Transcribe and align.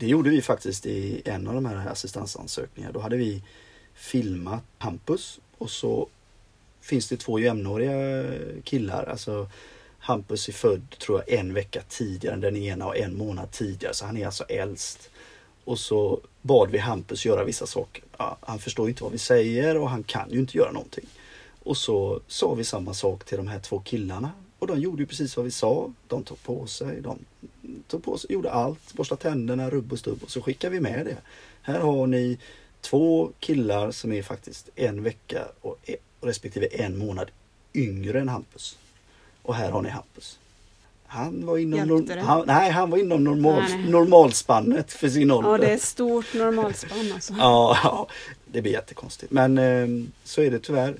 Det 0.00 0.06
gjorde 0.06 0.30
vi 0.30 0.42
faktiskt 0.42 0.86
i 0.86 1.22
en 1.24 1.48
av 1.48 1.54
de 1.54 1.66
här 1.66 1.86
assistansansökningarna. 1.86 2.92
Då 2.92 3.00
hade 3.00 3.16
vi 3.16 3.42
filmat 3.94 4.64
Hampus 4.78 5.40
och 5.58 5.70
så 5.70 6.08
finns 6.80 7.08
det 7.08 7.16
två 7.16 7.38
jämnåriga 7.38 8.24
killar. 8.64 9.04
Alltså 9.04 9.48
Hampus 9.98 10.48
är 10.48 10.52
född, 10.52 10.90
tror 10.98 11.22
jag, 11.26 11.38
en 11.38 11.54
vecka 11.54 11.82
tidigare 11.88 12.34
än 12.34 12.40
den 12.40 12.56
ena 12.56 12.86
och 12.86 12.96
en 12.96 13.16
månad 13.16 13.50
tidigare. 13.50 13.94
Så 13.94 14.06
han 14.06 14.16
är 14.16 14.26
alltså 14.26 14.44
äldst. 14.44 15.10
Och 15.64 15.78
så 15.78 16.20
bad 16.42 16.70
vi 16.70 16.78
Hampus 16.78 17.26
göra 17.26 17.44
vissa 17.44 17.66
saker. 17.66 18.04
Ja, 18.18 18.36
han 18.40 18.58
förstår 18.58 18.88
inte 18.88 19.02
vad 19.02 19.12
vi 19.12 19.18
säger 19.18 19.76
och 19.76 19.90
han 19.90 20.02
kan 20.02 20.30
ju 20.30 20.38
inte 20.38 20.58
göra 20.58 20.72
någonting. 20.72 21.06
Och 21.62 21.76
så 21.76 22.20
sa 22.26 22.54
vi 22.54 22.64
samma 22.64 22.94
sak 22.94 23.24
till 23.24 23.36
de 23.36 23.48
här 23.48 23.60
två 23.60 23.78
killarna. 23.78 24.30
Och 24.60 24.66
de 24.66 24.80
gjorde 24.80 25.02
ju 25.02 25.06
precis 25.06 25.36
vad 25.36 25.44
vi 25.44 25.50
sa. 25.50 25.92
De 26.08 26.22
tog 26.22 26.42
på 26.42 26.66
sig, 26.66 27.00
de 27.00 27.18
tog 27.88 28.04
på 28.04 28.18
sig, 28.18 28.32
gjorde 28.32 28.50
allt. 28.50 28.94
Borstade 28.94 29.22
tänderna, 29.22 29.70
rubb 29.70 29.92
och 29.92 29.98
stubb. 29.98 30.22
Och 30.22 30.30
så 30.30 30.42
skickade 30.42 30.72
vi 30.72 30.80
med 30.80 31.06
det. 31.06 31.16
Här 31.62 31.80
har 31.80 32.06
ni 32.06 32.38
två 32.80 33.30
killar 33.40 33.90
som 33.90 34.12
är 34.12 34.22
faktiskt 34.22 34.68
en 34.76 35.02
vecka 35.02 35.44
och 35.60 35.78
respektive 36.20 36.66
en 36.66 36.98
månad 36.98 37.30
yngre 37.74 38.20
än 38.20 38.28
Hampus. 38.28 38.78
Och 39.42 39.54
här 39.54 39.70
har 39.70 39.82
ni 39.82 39.88
Hampus. 39.88 40.38
Han 41.06 41.46
var 41.46 41.58
inom, 41.58 41.88
norm, 41.88 42.18
han, 42.18 42.44
nej, 42.46 42.70
han 42.70 42.90
var 42.90 42.98
inom 42.98 43.24
normal, 43.24 43.62
normalspannet 43.88 44.92
för 44.92 45.08
sin 45.08 45.30
ålder. 45.30 45.50
Ja, 45.50 45.58
det 45.58 45.72
är 45.72 45.78
stort 45.78 46.34
normalspann 46.34 47.12
alltså. 47.14 47.32
ja, 47.38 47.78
ja, 47.84 48.08
det 48.46 48.62
blir 48.62 48.72
jättekonstigt. 48.72 49.32
Men 49.32 49.58
eh, 49.58 49.88
så 50.24 50.42
är 50.42 50.50
det 50.50 50.58
tyvärr. 50.58 50.94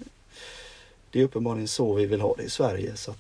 Det 1.11 1.21
är 1.21 1.25
uppenbarligen 1.25 1.69
så 1.69 1.95
vi 1.95 2.07
vill 2.07 2.21
ha 2.21 2.35
det 2.37 2.43
i 2.43 2.51
Sverige. 2.51 2.97
Så 2.97 3.11
Du 3.11 3.17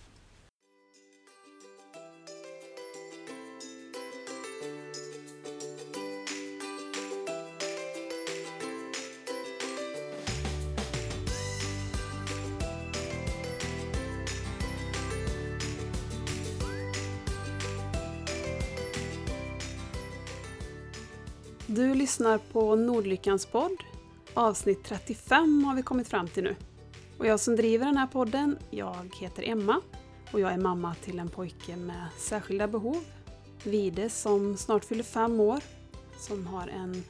lyssnar 22.10 22.38
på 22.38 22.76
Nordlyckans 22.76 23.46
podd. 23.46 23.76
Avsnitt 24.34 24.84
35 24.84 25.64
har 25.64 25.74
vi 25.74 25.82
kommit 25.82 26.08
fram 26.08 26.28
till 26.28 26.44
nu. 26.44 26.56
Och 27.18 27.26
jag 27.26 27.40
som 27.40 27.56
driver 27.56 27.86
den 27.86 27.96
här 27.96 28.06
podden, 28.06 28.58
jag 28.70 29.10
heter 29.20 29.48
Emma 29.48 29.80
och 30.32 30.40
jag 30.40 30.52
är 30.52 30.58
mamma 30.58 30.94
till 30.94 31.18
en 31.18 31.28
pojke 31.28 31.76
med 31.76 32.06
särskilda 32.18 32.68
behov. 32.68 33.04
Vide 33.64 34.10
som 34.10 34.56
snart 34.56 34.84
fyller 34.84 35.02
fem 35.02 35.40
år, 35.40 35.60
som 36.18 36.46
har 36.46 36.68
en 36.68 37.04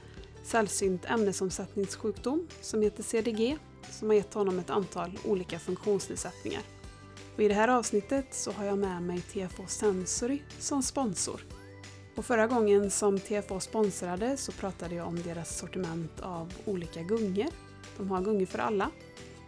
sällsynt 0.44 1.04
ämnesomsättningssjukdom 1.04 2.46
som 2.60 2.82
heter 2.82 3.02
CDG, 3.02 3.58
som 3.90 4.08
har 4.08 4.14
gett 4.14 4.34
honom 4.34 4.58
ett 4.58 4.70
antal 4.70 5.18
olika 5.24 5.58
funktionsnedsättningar. 5.58 6.62
Och 7.34 7.40
I 7.40 7.48
det 7.48 7.54
här 7.54 7.68
avsnittet 7.68 8.26
så 8.30 8.52
har 8.52 8.64
jag 8.64 8.78
med 8.78 9.02
mig 9.02 9.20
TFO 9.20 9.66
Sensory 9.66 10.42
som 10.58 10.82
sponsor. 10.82 11.40
Och 12.20 12.26
förra 12.26 12.46
gången 12.46 12.90
som 12.90 13.18
TFO 13.18 13.60
sponsrade 13.60 14.36
så 14.36 14.52
pratade 14.52 14.94
jag 14.94 15.06
om 15.06 15.22
deras 15.22 15.58
sortiment 15.58 16.20
av 16.20 16.52
olika 16.64 17.02
gungor. 17.02 17.46
De 17.96 18.10
har 18.10 18.20
gungor 18.20 18.46
för 18.46 18.58
alla. 18.58 18.90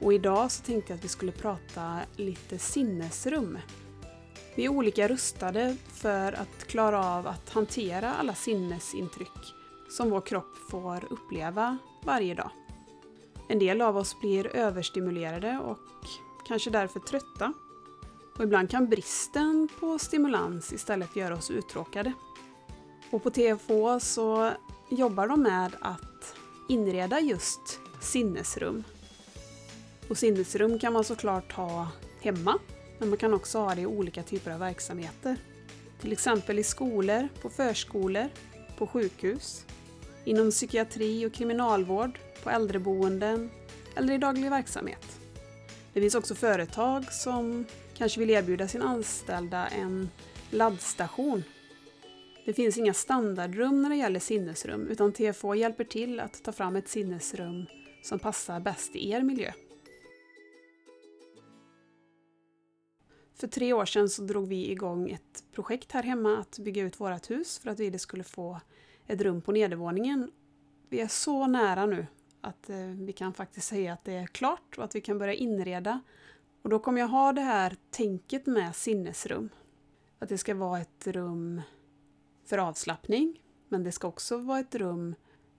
Och 0.01 0.13
idag 0.13 0.53
så 0.53 0.63
tänkte 0.63 0.93
jag 0.93 0.99
att 0.99 1.05
vi 1.05 1.09
skulle 1.09 1.33
prata 1.33 1.99
lite 2.17 2.59
sinnesrum. 2.59 3.59
Vi 4.57 4.65
är 4.65 4.69
olika 4.69 5.09
rustade 5.09 5.77
för 5.89 6.33
att 6.33 6.67
klara 6.67 7.07
av 7.07 7.27
att 7.27 7.51
hantera 7.51 8.15
alla 8.15 8.35
sinnesintryck 8.35 9.55
som 9.91 10.11
vår 10.11 10.21
kropp 10.21 10.57
får 10.71 11.05
uppleva 11.11 11.79
varje 12.05 12.35
dag. 12.35 12.51
En 13.49 13.59
del 13.59 13.81
av 13.81 13.97
oss 13.97 14.21
blir 14.21 14.57
överstimulerade 14.57 15.59
och 15.59 15.79
kanske 16.49 16.71
därför 16.71 17.01
trötta. 17.01 17.53
Och 18.37 18.45
ibland 18.45 18.71
kan 18.71 18.89
bristen 18.89 19.69
på 19.81 19.99
stimulans 19.99 20.73
istället 20.73 21.17
göra 21.17 21.35
oss 21.35 21.51
uttråkade. 21.51 22.13
Och 23.13 23.23
på 23.23 23.31
TFH 23.31 23.99
så 24.01 24.51
jobbar 24.91 25.29
de 25.29 25.43
med 25.43 25.73
att 25.81 26.35
inreda 26.69 27.21
just 27.21 27.81
sinnesrum. 28.01 28.85
Och 30.09 30.19
sinnesrum 30.19 30.79
kan 30.79 30.93
man 30.93 31.05
såklart 31.05 31.53
ha 31.53 31.89
hemma, 32.21 32.59
men 32.99 33.09
man 33.09 33.19
kan 33.19 33.35
också 33.35 33.59
ha 33.59 33.75
det 33.75 33.81
i 33.81 33.87
olika 33.87 34.23
typer 34.23 34.51
av 34.51 34.59
verksamheter. 34.59 35.37
Till 36.01 36.13
exempel 36.13 36.59
i 36.59 36.65
skolor, 36.65 37.29
på 37.43 37.51
förskolor, 37.51 38.29
på 38.79 38.87
sjukhus, 38.87 39.65
inom 40.25 40.51
psykiatri 40.51 41.27
och 41.27 41.33
kriminalvård, 41.33 42.19
på 42.43 42.51
äldreboenden 42.51 43.51
eller 43.97 44.15
i 44.15 44.19
daglig 44.19 44.51
verksamhet. 44.51 45.21
Det 45.93 46.01
finns 46.01 46.15
också 46.15 46.35
företag 46.35 47.13
som 47.13 47.65
kanske 47.95 48.21
vill 48.21 48.31
erbjuda 48.31 48.69
sina 48.69 48.85
anställda 48.85 49.67
en 49.67 50.11
laddstation 50.51 51.43
det 52.45 52.53
finns 52.53 52.79
inga 52.79 52.95
standardrum 52.95 53.83
när 53.83 53.91
det 53.91 53.97
gäller 53.97 54.21
sinnesrum 54.21 54.89
utan 54.89 55.13
TFO 55.13 55.55
hjälper 55.55 55.85
till 55.85 56.21
att 56.21 56.43
ta 56.45 56.53
fram 56.53 56.77
ett 56.77 56.89
sinnesrum 56.89 57.67
som 58.03 58.19
passar 58.19 58.61
bäst 58.61 58.97
i 58.97 59.11
er 59.11 59.23
miljö. 59.23 59.53
För 63.35 63.47
tre 63.47 63.73
år 63.73 63.85
sedan 63.85 64.09
så 64.09 64.23
drog 64.23 64.49
vi 64.49 64.71
igång 64.71 65.11
ett 65.11 65.45
projekt 65.53 65.93
här 65.93 66.03
hemma 66.03 66.39
att 66.39 66.59
bygga 66.59 66.83
ut 66.83 67.01
vårt 67.01 67.31
hus 67.31 67.59
för 67.59 67.71
att 67.71 67.81
vi 67.81 67.99
skulle 67.99 68.25
få 68.25 68.61
ett 69.07 69.21
rum 69.21 69.43
på 69.43 69.53
nedervåningen. 69.53 70.31
Vi 70.89 71.01
är 71.01 71.09
så 71.09 71.47
nära 71.47 71.87
nu 71.87 72.07
att 72.41 72.71
eh, 72.71 72.77
vi 72.77 73.13
kan 73.13 73.35
faktiskt 73.35 73.69
säga 73.69 73.93
att 73.93 74.05
det 74.05 74.13
är 74.13 74.27
klart 74.27 74.79
och 74.79 74.85
att 74.85 74.95
vi 74.95 75.01
kan 75.01 75.19
börja 75.19 75.35
inreda. 75.35 76.01
Och 76.63 76.71
då 76.71 76.79
kommer 76.79 77.01
jag 77.01 77.09
ha 77.09 77.33
det 77.33 77.41
här 77.41 77.77
tänket 77.91 78.47
med 78.47 78.77
sinnesrum. 78.77 79.49
Att 80.19 80.29
det 80.29 80.39
ska 80.39 80.55
vara 80.55 80.81
ett 80.81 81.07
rum 81.07 81.63
för 82.45 82.59
avslappning, 82.59 83.41
men 83.69 83.85
det 83.85 83.93
ska 83.93 84.09
också 84.09 84.37
vara 84.37 84.61
ett 84.61 84.75
rum 84.75 85.15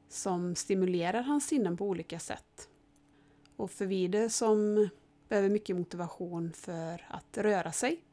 som 0.09 0.55
stimulerar 0.55 1.21
hans 1.21 1.47
sinnen 1.47 1.77
på 1.77 1.87
olika 1.87 2.19
sätt. 2.19 2.69
Och 3.55 3.71
för 3.71 3.85
Vide 3.85 4.29
som 4.29 4.89
behöver 5.29 5.49
mycket 5.49 5.75
motivation 5.75 6.53
för 6.53 7.05
att 7.09 7.37
röra 7.37 7.71
sig 7.71 8.03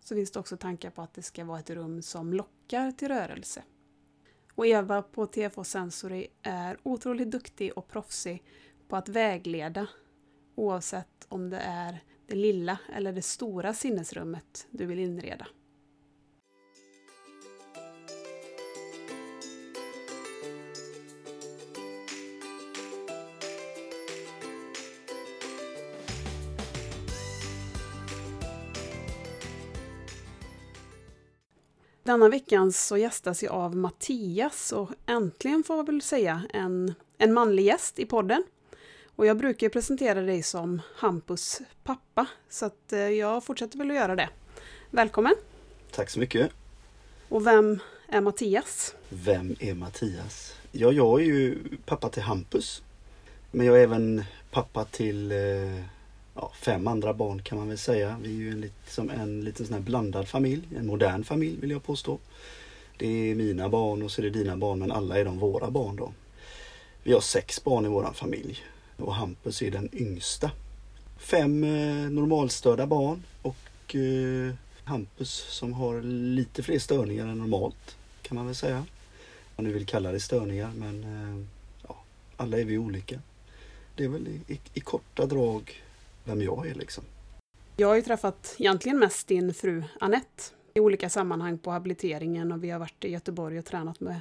så 0.00 0.14
finns 0.14 0.30
det 0.30 0.40
också 0.40 0.56
tankar 0.56 0.90
på 0.90 1.02
att 1.02 1.14
det 1.14 1.22
ska 1.22 1.44
vara 1.44 1.58
ett 1.58 1.70
rum 1.70 2.02
som 2.02 2.32
lockar 2.32 2.92
till 2.92 3.08
rörelse. 3.08 3.62
Och 4.54 4.66
Eva 4.66 5.02
på 5.02 5.26
TFH 5.26 5.62
Sensory 5.62 6.26
är 6.42 6.78
otroligt 6.82 7.30
duktig 7.30 7.72
och 7.76 7.88
proffsig 7.88 8.42
på 8.88 8.96
att 8.96 9.08
vägleda 9.08 9.86
oavsett 10.54 11.26
om 11.28 11.50
det 11.50 11.58
är 11.58 12.04
det 12.26 12.34
lilla 12.34 12.78
eller 12.92 13.12
det 13.12 13.22
stora 13.22 13.74
sinnesrummet 13.74 14.66
du 14.70 14.86
vill 14.86 14.98
inreda. 14.98 15.46
Denna 32.04 32.28
veckan 32.28 32.72
så 32.72 32.96
gästas 32.96 33.42
jag 33.42 33.52
av 33.52 33.76
Mattias 33.76 34.72
och 34.72 34.90
äntligen 35.06 35.64
får 35.64 35.76
jag 35.76 35.86
väl 35.86 36.02
säga 36.02 36.42
en, 36.52 36.94
en 37.18 37.32
manlig 37.32 37.64
gäst 37.64 37.98
i 37.98 38.06
podden. 38.06 38.44
Och 39.16 39.26
jag 39.26 39.36
brukar 39.36 39.68
presentera 39.68 40.20
dig 40.20 40.42
som 40.42 40.82
Hampus 40.96 41.60
pappa 41.84 42.26
så 42.48 42.66
att 42.66 42.92
eh, 42.92 42.98
jag 42.98 43.44
fortsätter 43.44 43.78
väl 43.78 43.90
att 43.90 43.96
göra 43.96 44.16
det. 44.16 44.28
Välkommen! 44.90 45.34
Tack 45.90 46.10
så 46.10 46.18
mycket! 46.18 46.52
Och 47.28 47.46
vem 47.46 47.78
är 48.08 48.20
Mattias? 48.20 48.94
Vem 49.08 49.56
är 49.60 49.74
Mattias? 49.74 50.54
Ja, 50.72 50.92
jag 50.92 51.20
är 51.20 51.24
ju 51.24 51.58
pappa 51.86 52.08
till 52.08 52.22
Hampus. 52.22 52.82
Men 53.50 53.66
jag 53.66 53.78
är 53.78 53.82
även 53.82 54.24
pappa 54.50 54.84
till 54.84 55.32
eh, 55.32 55.84
ja, 56.34 56.52
fem 56.54 56.86
andra 56.86 57.14
barn 57.14 57.42
kan 57.42 57.58
man 57.58 57.68
väl 57.68 57.78
säga. 57.78 58.16
Vi 58.22 58.28
är 58.28 58.38
ju 58.38 58.50
en, 58.50 58.60
liksom 58.60 59.10
en 59.10 59.44
liten 59.44 59.66
sån 59.66 59.74
här 59.74 59.80
blandad 59.80 60.28
familj, 60.28 60.68
en 60.76 60.86
modern 60.86 61.24
familj 61.24 61.60
vill 61.60 61.70
jag 61.70 61.82
påstå. 61.82 62.18
Det 62.96 63.30
är 63.30 63.34
mina 63.34 63.68
barn 63.68 64.02
och 64.02 64.10
så 64.10 64.20
är 64.20 64.24
det 64.24 64.30
dina 64.30 64.56
barn 64.56 64.78
men 64.78 64.92
alla 64.92 65.18
är 65.18 65.24
de 65.24 65.38
våra 65.38 65.70
barn 65.70 65.96
då. 65.96 66.12
Vi 67.02 67.12
har 67.12 67.20
sex 67.20 67.64
barn 67.64 67.84
i 67.84 67.88
våran 67.88 68.14
familj 68.14 68.62
och 68.96 69.14
Hampus 69.14 69.62
är 69.62 69.70
den 69.70 69.88
yngsta. 69.92 70.50
Fem 71.18 71.64
eh, 71.64 72.10
normalstörda 72.10 72.86
barn 72.86 73.22
och 73.42 73.94
eh, 73.94 74.54
Hampus 74.84 75.30
som 75.30 75.72
har 75.72 76.02
lite 76.02 76.62
fler 76.62 76.78
störningar 76.78 77.26
än 77.26 77.38
normalt 77.38 77.96
kan 78.22 78.34
man 78.36 78.46
väl 78.46 78.54
säga. 78.54 78.78
Om 78.78 78.84
man 79.56 79.66
nu 79.66 79.72
vill 79.72 79.86
kalla 79.86 80.12
det 80.12 80.20
störningar 80.20 80.72
men 80.76 81.04
eh, 81.04 81.46
ja, 81.88 81.96
alla 82.36 82.58
är 82.58 82.64
vi 82.64 82.78
olika. 82.78 83.20
Det 83.96 84.04
är 84.04 84.08
väl 84.08 84.28
i, 84.28 84.52
i, 84.52 84.60
i 84.74 84.80
korta 84.80 85.26
drag 85.26 85.83
vem 86.24 86.42
jag 86.42 86.66
är 86.66 86.74
liksom. 86.74 87.04
Jag 87.76 87.88
har 87.88 87.94
ju 87.94 88.02
träffat 88.02 88.54
egentligen 88.58 88.98
mest 88.98 89.28
din 89.28 89.54
fru 89.54 89.84
Annette 90.00 90.42
i 90.74 90.80
olika 90.80 91.08
sammanhang 91.08 91.58
på 91.58 91.70
habiliteringen 91.70 92.52
och 92.52 92.64
vi 92.64 92.70
har 92.70 92.78
varit 92.78 93.04
i 93.04 93.10
Göteborg 93.10 93.58
och 93.58 93.64
tränat 93.64 94.00
med 94.00 94.20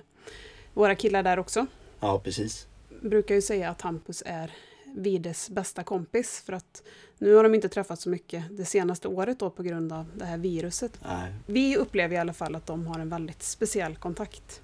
våra 0.74 0.96
killar 0.96 1.24
där 1.24 1.40
också. 1.40 1.66
Ja, 2.00 2.20
precis. 2.20 2.68
Brukar 3.02 3.36
ju 3.36 3.42
säga 3.42 3.70
att 3.70 3.82
Hampus 3.82 4.24
är 4.26 4.52
Vides 4.96 5.50
bästa 5.50 5.84
kompis 5.84 6.44
för 6.46 6.54
att 6.54 6.84
nu 7.18 7.34
har 7.34 7.44
de 7.44 7.56
inte 7.56 7.70
träffats 7.70 8.04
så 8.04 8.10
mycket 8.10 8.44
det 8.52 8.66
senaste 8.66 9.08
året 9.08 9.40
då 9.40 9.50
på 9.50 9.64
grund 9.64 9.94
av 9.94 10.06
det 10.16 10.26
här 10.26 10.38
viruset. 10.38 11.00
Nej. 11.06 11.34
Vi 11.46 11.78
upplever 11.78 12.16
i 12.16 12.18
alla 12.18 12.34
fall 12.34 12.56
att 12.56 12.66
de 12.66 12.88
har 12.88 13.00
en 13.00 13.10
väldigt 13.10 13.44
speciell 13.44 13.96
kontakt. 13.96 14.62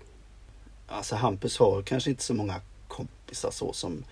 Alltså 0.87 1.15
Hampus 1.15 1.59
har 1.59 1.81
kanske 1.81 2.09
inte 2.09 2.23
så 2.23 2.33
många 2.33 2.61
kompisar 2.87 3.51
så 3.51 3.73
som 3.73 4.03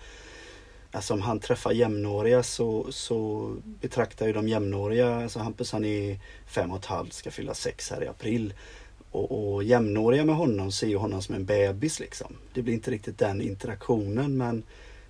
Alltså 0.92 1.14
om 1.14 1.22
han 1.22 1.40
träffar 1.40 1.72
jämnåriga 1.72 2.42
så, 2.42 2.86
så 2.92 3.52
betraktar 3.64 4.26
ju 4.26 4.32
de 4.32 4.48
jämnåriga, 4.48 5.14
alltså 5.14 5.38
Hampus 5.38 5.72
han 5.72 5.84
är 5.84 6.20
fem 6.46 6.70
och 6.70 6.78
ett 6.78 6.86
halvt, 6.86 7.12
ska 7.12 7.30
fylla 7.30 7.54
sex 7.54 7.90
här 7.90 8.04
i 8.04 8.08
april. 8.08 8.54
Och, 9.10 9.54
och 9.54 9.64
jämnåriga 9.64 10.24
med 10.24 10.36
honom 10.36 10.72
ser 10.72 10.86
ju 10.86 10.96
honom 10.96 11.22
som 11.22 11.34
en 11.34 11.44
bebis 11.44 12.00
liksom. 12.00 12.36
Det 12.54 12.62
blir 12.62 12.74
inte 12.74 12.90
riktigt 12.90 13.18
den 13.18 13.40
interaktionen 13.40 14.36
men 14.36 14.62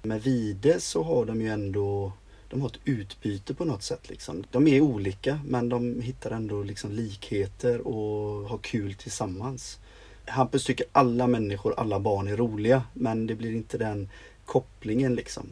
med 0.02 0.22
Vide 0.22 0.80
så 0.80 1.02
har 1.02 1.24
de 1.24 1.40
ju 1.40 1.48
ändå 1.48 2.12
de 2.50 2.60
har 2.60 2.68
ett 2.68 2.80
utbyte 2.84 3.54
på 3.54 3.64
något 3.64 3.82
sätt. 3.82 4.08
Liksom. 4.08 4.44
De 4.50 4.66
är 4.68 4.80
olika 4.80 5.40
men 5.46 5.68
de 5.68 6.00
hittar 6.00 6.30
ändå 6.30 6.62
liksom 6.62 6.92
likheter 6.92 7.88
och 7.88 8.48
har 8.48 8.58
kul 8.58 8.94
tillsammans. 8.94 9.78
Hampus 10.26 10.64
tycker 10.64 10.86
alla 10.92 11.26
människor, 11.26 11.74
alla 11.76 12.00
barn 12.00 12.28
är 12.28 12.36
roliga 12.36 12.82
men 12.94 13.26
det 13.26 13.34
blir 13.34 13.52
inte 13.52 13.78
den 13.78 14.08
kopplingen 14.44 15.14
liksom. 15.14 15.46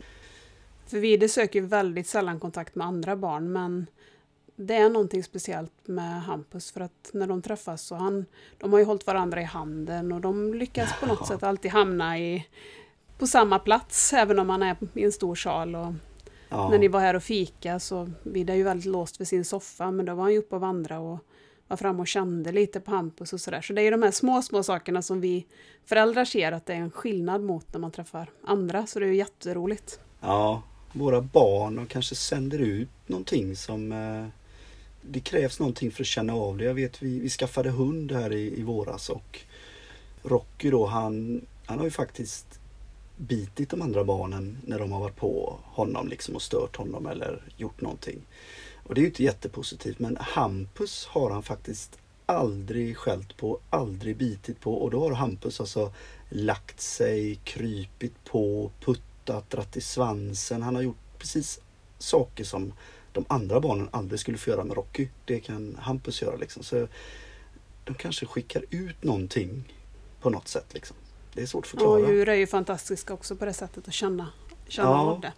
För 0.87 0.99
Vide 0.99 1.29
söker 1.29 1.61
ju 1.61 1.67
väldigt 1.67 2.07
sällan 2.07 2.41
kontakt 2.41 2.75
med 2.75 2.87
andra 2.87 3.17
barn 3.17 3.53
men 3.53 3.87
det 4.57 4.75
är 4.75 4.91
någonting 4.91 5.23
speciellt 5.23 5.73
med 5.89 6.23
Hampus 6.23 6.73
för 6.73 6.81
att 6.81 7.11
när 7.13 7.27
de 7.27 7.43
träffas 7.43 7.83
så 7.83 7.95
han, 7.95 8.25
de 8.59 8.73
har 8.73 8.79
ju 8.79 8.85
hållit 8.85 9.07
varandra 9.07 9.41
i 9.41 9.45
handen 9.45 10.13
och 10.13 10.21
de 10.21 10.55
lyckas 10.55 11.01
på 11.01 11.07
något 11.07 11.27
sätt 11.27 11.43
alltid 11.43 11.71
hamna 11.71 12.19
i, 12.19 12.47
på 13.19 13.27
samma 13.27 13.59
plats 13.59 14.13
även 14.13 14.39
om 14.39 14.47
man 14.47 14.63
är 14.63 14.77
i 14.95 15.05
en 15.05 15.13
stor 15.13 15.35
sal. 15.35 15.77
Och 15.77 15.93
Ja. 16.49 16.69
När 16.69 16.79
ni 16.79 16.89
var 16.89 17.01
här 17.01 17.15
och 17.17 17.23
fika 17.23 17.81
så 17.81 18.11
Vide 18.23 18.53
är 18.53 18.57
ju 18.57 18.63
väldigt 18.63 18.87
låst 18.87 19.21
vid 19.21 19.29
sin 19.29 19.45
soffa 19.45 19.91
men 19.91 20.07
då 20.07 20.15
var 20.15 20.23
han 20.23 20.33
ju 20.33 20.39
uppe 20.39 20.55
och 20.55 20.61
vandra 20.61 20.99
och 20.99 21.19
var 21.69 21.77
framme 21.77 22.01
och 22.01 22.07
kände 22.07 22.53
lite 22.53 22.81
på 22.81 22.91
Hampus 22.91 23.33
och 23.33 23.41
sådär. 23.41 23.61
Så 23.61 23.73
det 23.73 23.81
är 23.81 23.85
ju 23.85 23.91
de 23.91 24.03
här 24.03 24.11
små, 24.11 24.43
små 24.43 24.63
sakerna 24.63 25.03
som 25.03 25.21
vi 25.21 25.47
föräldrar 25.85 26.25
ser 26.25 26.53
att 26.53 26.67
det 26.67 26.73
är 26.73 26.77
en 26.77 26.91
skillnad 26.91 27.43
mot 27.43 27.73
när 27.73 27.81
man 27.81 27.91
träffar 27.91 28.31
andra. 28.45 28.87
Så 28.87 28.99
det 28.99 29.07
är 29.07 29.09
ju 29.09 29.17
jätteroligt. 29.17 30.01
Ja, 30.21 30.63
våra 30.93 31.21
barn 31.21 31.79
och 31.79 31.89
kanske 31.89 32.15
sänder 32.15 32.59
ut 32.59 32.89
någonting 33.07 33.57
som 33.57 33.93
eh, 33.93 34.27
det 35.03 35.21
krävs 35.21 35.59
någonting 35.59 35.91
för 35.91 36.03
att 36.03 36.07
känna 36.07 36.35
av 36.35 36.59
det. 36.59 36.65
Jag 36.65 36.75
vet 36.75 37.03
vi, 37.03 37.21
vi 37.21 37.29
skaffade 37.29 37.71
hund 37.71 38.13
här 38.13 38.33
i, 38.33 38.61
i 38.61 38.63
våras 38.63 39.11
och 39.11 39.41
Rocky 40.23 40.71
då 40.71 40.87
han, 40.87 41.47
han 41.67 41.79
har 41.79 41.85
ju 41.85 41.91
faktiskt 41.91 42.61
bitit 43.17 43.71
de 43.71 43.83
andra 43.83 44.05
barnen 44.05 44.59
när 44.65 44.79
de 44.79 44.93
har 44.93 45.01
varit 45.01 45.17
på 45.17 45.59
honom 45.65 46.09
liksom 46.09 46.35
och 46.35 46.43
stört 46.43 46.77
honom 46.77 47.07
eller 47.07 47.43
gjort 47.57 47.81
någonting. 47.81 48.21
Och 48.75 48.95
det 48.95 49.01
är 49.01 49.03
ju 49.03 49.09
inte 49.09 49.23
jättepositivt 49.23 49.99
men 49.99 50.17
Hampus 50.21 51.07
har 51.07 51.31
han 51.31 51.43
faktiskt 51.43 51.99
aldrig 52.27 52.97
skällt 52.97 53.37
på, 53.37 53.59
aldrig 53.71 54.17
bitit 54.17 54.61
på 54.61 54.75
och 54.75 54.91
då 54.91 55.01
har 55.01 55.13
Hampus 55.13 55.61
alltså 55.61 55.93
lagt 56.29 56.81
sig, 56.81 57.35
krypit 57.45 58.25
på, 58.25 58.71
puttat, 58.81 59.03
dratt 59.51 59.77
i 59.77 59.81
svansen. 59.81 60.63
Han 60.63 60.75
har 60.75 60.83
gjort 60.83 60.97
precis 61.19 61.61
saker 61.99 62.45
som 62.45 62.73
de 63.13 63.25
andra 63.29 63.61
barnen 63.61 63.89
aldrig 63.93 64.21
skulle 64.21 64.39
få 64.39 64.51
göra 64.51 64.65
med 64.65 64.77
Rocky. 64.77 65.09
Det 65.25 65.41
kan 65.41 65.77
Hampus 65.81 66.23
göra 66.23 66.37
liksom. 66.37 66.63
Så 66.63 66.89
de 67.85 67.95
kanske 67.95 68.27
skickar 68.27 68.63
ut 68.71 69.05
någonting 69.05 69.73
på 70.21 70.31
något 70.31 70.49
sätt 70.49 70.67
liksom. 70.75 70.97
Det 71.35 71.43
är 71.43 71.47
svårt 71.47 71.65
att 71.65 71.71
förklara. 71.71 72.01
Och 72.07 72.11
djur 72.15 72.29
är 72.29 72.35
ju 72.35 72.47
fantastiska 72.47 73.15
också 73.15 73.37
på 73.37 73.45
det 73.45 73.53
sättet 73.53 73.89
att 73.89 73.95
känna, 73.95 74.29
känna 74.69 74.89
Ja. 74.89 74.99
av 75.01 75.21
det. 75.21 75.33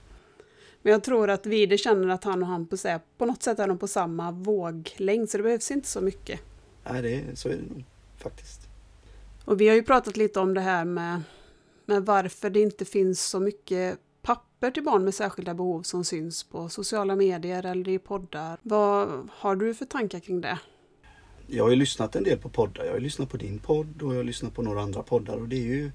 Men 0.82 0.93
jag 0.93 1.05
tror 1.05 1.31
att 1.31 1.46
Vide 1.46 1.79
känner 1.79 2.08
att 2.08 2.25
han 2.25 2.43
och 2.43 2.49
Hampus 2.49 2.85
är 2.85 3.00
på 3.19 3.26
något 3.26 3.43
sätt 3.43 3.58
är 3.58 3.69
de 3.69 3.79
på 3.79 3.88
samma 3.88 4.31
våglängd 4.31 5.31
så 5.31 5.37
det 5.37 5.43
behövs 5.43 5.70
inte 5.70 5.88
så 5.88 6.00
mycket. 6.00 6.40
Nej, 6.90 7.02
det, 7.02 7.14
är- 7.14 7.35
så 7.35 7.49
är 7.49 7.52
det 7.52 7.62
nog 7.75 7.85
faktiskt. 8.19 8.61
Och 9.44 9.61
vi 9.61 9.69
har 9.69 9.75
ju 9.75 9.82
pratat 9.82 10.17
lite 10.17 10.40
om 10.40 10.55
det 10.55 10.61
här 10.61 10.85
med, 10.85 11.23
med 11.88 12.06
varför 12.06 12.50
det 12.50 12.61
inte 12.61 12.85
finns 12.85 13.26
så 13.26 13.40
mycket 13.40 13.99
papper 14.23 14.70
till 14.70 14.82
barn 14.82 15.05
med 15.05 15.14
särskilda 15.14 15.55
behov 15.55 15.82
som 15.82 16.05
syns 16.05 16.44
på 16.44 16.69
sociala 16.69 17.17
medier 17.17 17.67
eller 17.67 17.88
i 17.88 17.99
poddar. 17.99 18.58
Vad 18.62 19.29
har 19.32 19.56
du 19.56 19.75
för 19.75 19.85
tankar 19.85 20.20
kring 20.20 20.40
det? 20.40 20.58
Jag 21.46 21.64
har 21.64 21.70
ju 21.70 21.76
lyssnat 21.76 22.17
en 22.17 22.25
del 22.25 22.38
på 22.38 22.49
poddar. 22.49 22.85
Jag 22.85 22.90
har 22.90 22.99
ju 22.99 23.05
lyssnat 23.05 23.31
på 23.31 23.37
din 23.37 23.58
podd 23.58 24.02
och 24.02 24.12
jag 24.12 24.19
har 24.19 24.25
lyssnat 24.25 24.55
på 24.55 24.62
några 24.62 24.82
andra 24.82 25.02
poddar 25.02 25.37
och 25.37 25.49
det 25.49 25.56
är 25.56 25.67
ju 25.67 25.90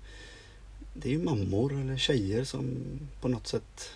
det 0.94 1.10
är 1.10 1.13
ju 1.13 1.24
mammor 1.24 1.74
eller 1.74 1.98
tjejer 1.98 2.44
som 2.44 2.78
på 3.22 3.28
något 3.28 3.48
sätt 3.48 3.90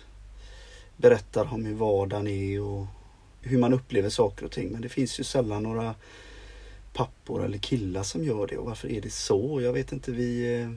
berättar 0.96 1.54
om 1.54 1.64
hur 1.64 1.74
vardagen 1.74 2.26
är 2.26 2.60
och 2.62 2.86
hur 3.40 3.58
man 3.58 3.74
upplever 3.74 4.10
saker 4.10 4.44
och 4.44 4.50
ting. 4.50 4.68
Men 4.72 4.82
det 4.82 4.88
finns 4.88 5.20
ju 5.20 5.24
sällan 5.24 5.62
några 5.62 5.94
pappor 6.92 7.44
eller 7.44 7.58
killar 7.58 8.02
som 8.02 8.24
gör 8.24 8.46
det 8.46 8.56
och 8.56 8.66
varför 8.66 8.88
är 8.88 9.00
det 9.00 9.12
så? 9.12 9.60
Jag 9.60 9.72
vet 9.72 9.92
inte, 9.92 10.12
vi 10.12 10.60
eh, 10.60 10.70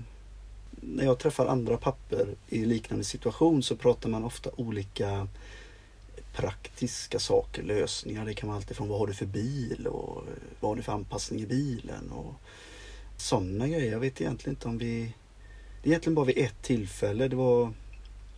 när 0.81 1.04
jag 1.04 1.19
träffar 1.19 1.45
andra 1.45 1.78
papper 1.78 2.28
i 2.48 2.66
liknande 2.66 3.04
situation 3.04 3.63
så 3.63 3.75
pratar 3.75 4.10
man 4.10 4.24
ofta 4.24 4.50
olika 4.56 5.28
praktiska 6.33 7.19
saker, 7.19 7.63
lösningar. 7.63 8.25
Det 8.25 8.33
kan 8.33 8.50
vara 8.50 8.57
alltifrån 8.57 8.89
vad 8.89 9.00
har 9.00 9.07
du 9.07 9.13
för 9.13 9.25
bil 9.25 9.88
och 9.88 10.24
vad 10.60 10.72
har 10.72 10.75
du 10.75 10.81
för 10.81 10.92
anpassning 10.92 11.42
i 11.42 11.45
bilen 11.45 12.12
och 12.12 12.33
sådana 13.18 13.68
grejer. 13.68 13.92
Jag 13.92 14.00
vet 14.00 14.22
egentligen 14.22 14.56
inte 14.56 14.68
om 14.68 14.78
vi... 14.78 15.13
Det 15.83 15.89
är 15.89 15.92
egentligen 15.92 16.16
bara 16.16 16.25
vid 16.25 16.38
ett 16.38 16.62
tillfälle. 16.62 17.28
Det 17.28 17.36
var 17.36 17.74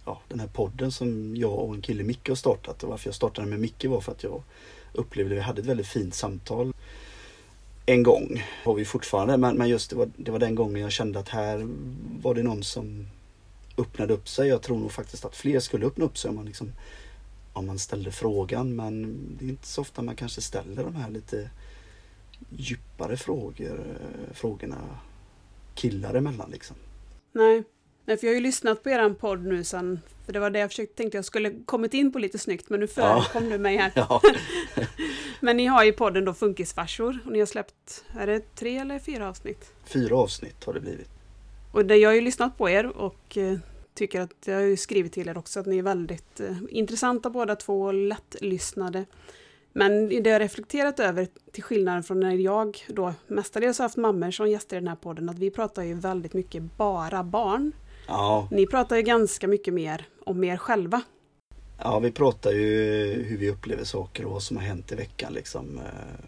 ja, 0.06 0.22
den 0.28 0.40
här 0.40 0.48
podden 0.48 0.92
som 0.92 1.38
jag 1.38 1.60
och 1.60 1.76
en 1.76 1.82
kille, 1.82 2.04
Micke, 2.04 2.30
har 2.30 2.36
startat. 2.36 2.84
Och 2.84 2.90
varför 2.90 3.08
jag 3.08 3.16
startade 3.16 3.48
med 3.48 3.60
Micke 3.60 3.86
var 3.86 4.02
för 4.02 4.12
att 4.12 4.24
jag 4.24 4.44
upplevde 4.94 5.36
att 5.36 5.38
vi 5.38 5.42
hade 5.42 5.62
ett 5.62 5.68
väldigt 5.68 5.88
fint 5.88 6.16
samtal. 6.16 6.74
En 7.86 8.04
gång 8.04 8.44
har 8.64 8.74
vi 8.74 8.86
fortfarande, 8.86 9.38
men, 9.38 9.58
men 9.58 9.70
just 9.70 9.90
det 9.90 9.96
var, 9.96 10.10
det 10.18 10.32
var 10.32 10.40
den 10.40 10.56
gången 10.56 10.82
jag 10.82 10.92
kände 10.92 11.20
att 11.20 11.30
här 11.30 11.68
var 12.22 12.36
det 12.36 12.44
någon 12.44 12.64
som 12.64 13.08
öppnade 13.78 14.14
upp 14.14 14.30
sig. 14.30 14.48
Jag 14.48 14.62
tror 14.62 14.80
nog 14.80 14.92
faktiskt 14.92 15.26
att 15.26 15.36
fler 15.36 15.60
skulle 15.60 15.86
öppna 15.86 16.06
upp 16.06 16.18
sig 16.18 16.30
om 16.30 16.36
man, 16.36 16.46
liksom, 16.46 16.74
om 17.54 17.68
man 17.68 17.80
ställde 17.80 18.12
frågan. 18.12 18.76
Men 18.76 19.16
det 19.40 19.46
är 19.46 19.50
inte 19.50 19.68
så 19.68 19.82
ofta 19.82 20.02
man 20.02 20.16
kanske 20.16 20.42
ställer 20.42 20.84
de 20.84 20.96
här 20.96 21.10
lite 21.10 21.50
djupare 22.50 23.18
frågor, 23.18 23.84
frågorna 24.34 24.78
killar 25.76 26.14
emellan 26.14 26.52
liksom. 26.52 26.76
Nej. 27.32 27.64
Nej, 28.06 28.18
för 28.18 28.28
jag 28.28 28.32
har 28.32 28.36
ju 28.36 28.42
lyssnat 28.42 28.84
på 28.84 28.90
er 28.90 29.14
podd 29.14 29.46
nu 29.46 29.64
sen, 29.64 30.00
för 30.26 30.34
det 30.34 30.40
var 30.40 30.50
det 30.50 30.60
jag 30.60 30.70
försökte, 30.70 30.96
tänkte 30.96 31.18
jag 31.18 31.26
skulle 31.26 31.52
kommit 31.66 31.94
in 31.94 32.12
på 32.12 32.20
lite 32.20 32.38
snyggt, 32.38 32.70
men 32.70 32.80
nu 32.80 32.88
förekom 32.88 33.50
du 33.50 33.58
mig 33.58 33.78
här. 33.78 33.92
Ja, 33.96 34.22
Men 35.44 35.58
ni 35.58 35.66
har 35.66 35.84
ju 35.84 35.94
podden 35.94 36.26
då 36.26 36.34
Funkisfarsor 36.34 37.20
och 37.26 37.32
ni 37.32 37.40
har 37.40 37.46
släppt, 37.46 38.06
är 38.20 38.28
det 38.28 38.56
tre 38.56 38.78
eller 38.78 39.00
fyra 39.00 39.30
avsnitt? 39.30 39.74
fyra 39.84 40.18
avsnitt 40.18 40.64
har 40.66 40.74
det 40.74 40.80
blivit. 40.80 41.10
Och 41.72 41.86
det, 41.86 41.98
jag 41.98 42.10
har 42.10 42.14
ju 42.16 42.22
lyssnat 42.22 42.58
på 42.58 42.70
er 42.70 42.86
och 42.86 43.38
eh, 43.38 43.58
tycker 43.94 44.22
att 44.22 44.36
jag 44.46 44.56
har 44.56 44.62
ju 44.62 44.78
skrivit 44.78 45.14
till 45.14 45.28
er 45.28 45.38
också 45.38 45.60
att 45.60 45.66
ni 45.66 45.78
är 45.78 45.84
väldigt 45.84 46.40
eh, 46.40 46.58
intressanta 46.70 47.30
båda 47.30 47.56
två 47.56 47.82
och 47.82 47.94
lättlyssnade. 47.94 49.06
Men 49.74 50.10
det 50.10 50.30
jag 50.30 50.42
reflekterat 50.42 51.00
över 51.00 51.28
till 51.52 51.64
skillnad 51.64 52.06
från 52.06 52.20
när 52.20 52.36
jag 52.36 52.86
då 52.88 53.14
mestadels 53.28 53.78
har 53.78 53.86
haft 53.86 53.98
mammor 53.98 54.32
som 54.32 54.50
gäster 54.50 54.78
i 54.78 54.80
den 54.80 54.88
här 54.88 54.96
podden 54.96 55.30
att 55.30 55.40
vi 55.40 55.52
pratar 55.52 55.84
ju 55.84 55.94
väldigt 55.94 56.34
mycket 56.34 56.64
bara 56.78 57.24
barn. 57.24 57.72
Ja, 58.08 58.48
Ni 58.52 58.68
pratar 58.68 58.96
ju 58.96 59.02
ganska 59.02 59.48
mycket 59.48 59.74
mer 59.74 60.08
om 60.26 60.44
er 60.44 60.58
själva. 60.58 61.02
Ja, 61.84 62.00
vi 62.00 62.12
pratar 62.12 62.52
ju 62.52 62.68
hur 63.24 63.38
vi 63.38 63.50
upplever 63.50 63.84
saker 63.84 64.26
och 64.26 64.32
vad 64.32 64.44
som 64.44 64.58
har 64.58 64.64
hänt 64.64 64.92
i 64.92 64.96
veckan 64.96 65.34
liksom. 65.34 65.78
Eh, 65.78 66.26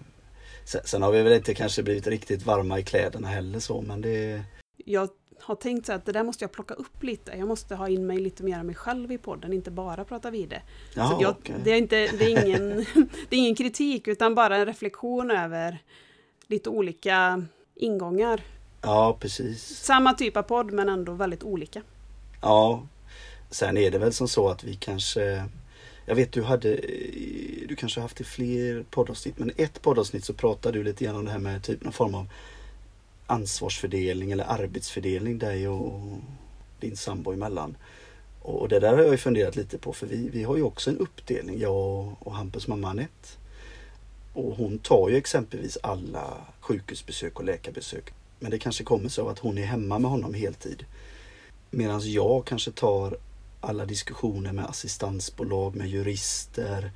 Sen, 0.86 1.02
har 1.02 1.12
vi 1.12 1.24
väl 1.24 1.34
inte 1.34 1.54
kanske 1.54 1.84
blivit 1.84 2.08
riktigt 2.08 2.46
varma 2.46 2.80
i 2.80 2.84
kläderna 2.84 3.28
heller 3.28 3.60
så, 3.60 3.82
men 3.82 4.02
det... 4.02 4.44
Jag 4.86 5.10
har 5.40 5.56
tänkt 5.56 5.86
så 5.86 5.94
att 5.94 6.06
det 6.06 6.12
där 6.12 6.24
måste 6.24 6.44
jag 6.44 6.52
plocka 6.52 6.74
upp 6.74 7.04
lite. 7.04 7.32
Jag 7.32 7.48
måste 7.48 7.76
ha 7.76 7.90
in 7.90 8.08
mig 8.08 8.20
lite 8.20 8.44
mer 8.44 8.60
av 8.60 8.66
mig 8.66 8.76
själv 8.76 9.12
i 9.12 9.18
podden, 9.18 9.54
inte 9.54 9.72
bara 9.72 10.06
prata 10.06 10.30
vidare. 10.32 10.62
Ja, 10.96 11.08
Så 11.08 11.16
att 11.16 11.22
jag, 11.22 11.32
okej. 11.40 11.56
det, 11.64 11.72
är 11.72 11.78
inte, 11.78 11.96
det, 12.08 12.26
är 12.26 12.46
ingen, 12.46 12.70
det 13.30 13.36
är 13.36 13.40
ingen 13.40 13.56
kritik 13.56 14.08
utan 14.08 14.36
bara 14.36 14.58
en 14.58 14.66
reflektion 14.66 15.32
över 15.32 15.78
lite 16.48 16.70
olika 16.70 17.46
ingångar. 17.76 18.42
ja, 18.82 19.18
precis. 19.20 19.64
Samma 19.64 20.14
typ 20.14 20.38
av 20.38 20.42
podd 20.44 20.72
men 20.72 20.90
ändå 20.90 21.14
väldigt 21.14 21.44
olika. 21.44 21.82
Ja. 22.42 22.88
Sen 23.56 23.78
är 23.78 23.92
det 23.92 23.98
väl 23.98 24.14
som 24.14 24.28
så 24.28 24.50
att 24.50 24.64
vi 24.64 24.76
kanske... 24.76 25.46
Jag 26.06 26.16
vet 26.16 26.32
du 26.32 26.44
hade... 26.44 26.76
Du 27.68 27.76
kanske 27.78 28.00
har 28.00 28.02
haft 28.02 28.22
i 28.22 28.24
fler 28.24 28.86
poddavsnitt, 28.90 29.40
men 29.40 29.50
i 29.50 29.64
ett 29.64 29.82
poddavsnitt 29.82 30.26
så 30.26 30.34
pratade 30.34 30.78
du 30.78 30.84
lite 30.84 31.06
grann 31.06 31.16
om 31.16 31.26
det 31.26 31.32
här 31.32 31.40
med 31.40 31.64
typ 31.64 31.84
någon 31.84 31.94
form 31.94 32.16
av 32.16 32.28
ansvarsfördelning 33.28 34.32
eller 34.32 34.44
arbetsfördelning 34.44 35.40
dig 35.40 35.68
och 35.68 36.02
din 36.80 36.98
sambo 36.98 37.34
emellan. 37.34 37.78
Och 38.42 38.70
det 38.70 38.80
där 38.80 38.94
har 38.94 39.04
jag 39.04 39.12
ju 39.12 39.18
funderat 39.18 39.56
lite 39.56 39.78
på 39.78 39.94
för 39.94 40.08
vi, 40.08 40.30
vi 40.30 40.44
har 40.44 40.56
ju 40.56 40.64
också 40.64 40.90
en 40.90 40.98
uppdelning, 40.98 41.60
jag 41.60 42.16
och 42.20 42.36
Hampus 42.36 42.68
mamma 42.68 42.90
Anette. 42.90 43.30
Och 44.34 44.56
hon 44.58 44.80
tar 44.80 45.10
ju 45.10 45.16
exempelvis 45.18 45.78
alla 45.84 46.34
sjukhusbesök 46.60 47.40
och 47.40 47.46
läkarbesök 47.46 48.14
Men 48.40 48.52
det 48.52 48.60
kanske 48.60 48.84
kommer 48.84 49.10
så 49.10 49.28
att 49.28 49.40
hon 49.40 49.58
är 49.58 49.66
hemma 49.66 50.00
med 50.00 50.12
honom 50.12 50.34
heltid. 50.34 50.86
Medan 51.72 52.02
jag 52.04 52.46
kanske 52.46 52.72
tar 52.72 53.18
alla 53.66 53.86
diskussioner 53.86 54.54
med 54.54 54.66
assistansbolag, 54.66 55.76
med 55.76 55.88
jurister, 55.88 56.92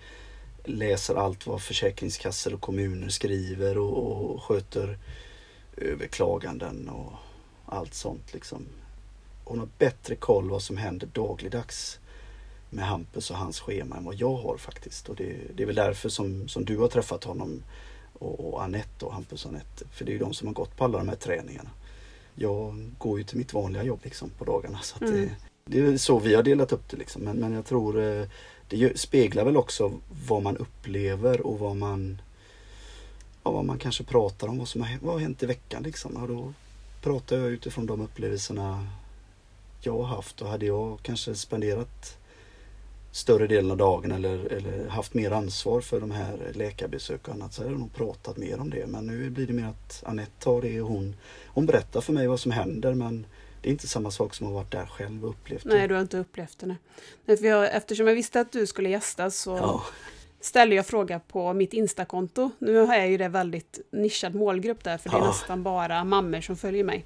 läser 0.64 1.16
allt 1.16 1.48
vad 1.48 1.62
försäkringskassor 1.62 2.54
och 2.54 2.62
kommuner 2.62 3.10
skriver 3.10 3.78
och, 3.78 4.32
och 4.32 4.44
sköter 4.44 4.98
överklaganden 5.78 6.90
och 6.90 7.14
allt 7.66 7.94
sånt 7.94 8.34
liksom. 8.34 8.66
Hon 9.44 9.60
har 9.60 9.70
bättre 9.78 10.16
koll 10.16 10.50
vad 10.50 10.62
som 10.62 10.78
händer 10.78 11.08
dagligdags 11.14 12.00
med 12.70 12.86
Hampus 12.86 13.32
och 13.32 13.38
hans 13.38 13.60
schema 13.60 13.98
än 13.98 14.06
vad 14.06 14.16
jag 14.16 14.36
har 14.36 14.58
faktiskt. 14.58 15.10
Och 15.10 15.16
det, 15.16 15.36
det 15.56 15.64
är 15.64 15.68
väl 15.68 15.76
därför 15.76 16.10
som, 16.10 16.48
som 16.48 16.66
du 16.66 16.78
har 16.78 16.88
träffat 16.88 17.24
honom 17.24 17.64
och, 18.14 18.54
och 18.54 18.64
Anette 18.64 19.06
och 19.06 19.14
Hampus 19.14 19.46
och 19.46 19.52
Anette. 19.52 19.86
För 19.92 20.06
det 20.06 20.12
är 20.12 20.14
ju 20.14 20.20
de 20.20 20.34
som 20.34 20.48
har 20.48 20.54
gått 20.54 20.78
på 20.78 20.84
alla 20.84 20.98
de 20.98 21.10
här 21.10 21.16
träningarna. 21.16 21.70
Jag 22.36 22.92
går 22.98 23.18
ju 23.18 23.24
till 23.24 23.38
mitt 23.38 23.54
vanliga 23.54 23.84
jobb 23.84 24.00
liksom 24.04 24.30
på 24.30 24.46
dagarna. 24.46 24.80
Så 24.80 25.06
mm. 25.06 25.14
det, 25.16 25.36
det, 25.70 25.80
är 25.80 25.98
så 25.98 26.20
vi 26.20 26.36
har 26.36 26.44
delat 26.44 26.72
upp 26.72 26.90
det 26.90 26.98
liksom. 26.98 27.22
Men, 27.22 27.38
men 27.38 27.54
jag 27.54 27.66
tror 27.66 28.02
eh, 28.02 28.26
det 28.68 29.00
speglar 29.00 29.46
väl 29.46 29.58
också 29.58 29.92
vad 30.28 30.44
man 30.44 30.58
upplever 30.58 31.42
och 31.42 31.60
vad 31.60 31.76
man 31.76 32.22
ja, 33.44 33.52
vad 33.52 33.66
man 33.66 33.78
kanske 33.78 34.04
pratar 34.04 34.48
om, 34.48 34.58
vad 34.58 34.68
som 34.68 34.82
har, 34.82 34.98
vad 35.02 35.14
har 35.14 35.20
hänt 35.20 35.44
i 35.44 35.46
veckan 35.46 35.84
liksom. 35.84 36.18
Och 36.18 36.28
då 36.28 36.54
pratar 37.02 37.38
jag 37.38 37.48
utifrån 37.48 37.86
de 37.86 38.02
upplevelserna 38.02 38.88
jag 39.82 39.98
har 39.98 40.16
haft 40.16 40.42
och 40.42 40.50
hade 40.50 40.66
jag 40.66 41.00
kanske 41.02 41.36
spenderat 41.36 42.18
större 43.12 43.48
delen 43.48 43.72
av 43.72 43.78
dagen 43.78 44.12
eller, 44.12 44.46
eller 44.46 44.88
haft 44.88 45.14
mer 45.14 45.32
ansvar 45.32 45.82
för 45.82 46.00
de 46.00 46.12
här 46.12 46.52
läkarbesök 46.54 47.28
och 47.28 47.34
annat 47.34 47.54
så 47.54 47.62
hade 47.62 47.74
jag 47.74 47.80
nog 47.80 47.94
pratat 47.94 48.38
mer 48.38 48.60
om 48.60 48.70
det. 48.70 48.88
Men 48.88 49.08
nu 49.08 49.30
blir 49.30 49.48
det 49.48 49.54
mer 49.54 49.68
att 49.68 50.04
Anette 50.06 50.32
tar 50.40 50.62
det 50.62 50.82
och 50.82 50.88
hon, 50.88 51.16
hon 51.48 51.66
berättar 51.66 52.02
för 52.02 52.14
mig 52.14 52.28
vad 52.28 52.40
som 52.40 52.52
händer 52.52 52.94
men 52.94 53.26
det 53.62 53.70
är 53.70 53.72
inte 53.72 53.88
samma 53.88 54.12
sak 54.12 54.36
som 54.36 54.48
att 54.48 54.54
ha 54.54 54.60
varit 54.60 54.72
där 54.72 54.86
själv 54.86 55.24
och 55.24 55.30
upplevt 55.30 55.64
det. 55.64 55.70
Nej, 55.70 55.88
du 55.88 55.94
har 55.94 56.02
inte 56.02 56.18
upplevt 56.18 56.60
det. 56.60 56.76
Nej. 57.26 57.38
för 57.38 57.46
jag, 57.46 57.76
eftersom 57.76 58.08
jag 58.08 58.16
visste 58.16 58.40
att 58.40 58.52
du 58.52 58.68
skulle 58.68 58.90
gästa 58.90 59.32
så 59.32 59.58
ja. 59.58 59.84
ställde 60.42 60.76
jag 60.76 60.86
fråga 60.86 61.20
på 61.20 61.54
mitt 61.54 61.74
Instakonto. 61.74 62.52
Nu 62.60 62.76
har 62.76 62.96
jag 62.96 63.10
ju 63.10 63.18
det 63.18 63.28
väldigt 63.28 63.80
nischad 63.92 64.36
målgrupp 64.36 64.84
där, 64.84 64.98
för 64.98 65.10
det 65.10 65.16
är 65.16 65.20
ja. 65.20 65.28
nästan 65.28 65.64
bara 65.64 66.04
mammor 66.04 66.42
som 66.42 66.56
följer 66.56 66.84
mig. 66.84 67.06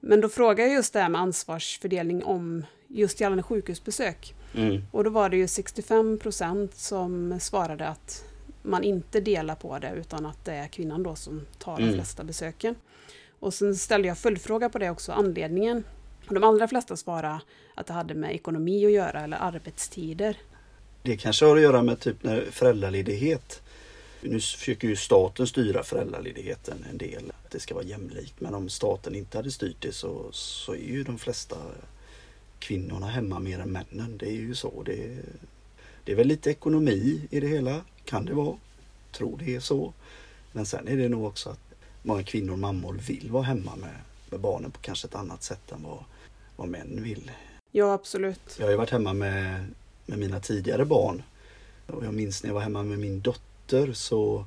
Men 0.00 0.20
då 0.20 0.28
frågade 0.28 0.68
jag 0.68 0.76
just 0.76 0.92
det 0.92 1.00
här 1.00 1.08
med 1.08 1.20
ansvarsfördelning 1.20 2.24
om 2.24 2.64
just 2.88 3.20
gällande 3.20 3.42
sjukhusbesök. 3.42 4.34
Mm. 4.54 4.82
Och 4.90 5.04
då 5.04 5.10
var 5.10 5.28
det 5.28 5.36
ju 5.36 5.48
65 5.48 6.18
procent 6.18 6.74
som 6.74 7.40
svarade 7.40 7.88
att 7.88 8.24
man 8.62 8.84
inte 8.84 9.20
delar 9.20 9.54
på 9.54 9.78
det 9.78 9.92
utan 9.96 10.26
att 10.26 10.44
det 10.44 10.52
är 10.52 10.68
kvinnan 10.68 11.02
då 11.02 11.14
som 11.14 11.46
tar 11.58 11.76
mm. 11.76 11.88
de 11.88 11.94
flesta 11.94 12.24
besöken. 12.24 12.74
Och 13.44 13.54
sen 13.54 13.76
ställde 13.76 14.08
jag 14.08 14.18
följdfråga 14.18 14.68
på 14.68 14.78
det 14.78 14.90
också, 14.90 15.12
anledningen. 15.12 15.84
Och 16.28 16.34
de 16.34 16.44
allra 16.44 16.68
flesta 16.68 16.96
svarade 16.96 17.40
att 17.74 17.86
det 17.86 17.92
hade 17.92 18.14
med 18.14 18.34
ekonomi 18.34 18.86
att 18.86 18.92
göra 18.92 19.20
eller 19.20 19.36
arbetstider. 19.36 20.36
Det 21.02 21.16
kanske 21.16 21.44
har 21.44 21.56
att 21.56 21.62
göra 21.62 21.82
med 21.82 22.00
typ 22.00 22.22
när 22.22 22.50
föräldraledighet. 22.50 23.62
Nu 24.20 24.40
försöker 24.40 24.88
ju 24.88 24.96
staten 24.96 25.46
styra 25.46 25.82
föräldraledigheten 25.82 26.86
en 26.90 26.98
del. 26.98 27.32
Att 27.44 27.50
det 27.50 27.60
ska 27.60 27.74
vara 27.74 27.84
jämlikt. 27.84 28.40
Men 28.40 28.54
om 28.54 28.68
staten 28.68 29.14
inte 29.14 29.38
hade 29.38 29.50
styrt 29.50 29.76
det 29.80 29.92
så, 29.92 30.28
så 30.32 30.72
är 30.72 30.88
ju 30.88 31.04
de 31.04 31.18
flesta 31.18 31.56
kvinnorna 32.58 33.06
hemma 33.06 33.38
mer 33.38 33.58
än 33.58 33.72
männen. 33.72 34.18
Det 34.18 34.26
är 34.26 34.40
ju 34.40 34.54
så. 34.54 34.82
Det, 34.82 35.16
det 36.04 36.12
är 36.12 36.16
väl 36.16 36.26
lite 36.26 36.50
ekonomi 36.50 37.28
i 37.30 37.40
det 37.40 37.48
hela. 37.48 37.80
Kan 38.04 38.24
det 38.24 38.34
vara. 38.34 38.56
Tror 39.12 39.38
det 39.44 39.54
är 39.54 39.60
så. 39.60 39.92
Men 40.52 40.66
sen 40.66 40.88
är 40.88 40.96
det 40.96 41.08
nog 41.08 41.24
också 41.24 41.50
att 41.50 41.63
många 42.04 42.22
kvinnor 42.22 42.52
och 42.52 42.58
mammor 42.58 42.94
vill 43.06 43.30
vara 43.30 43.42
hemma 43.42 43.76
med, 43.76 43.94
med 44.30 44.40
barnen 44.40 44.70
på 44.70 44.80
kanske 44.80 45.06
ett 45.06 45.14
annat 45.14 45.42
sätt 45.42 45.72
än 45.72 45.82
vad, 45.82 46.04
vad 46.56 46.68
män 46.68 47.02
vill. 47.02 47.30
Ja, 47.70 47.92
absolut. 47.92 48.56
Jag 48.58 48.66
har 48.66 48.70
ju 48.70 48.76
varit 48.76 48.90
hemma 48.90 49.12
med, 49.12 49.66
med 50.06 50.18
mina 50.18 50.40
tidigare 50.40 50.84
barn. 50.84 51.22
Och 51.86 52.04
jag 52.04 52.14
minns 52.14 52.42
när 52.42 52.50
jag 52.50 52.54
var 52.54 52.60
hemma 52.60 52.82
med 52.82 52.98
min 52.98 53.20
dotter 53.20 53.92
så 53.92 54.44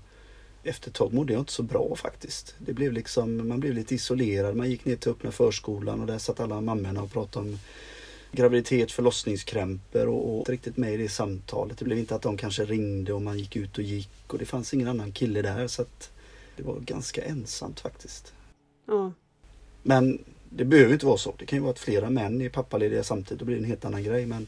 efter 0.63 0.89
ett 0.89 0.95
tag 0.95 1.13
mådde 1.13 1.33
jag 1.33 1.41
inte 1.41 1.51
så 1.51 1.63
bra 1.63 1.95
faktiskt. 1.95 2.55
Det 2.57 2.73
blev 2.73 2.93
liksom, 2.93 3.47
man 3.47 3.59
blev 3.59 3.73
lite 3.73 3.95
isolerad. 3.95 4.55
Man 4.55 4.69
gick 4.69 4.85
ner 4.85 4.95
till 4.95 5.11
öppna 5.11 5.31
förskolan 5.31 6.01
och 6.01 6.07
där 6.07 6.17
satt 6.17 6.39
alla 6.39 6.61
mammorna 6.61 7.01
och 7.01 7.11
pratade 7.11 7.49
om 7.49 7.59
graviditet, 8.31 8.91
förlossningskrämpor 8.91 10.07
och, 10.07 10.39
och 10.39 10.49
riktigt 10.49 10.77
med 10.77 10.93
i 10.93 10.97
det 10.97 11.09
samtalet. 11.09 11.77
Det 11.77 11.85
blev 11.85 11.99
inte 11.99 12.15
att 12.15 12.21
de 12.21 12.37
kanske 12.37 12.65
ringde 12.65 13.13
och 13.13 13.21
man 13.21 13.39
gick 13.39 13.55
ut 13.55 13.77
och 13.77 13.83
gick 13.83 14.09
och 14.27 14.37
det 14.37 14.45
fanns 14.45 14.73
ingen 14.73 14.87
annan 14.87 15.11
kille 15.11 15.41
där 15.41 15.67
så 15.67 15.81
att 15.81 16.11
det 16.57 16.63
var 16.63 16.79
ganska 16.79 17.23
ensamt 17.23 17.79
faktiskt. 17.79 18.33
Ja. 18.85 19.11
Men 19.83 20.23
det 20.49 20.65
behöver 20.65 20.93
inte 20.93 21.05
vara 21.05 21.17
så. 21.17 21.33
Det 21.39 21.45
kan 21.45 21.57
ju 21.57 21.61
vara 21.61 21.71
att 21.71 21.79
flera 21.79 22.09
män 22.09 22.41
är 22.41 22.49
pappalediga 22.49 23.03
samtidigt. 23.03 23.39
Då 23.39 23.45
blir 23.45 23.55
det 23.55 23.61
en 23.61 23.67
helt 23.67 23.85
annan 23.85 24.03
grej. 24.03 24.25
Men 24.25 24.47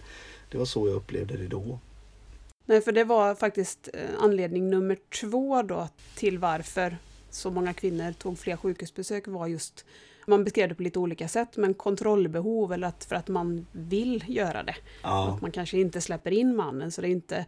det 0.52 0.58
var 0.58 0.66
så 0.66 0.88
jag 0.88 0.96
upplevde 0.96 1.38
det 1.38 1.48
då. 1.48 1.80
Nej, 2.66 2.82
för 2.82 2.92
det 2.92 3.04
var 3.04 3.36
faktiskt 3.36 3.90
eh, 3.94 4.02
anledning 4.20 4.70
nummer 4.70 4.98
två 5.22 5.62
då 5.62 5.88
till 6.16 6.40
varför 6.40 6.98
så 7.30 7.52
många 7.52 7.74
kvinnor 7.74 8.12
tog 8.12 8.40
fler 8.40 8.58
sjukhusbesök 8.58 9.28
var 9.28 9.48
just 9.48 9.86
man 10.30 10.44
beskrev 10.44 10.70
det 10.70 10.76
på 10.76 10.84
lite 10.84 11.00
olika 11.00 11.28
sätt, 11.28 11.58
men 11.58 11.74
kontrollbehov 11.74 12.74
eller 12.74 12.88
att, 12.88 13.06
för 13.06 13.16
att 13.16 13.28
man 13.28 13.66
vill 13.72 14.24
göra 14.28 14.64
det. 14.64 14.76
Ja. 15.04 15.34
Att 15.36 15.42
man 15.42 15.52
kanske 15.52 15.78
inte 15.80 16.02
släpper 16.02 16.32
in 16.32 16.56
mannen, 16.56 16.92
så 16.92 17.02
det 17.02 17.08
är 17.08 17.12
inte, 17.12 17.46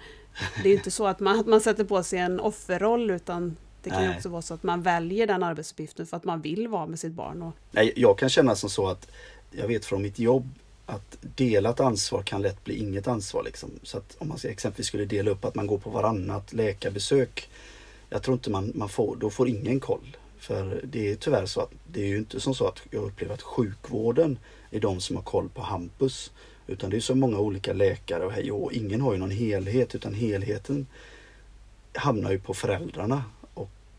det 0.64 0.70
är 0.70 0.74
inte 0.74 0.92
så 0.92 1.08
att 1.08 1.20
man, 1.20 1.40
att 1.40 1.48
man 1.48 1.62
sätter 1.62 1.84
på 1.84 2.04
sig 2.04 2.20
en 2.20 2.40
offerroll, 2.40 3.12
utan 3.12 3.58
det 3.84 3.90
kan 3.90 4.04
ju 4.04 4.16
också 4.16 4.30
vara 4.30 4.42
så 4.42 4.54
att 4.54 4.64
man 4.64 4.82
väljer 4.82 5.28
den 5.28 5.44
arbetsuppgiften 5.44 6.08
för 6.08 6.18
att 6.18 6.24
man 6.24 6.42
vill 6.42 6.68
vara 6.68 6.86
med 6.86 7.00
sitt 7.00 7.14
barn. 7.14 7.42
Och... 7.42 7.54
Nej, 7.72 7.94
jag 7.96 8.18
kan 8.18 8.30
känna 8.30 8.56
som 8.56 8.70
så 8.70 8.88
att 8.88 9.08
jag 9.52 9.68
vet 9.68 9.86
från 9.86 10.02
mitt 10.02 10.20
jobb 10.20 10.50
att 10.86 11.18
delat 11.22 11.80
ansvar 11.80 12.22
kan 12.22 12.42
lätt 12.42 12.64
bli 12.64 12.78
inget 12.78 13.08
ansvar. 13.08 13.44
Liksom. 13.44 13.70
Så 13.84 13.98
att 13.98 14.16
om 14.20 14.28
man 14.28 14.38
exempelvis 14.44 14.88
skulle 14.88 15.06
dela 15.06 15.32
upp 15.32 15.46
att 15.46 15.56
man 15.56 15.68
går 15.68 15.78
på 15.78 15.90
varannat 15.90 16.54
läkarbesök. 16.54 17.50
Jag 18.10 18.24
tror 18.24 18.34
inte 18.34 18.50
man, 18.50 18.72
man 18.76 18.90
får, 18.90 19.16
då 19.16 19.30
får 19.30 19.50
ingen 19.50 19.80
koll. 19.80 20.18
För 20.38 20.82
det 20.84 21.12
är 21.12 21.16
tyvärr 21.16 21.46
så 21.46 21.62
att 21.62 21.72
det 21.88 22.02
är 22.02 22.08
ju 22.08 22.18
inte 22.18 22.40
som 22.40 22.56
så 22.56 22.68
att 22.68 22.82
jag 22.90 23.04
upplever 23.04 23.34
att 23.34 23.42
sjukvården 23.42 24.38
är 24.72 24.80
de 24.80 25.02
som 25.02 25.16
har 25.16 25.24
koll 25.24 25.50
på 25.50 25.62
Hampus. 25.62 26.32
Utan 26.68 26.90
det 26.90 26.98
är 26.98 27.02
så 27.02 27.16
många 27.16 27.40
olika 27.40 27.74
läkare 27.74 28.26
och 28.26 28.32
hej 28.32 28.52
och 28.52 28.74
ingen 28.74 29.02
har 29.02 29.14
ju 29.14 29.20
någon 29.20 29.32
helhet 29.32 29.96
utan 29.96 30.14
helheten 30.14 30.88
hamnar 31.94 32.32
ju 32.32 32.40
på 32.40 32.54
föräldrarna 32.54 33.24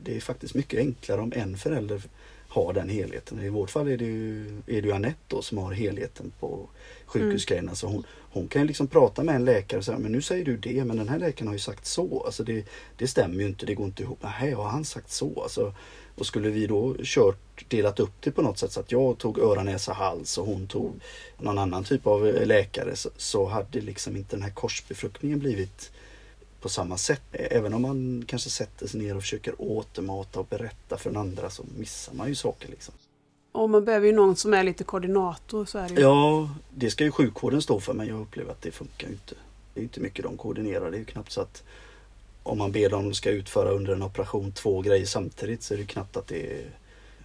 det 0.02 0.16
är 0.16 0.20
faktiskt 0.20 0.54
mycket 0.54 0.80
enklare 0.80 1.20
om 1.20 1.32
en 1.36 1.56
förälder 1.56 2.02
har 2.48 2.72
den 2.72 2.88
helheten. 2.88 3.42
I 3.42 3.48
vårt 3.48 3.70
fall 3.70 3.88
är 3.88 3.96
det 3.96 4.04
ju, 4.04 4.46
är 4.66 4.82
det 4.82 4.88
ju 4.88 4.92
Anette 4.92 5.18
då 5.28 5.42
som 5.42 5.58
har 5.58 5.72
helheten 5.72 6.32
på 6.40 6.68
sjukhusgrejerna. 7.06 7.68
Mm. 7.68 7.76
Så 7.76 7.86
hon, 7.86 8.04
hon 8.30 8.48
kan 8.48 8.66
liksom 8.66 8.86
prata 8.86 9.22
med 9.22 9.34
en 9.34 9.44
läkare 9.44 9.78
och 9.78 9.84
säga, 9.84 9.98
men 9.98 10.12
nu 10.12 10.22
säger 10.22 10.44
du 10.44 10.56
det, 10.56 10.84
men 10.84 10.96
den 10.96 11.08
här 11.08 11.18
läkaren 11.18 11.46
har 11.46 11.54
ju 11.54 11.58
sagt 11.58 11.86
så. 11.86 12.22
Alltså 12.26 12.44
det, 12.44 12.64
det 12.96 13.08
stämmer 13.08 13.34
ju 13.34 13.46
inte, 13.46 13.66
det 13.66 13.74
går 13.74 13.86
inte 13.86 14.02
ihop. 14.02 14.18
Nej, 14.22 14.52
har 14.52 14.68
han 14.68 14.84
sagt 14.84 15.10
så? 15.10 15.42
Alltså, 15.42 15.74
och 16.14 16.26
skulle 16.26 16.50
vi 16.50 16.66
då 16.66 16.96
kört, 17.02 17.64
delat 17.68 18.00
upp 18.00 18.12
det 18.20 18.30
på 18.30 18.42
något 18.42 18.58
sätt 18.58 18.72
så 18.72 18.80
att 18.80 18.92
jag 18.92 19.18
tog 19.18 19.38
öra, 19.38 19.62
näsa, 19.62 19.92
hals 19.92 20.38
och 20.38 20.46
hon 20.46 20.66
tog 20.66 21.00
någon 21.38 21.58
annan 21.58 21.84
typ 21.84 22.06
av 22.06 22.24
läkare 22.44 22.96
så, 22.96 23.10
så 23.16 23.46
hade 23.46 23.80
liksom 23.80 24.16
inte 24.16 24.36
den 24.36 24.42
här 24.42 24.50
korsbefruktningen 24.50 25.38
blivit 25.38 25.90
på 26.62 26.68
samma 26.68 26.96
sätt. 26.96 27.22
Även 27.32 27.74
om 27.74 27.82
man 27.82 28.24
kanske 28.26 28.50
sätter 28.50 28.86
sig 28.86 29.00
ner 29.00 29.16
och 29.16 29.22
försöker 29.22 29.54
återmata 29.58 30.40
och 30.40 30.46
berätta 30.46 30.96
för 30.96 31.10
den 31.10 31.20
andra 31.20 31.50
så 31.50 31.64
missar 31.78 32.14
man 32.14 32.28
ju 32.28 32.34
saker. 32.34 32.68
Liksom. 32.68 32.94
Och 33.52 33.70
man 33.70 33.84
behöver 33.84 34.06
ju 34.06 34.12
någon 34.12 34.36
som 34.36 34.54
är 34.54 34.62
lite 34.62 34.84
koordinator. 34.84 35.64
Så 35.64 35.78
är 35.78 35.88
det 35.88 35.94
ju. 35.94 36.00
Ja, 36.00 36.50
det 36.70 36.90
ska 36.90 37.04
ju 37.04 37.10
sjukvården 37.10 37.62
stå 37.62 37.80
för 37.80 37.94
men 37.94 38.06
jag 38.06 38.20
upplever 38.20 38.50
att 38.52 38.62
det 38.62 38.70
funkar 38.70 39.08
inte. 39.08 39.34
Det 39.74 39.80
är 39.80 39.82
inte 39.82 40.00
mycket 40.00 40.24
de 40.24 40.36
koordinerar. 40.36 40.90
Det 40.90 40.96
är 40.96 40.98
ju 40.98 41.04
knappt 41.04 41.32
så 41.32 41.40
att 41.40 41.62
om 42.42 42.58
man 42.58 42.72
ber 42.72 42.90
dem 42.90 43.14
ska 43.14 43.30
utföra 43.30 43.70
under 43.70 43.92
en 43.92 44.02
operation 44.02 44.52
två 44.52 44.80
grejer 44.80 45.06
samtidigt 45.06 45.62
så 45.62 45.74
är 45.74 45.78
det 45.78 45.84
knappt 45.84 46.16
att 46.16 46.26
det 46.26 46.52
är 46.52 46.70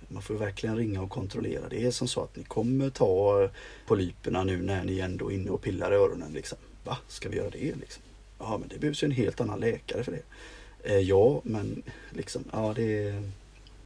man 0.07 0.21
får 0.21 0.33
verkligen 0.33 0.77
ringa 0.77 1.01
och 1.01 1.09
kontrollera. 1.09 1.69
Det 1.69 1.85
är 1.85 1.91
som 1.91 2.07
så 2.07 2.21
att 2.23 2.35
ni 2.35 2.43
kommer 2.43 2.89
ta 2.89 3.49
polyperna 3.87 4.43
nu 4.43 4.61
när 4.61 4.83
ni 4.83 4.99
ändå 4.99 5.31
är 5.31 5.35
inne 5.35 5.49
och 5.49 5.61
pillar 5.61 5.91
i 5.91 5.95
öronen. 5.95 6.33
Liksom. 6.33 6.57
Va, 6.83 6.97
ska 7.07 7.29
vi 7.29 7.37
göra 7.37 7.49
det? 7.49 7.75
Liksom? 7.75 8.03
Ja, 8.39 8.57
men 8.57 8.67
det 8.67 8.79
behövs 8.79 9.03
ju 9.03 9.05
en 9.05 9.11
helt 9.11 9.41
annan 9.41 9.59
läkare 9.59 10.03
för 10.03 10.11
det. 10.11 10.21
Eh, 10.93 10.99
ja, 10.99 11.41
men 11.43 11.83
liksom, 12.09 12.43
ja 12.51 12.73
det 12.75 13.07
är... 13.07 13.31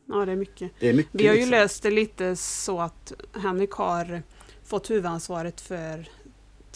Ja, 0.06 0.26
det 0.26 0.32
är 0.32 0.36
mycket. 0.36 0.72
Det 0.80 0.90
är 0.90 0.94
mycket 0.94 1.22
Vi 1.22 1.28
har 1.28 1.34
ju 1.34 1.40
liksom. 1.40 1.52
löst 1.52 1.84
det 1.84 1.92
lite 1.92 2.36
så 2.36 2.80
att 2.80 3.14
Henrik 3.34 3.72
har 3.72 4.22
fått 4.64 4.90
huvudansvaret 4.90 5.62
för 5.62 6.10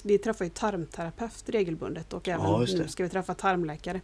vi 0.04 0.18
träffar 0.18 0.46
ju 0.46 0.52
tarmterapeut 0.52 1.44
regelbundet 1.46 2.14
och 2.14 2.28
även 2.28 2.46
ja, 2.46 2.66
nu 2.78 2.88
ska 2.88 3.04
vi 3.04 3.10
träffa 3.10 3.34
tarmläkare. 3.34 4.02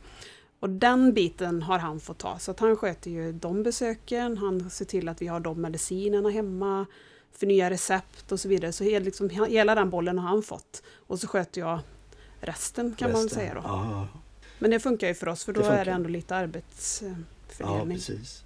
Och 0.59 0.69
den 0.69 1.13
biten 1.13 1.61
har 1.61 1.79
han 1.79 1.99
fått 1.99 2.17
ta, 2.17 2.39
så 2.39 2.51
att 2.51 2.59
han 2.59 2.75
sköter 2.75 3.11
ju 3.11 3.31
de 3.31 3.63
besöken, 3.63 4.37
han 4.37 4.69
ser 4.69 4.85
till 4.85 5.09
att 5.09 5.21
vi 5.21 5.27
har 5.27 5.39
de 5.39 5.61
medicinerna 5.61 6.29
hemma, 6.29 6.85
för 7.31 7.47
nya 7.47 7.69
recept 7.69 8.31
och 8.31 8.39
så 8.39 8.47
vidare. 8.47 8.71
Så 8.71 8.83
liksom, 8.83 9.29
hela 9.29 9.75
den 9.75 9.89
bollen 9.89 10.19
har 10.19 10.29
han 10.29 10.43
fått. 10.43 10.83
Och 11.07 11.19
så 11.19 11.27
sköter 11.27 11.61
jag 11.61 11.79
resten 12.41 12.95
kan 12.95 13.07
resten. 13.07 13.21
man 13.21 13.29
säga. 13.29 13.53
Då. 13.53 13.61
Ja. 13.63 14.07
Men 14.59 14.71
det 14.71 14.79
funkar 14.79 15.07
ju 15.07 15.13
för 15.13 15.27
oss 15.27 15.43
för 15.43 15.53
då 15.53 15.61
det 15.61 15.67
är 15.67 15.85
det 15.85 15.91
ändå 15.91 16.09
lite 16.09 16.35
arbetsfördelning. 16.35 17.27
Ja, 17.59 17.85
precis. 17.85 18.43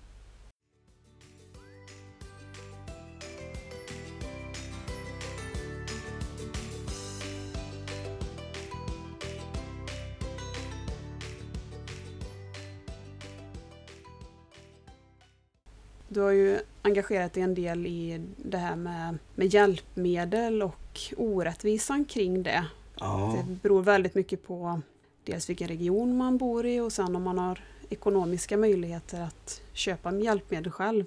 Du 16.07 16.21
har 16.21 16.31
ju 16.31 16.59
engagerat 16.81 17.33
dig 17.33 17.43
en 17.43 17.55
del 17.55 17.85
i 17.85 18.21
det 18.37 18.57
här 18.57 18.75
med, 18.75 19.17
med 19.35 19.53
hjälpmedel 19.53 20.63
och 20.63 20.99
orättvisan 21.17 22.05
kring 22.05 22.43
det. 22.43 22.65
Ja, 22.99 23.43
Det 23.47 23.53
beror 23.61 23.81
väldigt 23.81 24.15
mycket 24.15 24.43
på 24.47 24.81
dels 25.23 25.49
vilken 25.49 25.67
region 25.67 26.17
man 26.17 26.37
bor 26.37 26.65
i 26.65 26.79
och 26.79 26.91
sen 26.93 27.15
om 27.15 27.23
man 27.23 27.37
har 27.37 27.63
ekonomiska 27.89 28.57
möjligheter 28.57 29.21
att 29.21 29.61
köpa 29.73 30.15
hjälpmedel 30.19 30.71
själv. 30.71 31.05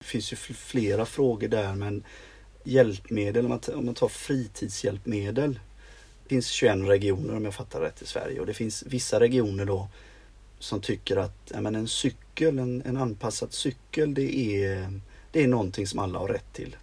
det 0.00 0.06
finns 0.06 0.32
ju 0.32 0.36
fl- 0.36 0.52
flera 0.54 1.04
frågor 1.06 1.48
där 1.48 1.74
men 1.74 2.04
hjälpmedel, 2.64 3.44
om 3.44 3.48
man, 3.48 3.58
t- 3.60 3.72
om 3.72 3.86
man 3.86 3.94
tar 3.94 4.08
fritidshjälpmedel. 4.08 5.60
Det 6.22 6.28
finns 6.28 6.46
21 6.48 6.76
regioner 6.88 7.36
om 7.36 7.44
jag 7.44 7.54
fattar 7.54 7.80
rätt 7.80 8.02
i 8.02 8.06
Sverige 8.06 8.40
och 8.40 8.46
det 8.46 8.54
finns 8.54 8.84
vissa 8.86 9.20
regioner 9.20 9.64
då 9.64 9.88
som 10.58 10.80
tycker 10.80 11.16
att 11.16 11.50
ja, 11.54 11.60
men 11.60 11.74
en 11.74 11.88
cykel, 11.88 12.58
en, 12.58 12.82
en 12.82 12.96
anpassad 12.96 13.52
cykel 13.52 14.14
det 14.14 14.36
är, 14.38 15.00
det 15.32 15.42
är 15.42 15.48
någonting 15.48 15.86
som 15.86 15.98
alla 15.98 16.18
har 16.18 16.28
rätt 16.28 16.52
till. 16.52 16.76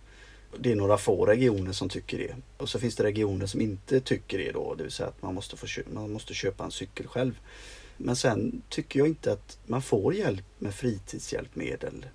Det 0.59 0.71
är 0.71 0.75
några 0.75 0.97
få 0.97 1.25
regioner 1.25 1.71
som 1.71 1.89
tycker 1.89 2.17
det. 2.17 2.35
Och 2.57 2.69
så 2.69 2.79
finns 2.79 2.95
det 2.95 3.03
regioner 3.03 3.45
som 3.45 3.62
inte 3.62 4.00
tycker 4.00 4.38
det 4.38 4.51
då, 4.51 4.75
det 4.75 4.83
vill 4.83 4.91
säga 4.91 5.09
att 5.09 5.21
man 5.21 5.35
måste, 5.35 5.57
få 5.57 5.67
köpa, 5.67 5.89
man 5.93 6.12
måste 6.12 6.33
köpa 6.33 6.63
en 6.63 6.71
cykel 6.71 7.07
själv. 7.07 7.39
Men 7.97 8.15
sen 8.15 8.62
tycker 8.69 9.00
jag 9.00 9.07
inte 9.07 9.31
att 9.31 9.57
man 9.65 9.81
får 9.81 10.13
hjälp 10.13 10.45
med 10.57 10.74
fritidshjälpmedel. 10.74 12.05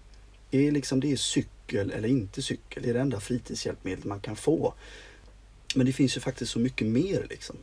Det 0.51 0.69
är 0.69 0.73
liksom 0.73 1.01
det 1.01 1.13
är 1.13 1.17
cykel 1.17 1.91
eller 1.91 2.09
inte 2.09 2.43
cykel. 2.43 2.83
Det 2.83 2.91
är 2.91 2.95
det 2.95 3.01
enda 3.01 3.21
fritidshjälpmedel 3.21 4.07
man 4.07 4.21
kan 4.21 4.37
få. 4.37 4.75
Men 5.75 5.87
det 5.87 5.93
finns 5.93 6.17
ju 6.17 6.21
faktiskt 6.21 6.53
så 6.53 6.59
mycket 6.59 6.87
mer 6.87 7.27
liksom. 7.31 7.57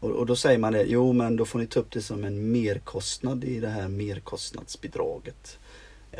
Och, 0.00 0.10
och 0.10 0.26
då 0.26 0.36
säger 0.36 0.58
man 0.58 0.72
det, 0.72 0.84
jo 0.84 1.12
men 1.12 1.36
då 1.36 1.44
får 1.44 1.58
ni 1.58 1.66
ta 1.66 1.80
upp 1.80 1.90
det 1.90 2.02
som 2.02 2.24
en 2.24 2.52
merkostnad 2.52 3.44
i 3.44 3.60
det 3.60 3.68
här 3.68 3.88
merkostnadsbidraget. 3.88 5.58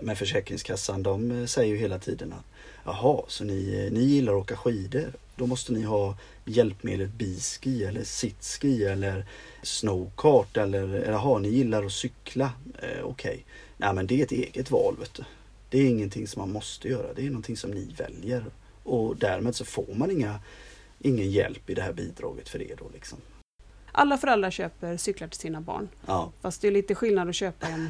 Men 0.03 0.17
Försäkringskassan 0.17 1.03
de 1.03 1.47
säger 1.47 1.73
ju 1.73 1.77
hela 1.77 1.99
tiden 1.99 2.33
att 2.33 2.45
jaha, 2.85 3.23
så 3.29 3.45
ni, 3.45 3.85
eh, 3.87 3.93
ni 3.93 4.01
gillar 4.01 4.33
att 4.33 4.43
åka 4.43 4.57
skidor. 4.57 5.13
Då 5.37 5.47
måste 5.47 5.73
ni 5.73 5.83
ha 5.83 6.17
hjälpmedlet 6.45 7.13
biski 7.13 7.85
eller 7.85 8.05
sitski 8.05 8.85
eller 8.85 9.27
snowkart 9.63 10.57
eller 10.57 11.05
jaha, 11.11 11.39
ni 11.39 11.49
gillar 11.49 11.85
att 11.85 11.93
cykla. 11.93 12.53
Eh, 12.83 13.05
Okej, 13.05 13.45
nej 13.77 13.95
men 13.95 14.07
det 14.07 14.21
är 14.21 14.25
ett 14.25 14.33
eget 14.33 14.71
val 14.71 14.97
vet 15.01 15.15
du. 15.15 15.25
Det 15.71 15.79
är 15.79 15.87
ingenting 15.87 16.27
som 16.27 16.41
man 16.41 16.53
måste 16.53 16.89
göra, 16.89 17.13
det 17.15 17.23
är 17.23 17.27
någonting 17.27 17.57
som 17.57 17.71
ni 17.71 17.95
väljer. 17.97 18.45
Och 18.83 19.17
därmed 19.17 19.57
så 19.57 19.65
får 19.65 19.95
man 19.95 20.11
inga, 20.11 20.41
ingen 21.01 21.31
hjälp 21.31 21.71
i 21.71 21.75
det 21.75 21.83
här 21.83 21.93
bidraget 21.93 22.49
för 22.49 22.59
det 22.59 22.75
då 22.79 22.91
liksom. 22.93 23.19
Alla 23.93 24.19
föräldrar 24.19 24.51
köper 24.51 24.97
cyklar 24.97 25.29
till 25.29 25.41
sina 25.41 25.61
barn. 25.61 25.89
Ja, 26.07 26.33
Fast 26.41 26.63
det 26.63 26.69
är 26.69 26.73
lite 26.73 26.95
skillnad 26.95 27.29
att 27.29 27.35
köpa 27.35 27.67
en 27.67 27.89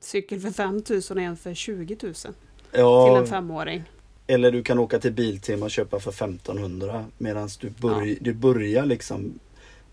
cykel 0.00 0.40
för 0.40 0.50
5 0.50 0.82
000 0.90 1.02
och 1.10 1.20
en 1.20 1.36
för 1.36 1.54
20 1.54 1.96
000 2.02 2.14
till 2.14 2.34
ja 2.72 3.18
en 3.18 3.26
femåring. 3.26 3.84
Eller 4.26 4.52
du 4.52 4.62
kan 4.62 4.78
åka 4.78 4.98
till 4.98 5.12
Biltema 5.12 5.64
och 5.64 5.70
köpa 5.70 6.00
för 6.00 6.10
1500 6.10 7.06
medan 7.18 7.48
du, 7.60 7.70
börj, 7.70 8.18
du 8.20 8.32
börjar 8.32 8.86
liksom 8.86 9.38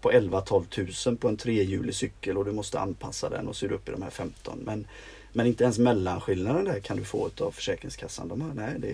på 0.01 0.11
11-12 0.11 1.07
000 1.07 1.17
på 1.17 1.27
en 1.27 1.37
trehjulig 1.37 1.95
cykel 1.95 2.37
och 2.37 2.45
du 2.45 2.51
måste 2.51 2.79
anpassa 2.79 3.29
den 3.29 3.47
och 3.47 3.55
så 3.55 3.65
är 3.65 3.69
du 3.69 3.75
uppe 3.75 3.91
i 3.91 3.93
de 3.93 4.01
här 4.01 4.09
15. 4.09 4.59
Men, 4.65 4.87
men 5.33 5.47
inte 5.47 5.63
ens 5.63 5.79
mellanskillnaden 5.79 6.65
där 6.65 6.79
kan 6.79 6.97
du 6.97 7.03
få 7.03 7.29
av 7.39 7.51
Försäkringskassan. 7.51 8.27
De 8.27 8.41
har, 8.41 8.53
nej, 8.53 8.73
det 8.77 8.89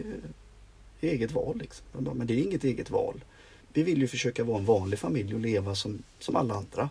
är 1.08 1.12
eget 1.14 1.32
val. 1.32 1.58
Liksom. 1.58 1.86
De 1.94 2.04
bara, 2.04 2.16
men 2.16 2.28
det 2.28 2.34
är 2.34 2.44
inget 2.44 2.64
eget 2.64 2.90
val. 2.90 3.24
Vi 3.74 3.84
vill 3.84 4.02
ju 4.02 4.08
försöka 4.08 4.44
vara 4.44 4.58
en 4.58 4.66
vanlig 4.66 5.00
familj 5.00 5.34
och 5.34 5.40
leva 5.40 5.76
som, 5.76 6.04
som 6.20 6.36
alla 6.36 6.54
andra. 6.54 6.90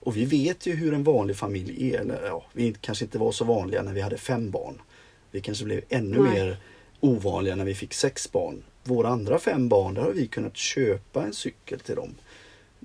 Och 0.00 0.16
vi 0.16 0.24
vet 0.24 0.66
ju 0.66 0.74
hur 0.74 0.94
en 0.94 1.04
vanlig 1.04 1.36
familj 1.36 1.94
är. 1.94 2.00
Eller, 2.00 2.26
ja, 2.26 2.44
vi 2.52 2.74
kanske 2.80 3.04
inte 3.04 3.18
var 3.18 3.32
så 3.32 3.44
vanliga 3.44 3.82
när 3.82 3.92
vi 3.92 4.00
hade 4.00 4.18
fem 4.18 4.50
barn. 4.50 4.80
Vi 5.30 5.40
kanske 5.40 5.64
blev 5.64 5.80
ännu 5.88 6.22
Nej. 6.22 6.32
mer 6.32 6.58
ovanliga 7.00 7.56
när 7.56 7.64
vi 7.64 7.74
fick 7.74 7.94
sex 7.94 8.32
barn. 8.32 8.62
Våra 8.84 9.08
andra 9.08 9.38
fem 9.38 9.68
barn, 9.68 9.94
där 9.94 10.02
har 10.02 10.12
vi 10.12 10.26
kunnat 10.26 10.56
köpa 10.56 11.24
en 11.24 11.34
cykel 11.34 11.80
till 11.80 11.96
dem. 11.96 12.14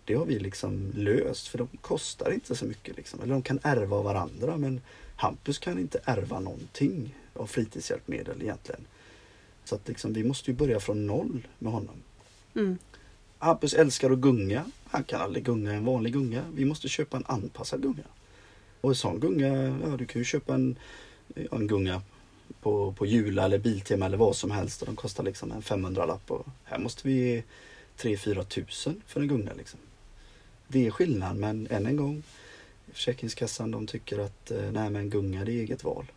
Det 0.05 0.13
har 0.13 0.25
vi 0.25 0.39
liksom 0.39 0.91
löst 0.95 1.47
för 1.47 1.57
de 1.57 1.67
kostar 1.81 2.31
inte 2.31 2.55
så 2.55 2.65
mycket. 2.65 2.97
Liksom. 2.97 3.21
Eller 3.21 3.33
de 3.33 3.41
kan 3.41 3.59
ärva 3.63 3.97
av 3.97 4.03
varandra 4.03 4.57
men 4.57 4.81
Hampus 5.15 5.59
kan 5.59 5.79
inte 5.79 6.01
ärva 6.05 6.39
någonting 6.39 7.15
av 7.33 7.45
fritidshjälpmedel 7.45 8.41
egentligen. 8.41 8.81
Så 9.63 9.75
att 9.75 9.87
liksom, 9.87 10.13
vi 10.13 10.23
måste 10.23 10.51
ju 10.51 10.57
börja 10.57 10.79
från 10.79 11.07
noll 11.07 11.47
med 11.59 11.73
honom. 11.73 11.95
Mm. 12.55 12.77
Hampus 13.37 13.73
älskar 13.73 14.11
att 14.11 14.19
gunga. 14.19 14.65
Han 14.85 15.03
kan 15.03 15.21
aldrig 15.21 15.45
gunga 15.45 15.73
en 15.73 15.85
vanlig 15.85 16.13
gunga. 16.13 16.43
Vi 16.53 16.65
måste 16.65 16.87
köpa 16.87 17.17
en 17.17 17.25
anpassad 17.25 17.81
gunga. 17.81 18.03
Och 18.81 18.89
en 18.89 18.95
sån 18.95 19.19
gunga, 19.19 19.47
ja 19.83 19.97
du 19.97 20.05
kan 20.05 20.21
ju 20.21 20.25
köpa 20.25 20.53
en, 20.53 20.75
en 21.51 21.67
gunga 21.67 22.01
på, 22.63 22.91
på 22.91 23.05
Jula 23.05 23.45
eller 23.45 23.57
Biltema 23.57 24.05
eller 24.05 24.17
vad 24.17 24.35
som 24.35 24.51
helst 24.51 24.81
och 24.81 24.85
de 24.85 24.95
kostar 24.95 25.23
liksom 25.23 25.51
en 25.51 25.61
500-lapp. 25.61 26.31
Och 26.31 26.45
här 26.63 26.79
måste 26.79 27.07
vi 27.07 27.13
ge 27.13 27.43
3-4 27.97 28.43
tusen 28.43 29.01
för 29.07 29.21
en 29.21 29.27
gunga 29.27 29.51
liksom. 29.57 29.79
Det 30.67 30.87
är 30.87 30.91
skillnad 30.91 31.35
men 31.35 31.67
än 31.71 31.85
en 31.85 31.97
gång 31.97 32.23
Försäkringskassan 32.93 33.71
de 33.71 33.87
tycker 33.87 34.19
att 34.19 34.51
eh, 34.51 34.71
nej 34.71 34.89
men 34.89 35.09
gunga 35.09 35.45
det 35.45 35.51
är 35.51 35.61
eget 35.61 35.83
val. 35.83 36.11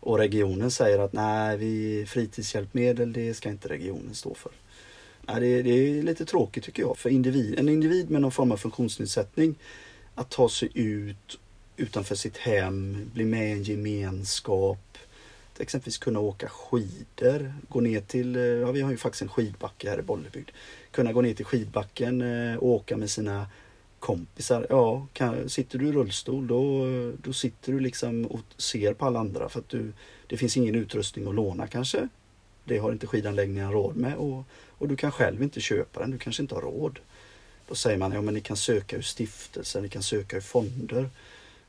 Och 0.00 0.18
regionen 0.18 0.70
säger 0.70 0.98
att 0.98 1.12
nej 1.12 1.56
vi 1.56 2.04
fritidshjälpmedel 2.06 3.12
det 3.12 3.34
ska 3.34 3.48
inte 3.48 3.68
regionen 3.68 4.14
stå 4.14 4.34
för. 4.34 4.52
Nej, 5.26 5.40
det, 5.40 5.62
det 5.62 5.70
är 5.70 6.02
lite 6.02 6.24
tråkigt 6.24 6.64
tycker 6.64 6.82
jag 6.82 6.98
för 6.98 7.10
individ, 7.10 7.58
en 7.58 7.68
individ 7.68 8.10
med 8.10 8.20
någon 8.20 8.32
form 8.32 8.52
av 8.52 8.56
funktionsnedsättning 8.56 9.54
att 10.14 10.30
ta 10.30 10.48
sig 10.48 10.70
ut 10.74 11.38
utanför 11.76 12.14
sitt 12.14 12.36
hem, 12.36 13.10
bli 13.14 13.24
med 13.24 13.48
i 13.48 13.52
en 13.52 13.62
gemenskap, 13.62 14.93
att 15.54 15.60
exempelvis 15.60 15.98
kunna 15.98 16.20
åka 16.20 16.48
skidor, 16.48 17.54
gå 17.68 17.80
ner 17.80 18.00
till, 18.00 18.36
eh, 18.36 18.42
ja 18.42 18.72
vi 18.72 18.80
har 18.80 18.90
ju 18.90 18.96
faktiskt 18.96 19.22
en 19.22 19.28
skidbacke 19.28 19.90
här 19.90 19.98
i 19.98 20.02
Bollebygd, 20.02 20.50
kunna 20.90 21.12
gå 21.12 21.22
ner 21.22 21.34
till 21.34 21.44
skidbacken 21.44 22.22
eh, 22.22 22.56
och 22.56 22.68
åka 22.68 22.96
med 22.96 23.10
sina 23.10 23.46
kompisar. 23.98 24.66
Ja, 24.70 25.06
kan, 25.12 25.48
sitter 25.48 25.78
du 25.78 25.88
i 25.88 25.92
rullstol 25.92 26.46
då, 26.46 26.86
då 27.22 27.32
sitter 27.32 27.72
du 27.72 27.80
liksom 27.80 28.26
och 28.26 28.40
ser 28.56 28.94
på 28.94 29.06
alla 29.06 29.20
andra 29.20 29.48
för 29.48 29.60
att 29.60 29.68
du, 29.68 29.92
det 30.26 30.36
finns 30.36 30.56
ingen 30.56 30.74
utrustning 30.74 31.28
att 31.28 31.34
låna 31.34 31.66
kanske. 31.66 32.08
Det 32.64 32.78
har 32.78 32.92
inte 32.92 33.06
skidanläggningen 33.06 33.72
råd 33.72 33.96
med 33.96 34.16
och, 34.16 34.44
och 34.78 34.88
du 34.88 34.96
kan 34.96 35.12
själv 35.12 35.42
inte 35.42 35.60
köpa 35.60 36.00
den, 36.00 36.10
du 36.10 36.18
kanske 36.18 36.42
inte 36.42 36.54
har 36.54 36.62
råd. 36.62 36.98
Då 37.68 37.74
säger 37.74 37.98
man, 37.98 38.12
ja 38.12 38.20
men 38.20 38.34
ni 38.34 38.40
kan 38.40 38.56
söka 38.56 38.96
ur 38.96 39.02
stiftelser, 39.02 39.80
ni 39.80 39.88
kan 39.88 40.02
söka 40.02 40.36
ur 40.36 40.40
fonder. 40.40 41.10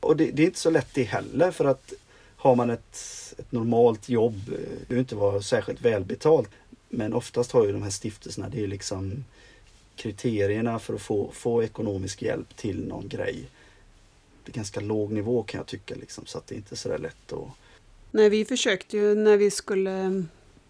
Och 0.00 0.16
det, 0.16 0.30
det 0.30 0.42
är 0.42 0.46
inte 0.46 0.58
så 0.58 0.70
lätt 0.70 0.88
det 0.94 1.02
heller 1.02 1.50
för 1.50 1.64
att 1.64 1.92
har 2.36 2.56
man 2.56 2.70
ett, 2.70 2.98
ett 3.38 3.52
normalt 3.52 4.08
jobb, 4.08 4.40
eh, 4.48 4.58
det 4.58 4.88
behöver 4.88 4.98
inte 4.98 5.14
vara 5.14 5.42
särskilt 5.42 5.80
välbetalt, 5.80 6.50
men 6.88 7.12
oftast 7.12 7.52
har 7.52 7.66
ju 7.66 7.72
de 7.72 7.82
här 7.82 7.90
stiftelserna, 7.90 8.48
det 8.48 8.62
är 8.62 8.66
liksom 8.66 9.24
kriterierna 9.96 10.78
för 10.78 10.94
att 10.94 11.02
få, 11.02 11.30
få 11.32 11.62
ekonomisk 11.62 12.22
hjälp 12.22 12.56
till 12.56 12.86
någon 12.88 13.08
grej. 13.08 13.48
Det 14.44 14.52
är 14.52 14.54
ganska 14.54 14.80
låg 14.80 15.12
nivå 15.12 15.42
kan 15.42 15.58
jag 15.58 15.66
tycka 15.66 15.94
liksom, 15.94 16.26
så 16.26 16.38
att 16.38 16.46
det 16.46 16.54
är 16.54 16.56
inte 16.56 16.76
så 16.76 16.88
där 16.88 16.98
lätt 16.98 17.32
att... 17.32 17.48
Nej, 18.10 18.28
vi 18.28 18.44
försökte 18.44 18.96
ju 18.96 19.14
när 19.14 19.36
vi 19.36 19.50
skulle, 19.50 20.24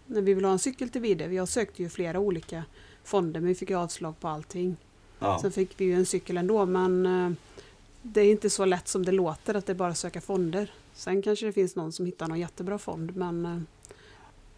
när 0.05 0.21
vi 0.21 0.33
ville 0.33 0.47
ha 0.47 0.51
en 0.51 0.59
cykel 0.59 0.89
till 0.89 1.01
Vide, 1.01 1.27
vi 1.27 1.47
sökte 1.47 1.83
ju 1.83 1.89
flera 1.89 2.19
olika 2.19 2.63
fonder 3.03 3.39
men 3.39 3.47
vi 3.47 3.55
fick 3.55 3.69
ju 3.69 3.75
avslag 3.75 4.19
på 4.19 4.27
allting. 4.27 4.77
Ja, 5.19 5.39
Sen 5.41 5.51
fick 5.51 5.69
vi 5.77 5.85
ju 5.85 5.93
en 5.93 6.05
cykel 6.05 6.37
ändå 6.37 6.65
men 6.65 7.05
eh, 7.05 7.31
det 8.13 8.21
är 8.21 8.31
inte 8.31 8.49
så 8.49 8.65
lätt 8.65 8.87
som 8.87 9.05
det 9.05 9.11
låter 9.11 9.55
att 9.55 9.65
det 9.65 9.73
är 9.73 9.75
bara 9.75 9.89
att 9.89 9.97
söka 9.97 10.21
fonder. 10.21 10.71
Sen 10.93 11.21
kanske 11.21 11.45
det 11.45 11.53
finns 11.53 11.75
någon 11.75 11.91
som 11.91 12.05
hittar 12.05 12.27
någon 12.27 12.39
jättebra 12.39 12.77
fond 12.77 13.15
men 13.15 13.45
eh, 13.45 13.59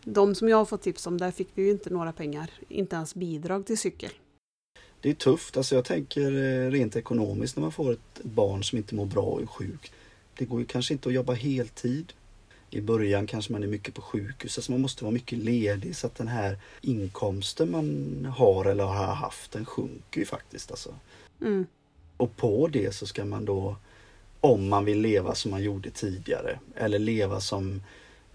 de 0.03 0.35
som 0.35 0.49
jag 0.49 0.57
har 0.57 0.65
fått 0.65 0.81
tips 0.81 1.07
om, 1.07 1.17
där 1.17 1.31
fick 1.31 1.47
vi 1.53 1.63
ju 1.63 1.71
inte 1.71 1.89
några 1.89 2.11
pengar, 2.11 2.49
inte 2.67 2.95
ens 2.95 3.15
bidrag 3.15 3.65
till 3.65 3.77
cykel. 3.77 4.11
det 5.01 5.09
är 5.09 5.13
tufft. 5.13 5.57
Alltså 5.57 5.75
jag 5.75 5.85
tänker 5.85 6.31
eh, 6.31 6.71
rent 6.71 6.95
ekonomiskt 6.95 7.55
när 7.55 7.61
man 7.61 7.71
får 7.71 7.91
ett 7.91 8.23
barn 8.23 8.63
som 8.63 8.77
inte 8.77 8.95
mår 8.95 9.05
bra 9.05 9.23
och 9.23 9.41
är 9.41 9.45
sjuk. 9.45 9.91
Det 10.37 10.45
går 10.45 10.59
ju 10.59 10.65
kanske 10.65 10.93
inte 10.93 11.09
att 11.09 11.15
jobba 11.15 11.33
heltid. 11.33 12.13
I 12.69 12.81
början 12.81 13.27
kanske 13.27 13.51
man 13.51 13.63
är 13.63 13.67
mycket 13.67 13.93
på 13.93 14.01
sjukhus, 14.01 14.57
alltså 14.57 14.71
man 14.71 14.81
måste 14.81 15.03
vara 15.03 15.13
mycket 15.13 15.39
ledig 15.39 15.95
så 15.95 16.07
att 16.07 16.15
den 16.15 16.27
här 16.27 16.57
inkomsten 16.81 17.71
man 17.71 18.25
har 18.37 18.65
eller 18.65 18.83
har 18.83 19.15
haft, 19.15 19.51
den 19.51 19.65
sjunker 19.65 20.19
ju 20.19 20.25
faktiskt. 20.25 20.71
Alltså. 20.71 20.95
Mm. 21.41 21.65
Och 22.19 22.35
på 22.35 22.67
det 22.67 22.95
så 22.95 23.07
ska 23.07 23.25
man 23.25 23.45
då, 23.45 23.75
om 24.39 24.69
man 24.69 24.85
vill 24.85 25.01
leva 25.01 25.35
som 25.35 25.51
man 25.51 25.63
gjorde 25.63 25.89
tidigare 25.89 26.59
eller 26.75 26.99
leva 26.99 27.39
som 27.39 27.81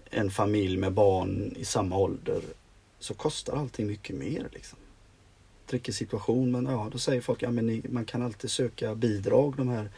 en 0.09 0.31
familj 0.31 0.77
med 0.77 0.93
barn 0.93 1.53
i 1.57 1.65
samma 1.65 1.97
ålder 1.97 2.41
så 2.99 3.13
kostar 3.13 3.57
allting 3.57 3.87
mycket 3.87 4.15
mer. 4.15 4.47
Liksom. 4.51 4.79
Situation 5.91 6.51
men 6.51 6.65
ja, 6.65 6.89
då 6.91 6.97
säger 6.97 7.21
folk 7.21 7.39
att 7.39 7.41
ja, 7.41 7.51
men 7.51 7.67
ni, 7.67 7.81
man 7.89 8.05
kan 8.05 8.21
alltid 8.21 8.51
söka 8.51 8.95
bidrag 8.95 9.53
de 9.57 9.69
här 9.69 9.89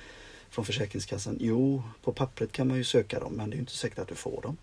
från 0.50 0.66
Försäkringskassan. 0.66 1.38
Jo, 1.40 1.84
på 2.04 2.14
pappret 2.14 2.52
kan 2.52 2.68
man 2.68 2.78
ju 2.78 2.84
söka 2.84 3.20
dem 3.20 3.34
men 3.34 3.50
det 3.50 3.58
är 3.58 3.60
inte 3.60 3.72
säkert 3.72 4.00
att 4.00 4.08
du 4.08 4.16
får 4.16 4.42
dem. 4.42 4.58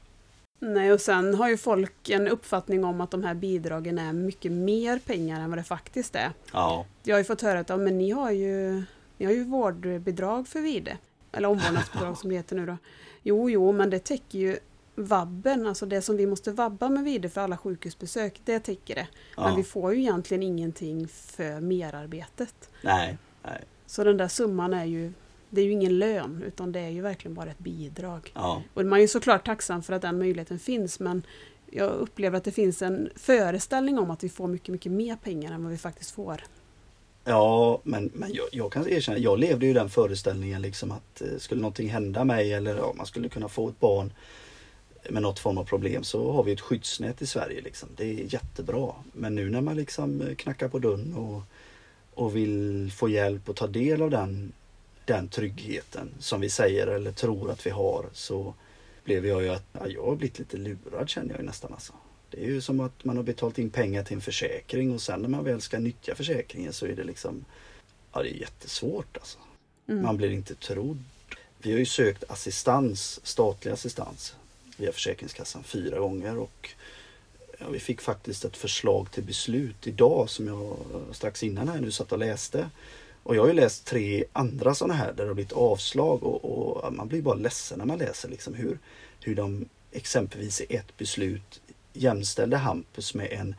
Nej, 0.61 0.93
och 0.93 1.01
sen 1.01 1.35
har 1.35 1.49
ju 1.49 1.57
folk 1.57 2.09
en 2.09 2.29
uppfattning 2.29 2.85
om 2.85 3.01
att 3.01 3.11
de 3.11 3.23
här 3.25 3.35
bidragen 3.35 3.99
är 3.99 4.13
mycket 4.13 4.53
mer 4.53 4.99
pengar 4.99 5.41
än 5.41 5.51
vad 5.51 5.59
det 5.59 5.65
faktiskt 5.65 6.17
är. 6.17 6.33
Ja, 6.53 6.87
Jag 7.03 7.15
har 7.15 7.21
ju 7.21 7.25
fått 7.25 7.43
höra 7.43 7.61
att 7.61 7.69
ja, 7.69 7.77
men 7.77 7.99
ni 7.99 8.11
har 8.11 8.31
ju, 8.31 8.83
ni 9.19 9.27
har 9.27 9.33
ju 9.33 9.45
vårdbidrag 9.45 10.49
för 10.49 10.61
Vide. 10.61 10.99
Eller 11.33 11.49
omvårdnadsbidrag 11.49 12.19
som 12.19 12.31
det 12.31 12.37
heter 12.37 12.57
nu 12.57 12.67
då. 12.67 12.77
Jo, 13.23 13.51
jo, 13.51 13.73
men 13.73 13.91
det 13.91 13.99
täcker 13.99 14.39
ju 14.39 14.59
vabben, 14.97 15.67
alltså 15.67 15.87
det 15.87 16.03
som 16.03 16.17
vi 16.17 16.27
måste 16.27 16.53
vabba 16.53 16.89
med 16.89 17.05
vidare 17.05 17.31
för 17.31 17.41
alla 17.41 17.57
sjukhusbesök, 17.57 18.41
det 18.45 18.61
täcker 18.61 18.95
det. 18.95 19.07
Men 19.37 19.45
Ja. 19.49 19.55
vi 19.57 19.65
får 19.65 19.95
ju 19.95 20.01
egentligen 20.01 20.43
ingenting 20.43 21.09
för 21.09 21.61
merarbetet. 21.61 22.71
Nej, 22.83 23.19
nej. 23.43 23.61
Så 23.87 24.05
den 24.05 24.17
där 24.17 24.29
summan 24.29 24.75
är 24.75 24.85
ju, 24.85 25.13
det 25.51 25.61
är 25.61 25.65
ju 25.65 25.71
ingen 25.73 25.99
lön 25.99 26.43
utan 26.47 26.73
det 26.73 26.81
är 26.81 26.89
ju 26.89 27.01
verkligen 27.01 27.35
bara 27.35 27.51
ett 27.51 27.59
bidrag. 27.59 28.33
Ja. 28.35 28.63
Och 28.75 28.85
man 28.85 28.97
är 28.99 29.03
ju 29.03 29.09
såklart 29.09 29.47
tacksam 29.47 29.83
för 29.83 29.93
att 29.93 30.03
den 30.03 30.19
möjligheten 30.19 30.59
finns 30.59 31.01
men 31.01 31.23
jag 31.71 31.91
upplever 31.91 32.37
att 32.39 32.45
det 32.45 32.53
finns 32.53 32.83
en 32.83 33.11
föreställning 33.17 33.99
om 33.99 34.11
att 34.11 34.25
vi 34.25 34.29
får 34.29 34.47
mycket, 34.47 34.69
mycket 34.69 34.93
mer 34.93 35.17
pengar 35.17 35.53
än 35.53 35.63
vad 35.63 35.73
vi 35.73 35.79
faktiskt 35.79 36.11
får. 36.11 36.43
Ja, 37.25 37.81
men, 37.85 38.11
men 38.15 38.35
jag, 38.35 38.47
jag 38.53 38.73
kan 38.73 38.89
erkänna, 38.89 39.19
jag 39.19 39.39
levde 39.39 39.67
ju 39.67 39.71
i 39.71 39.75
den 39.75 39.91
föreställningen 39.91 40.63
liksom 40.63 40.93
att 40.93 41.21
eh, 41.21 41.39
skulle 41.39 41.61
någonting 41.61 41.89
hända 41.89 42.25
mig 42.25 42.53
eller 42.53 42.77
ja, 42.77 42.93
man 42.97 43.07
skulle 43.07 43.29
kunna 43.29 43.49
få 43.49 43.69
ett 43.69 43.81
barn 43.81 44.13
med 45.11 45.23
något 45.23 45.39
form 45.39 45.59
av 45.59 45.65
problem 45.65 46.05
så 46.05 46.33
har 46.33 46.45
vi 46.45 46.53
ett 46.53 46.61
skyddsnät 46.61 47.23
i 47.23 47.27
Sverige. 47.27 47.61
Liksom. 47.61 47.89
Det 47.97 48.05
är 48.05 48.35
jättebra. 48.35 48.93
Men 49.13 49.35
nu 49.35 49.51
när 49.51 49.61
man 49.61 49.77
liksom 49.77 50.21
eh, 50.21 50.35
knackar 50.35 50.69
på 50.69 50.79
dörren 50.79 51.15
och, 51.15 51.43
och 52.15 52.37
vill 52.37 52.93
få 52.97 53.09
hjälp 53.09 53.49
och 53.49 53.57
ta 53.57 53.67
del 53.67 54.03
av 54.03 54.11
den, 54.11 54.53
den 55.05 55.29
tryggheten 55.29 56.11
som 56.19 56.41
vi 56.41 56.51
säger 56.51 56.87
eller 56.87 57.13
tror 57.13 57.51
att 57.51 57.67
vi 57.67 57.71
har 57.71 58.07
så 58.13 58.55
blev 59.05 59.27
jag 59.27 59.43
ju 59.43 59.49
att 59.49 59.67
ja, 59.73 59.87
jag 59.89 60.05
har 60.05 60.17
blivit 60.17 60.39
lite 60.39 60.57
lurad 60.57 61.09
känner 61.09 61.31
jag 61.31 61.41
ju 61.41 61.47
nästan 61.47 61.73
alltså. 61.73 61.93
Det 62.37 62.45
är 62.45 62.47
ju 62.47 62.61
som 62.61 62.81
att 62.81 63.05
man 63.05 63.17
har 63.17 63.25
betalt 63.25 63.59
in 63.59 63.71
pengar 63.71 64.05
till 64.05 64.15
en 64.15 64.21
försäkring 64.21 64.93
och 64.93 65.03
sen 65.03 65.23
när 65.23 65.29
man 65.29 65.45
väl 65.45 65.61
ska 65.61 65.79
nyttja 65.79 66.15
försäkringen 66.15 66.73
så 66.73 66.87
är 66.87 66.97
det 66.97 67.05
liksom 67.05 67.45
Ja 68.13 68.23
det 68.23 68.37
är 68.37 68.41
jättesvårt 68.41 69.17
alltså. 69.17 69.39
Mm. 69.89 70.03
Man 70.03 70.17
blir 70.17 70.31
inte 70.31 70.55
trodd. 70.55 71.05
Vi 71.59 71.73
har 71.73 71.79
ju 71.79 71.87
sökt 71.87 72.25
assistans, 72.31 73.21
statlig 73.23 73.73
assistans 73.73 74.35
via 74.77 74.93
Försäkringskassan 74.93 75.65
fyra 75.65 75.99
gånger 75.99 76.39
och 76.39 76.71
ja, 77.59 77.69
vi 77.69 77.79
fick 77.79 78.01
faktiskt 78.01 78.45
ett 78.45 78.57
förslag 78.57 79.11
till 79.11 79.25
beslut 79.25 79.87
idag 79.87 80.31
som 80.31 80.49
jag 80.49 80.77
strax 81.13 81.43
innan 81.43 81.69
här 81.69 81.81
nu 81.81 81.91
satt 81.91 82.13
och 82.13 82.19
läste. 82.19 82.71
Och 83.23 83.37
jag 83.37 83.43
har 83.43 83.49
ju 83.49 83.55
läst 83.55 83.85
tre 83.85 84.25
andra 84.33 84.75
sådana 84.75 84.95
här 84.95 85.13
där 85.13 85.25
det 85.25 85.31
har 85.31 85.35
blivit 85.35 85.53
avslag 85.53 86.23
och, 86.23 86.45
och 86.45 86.93
man 86.93 87.09
blir 87.09 87.23
bara 87.23 87.35
ledsen 87.35 87.79
när 87.79 87.87
man 87.87 87.99
läser 87.99 88.29
liksom 88.29 88.55
hur, 88.55 88.79
hur 89.21 89.35
de 89.35 89.69
exempelvis 89.93 90.61
i 90.61 90.77
ett 90.77 90.97
beslut 90.97 91.61
jämställde 91.95 92.57
Hampus 92.57 93.15
med 93.15 93.33
en 93.33 93.55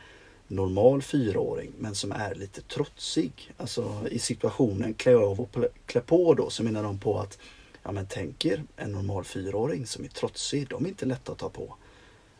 normal 0.47 1.01
fyraåring 1.01 1.71
men 1.77 1.95
som 1.95 2.11
är 2.11 2.35
lite 2.35 2.61
trotsig. 2.61 3.53
Alltså 3.57 4.07
i 4.11 4.19
situationen 4.19 4.93
klä 4.93 5.15
av 5.15 5.41
och 5.41 5.55
klä 5.85 6.01
på 6.01 6.33
då 6.33 6.49
så 6.49 6.63
menar 6.63 6.83
de 6.83 6.99
på 6.99 7.19
att 7.19 7.37
ja 7.83 7.91
men 7.91 8.07
tänk 8.09 8.45
er 8.45 8.63
en 8.75 8.91
normal 8.91 9.23
fyraåring 9.23 9.85
som 9.85 10.03
är 10.03 10.09
trotsig, 10.09 10.67
de 10.69 10.85
är 10.85 10.89
inte 10.89 11.05
lätta 11.05 11.31
att 11.31 11.37
ta 11.37 11.49
på. 11.49 11.75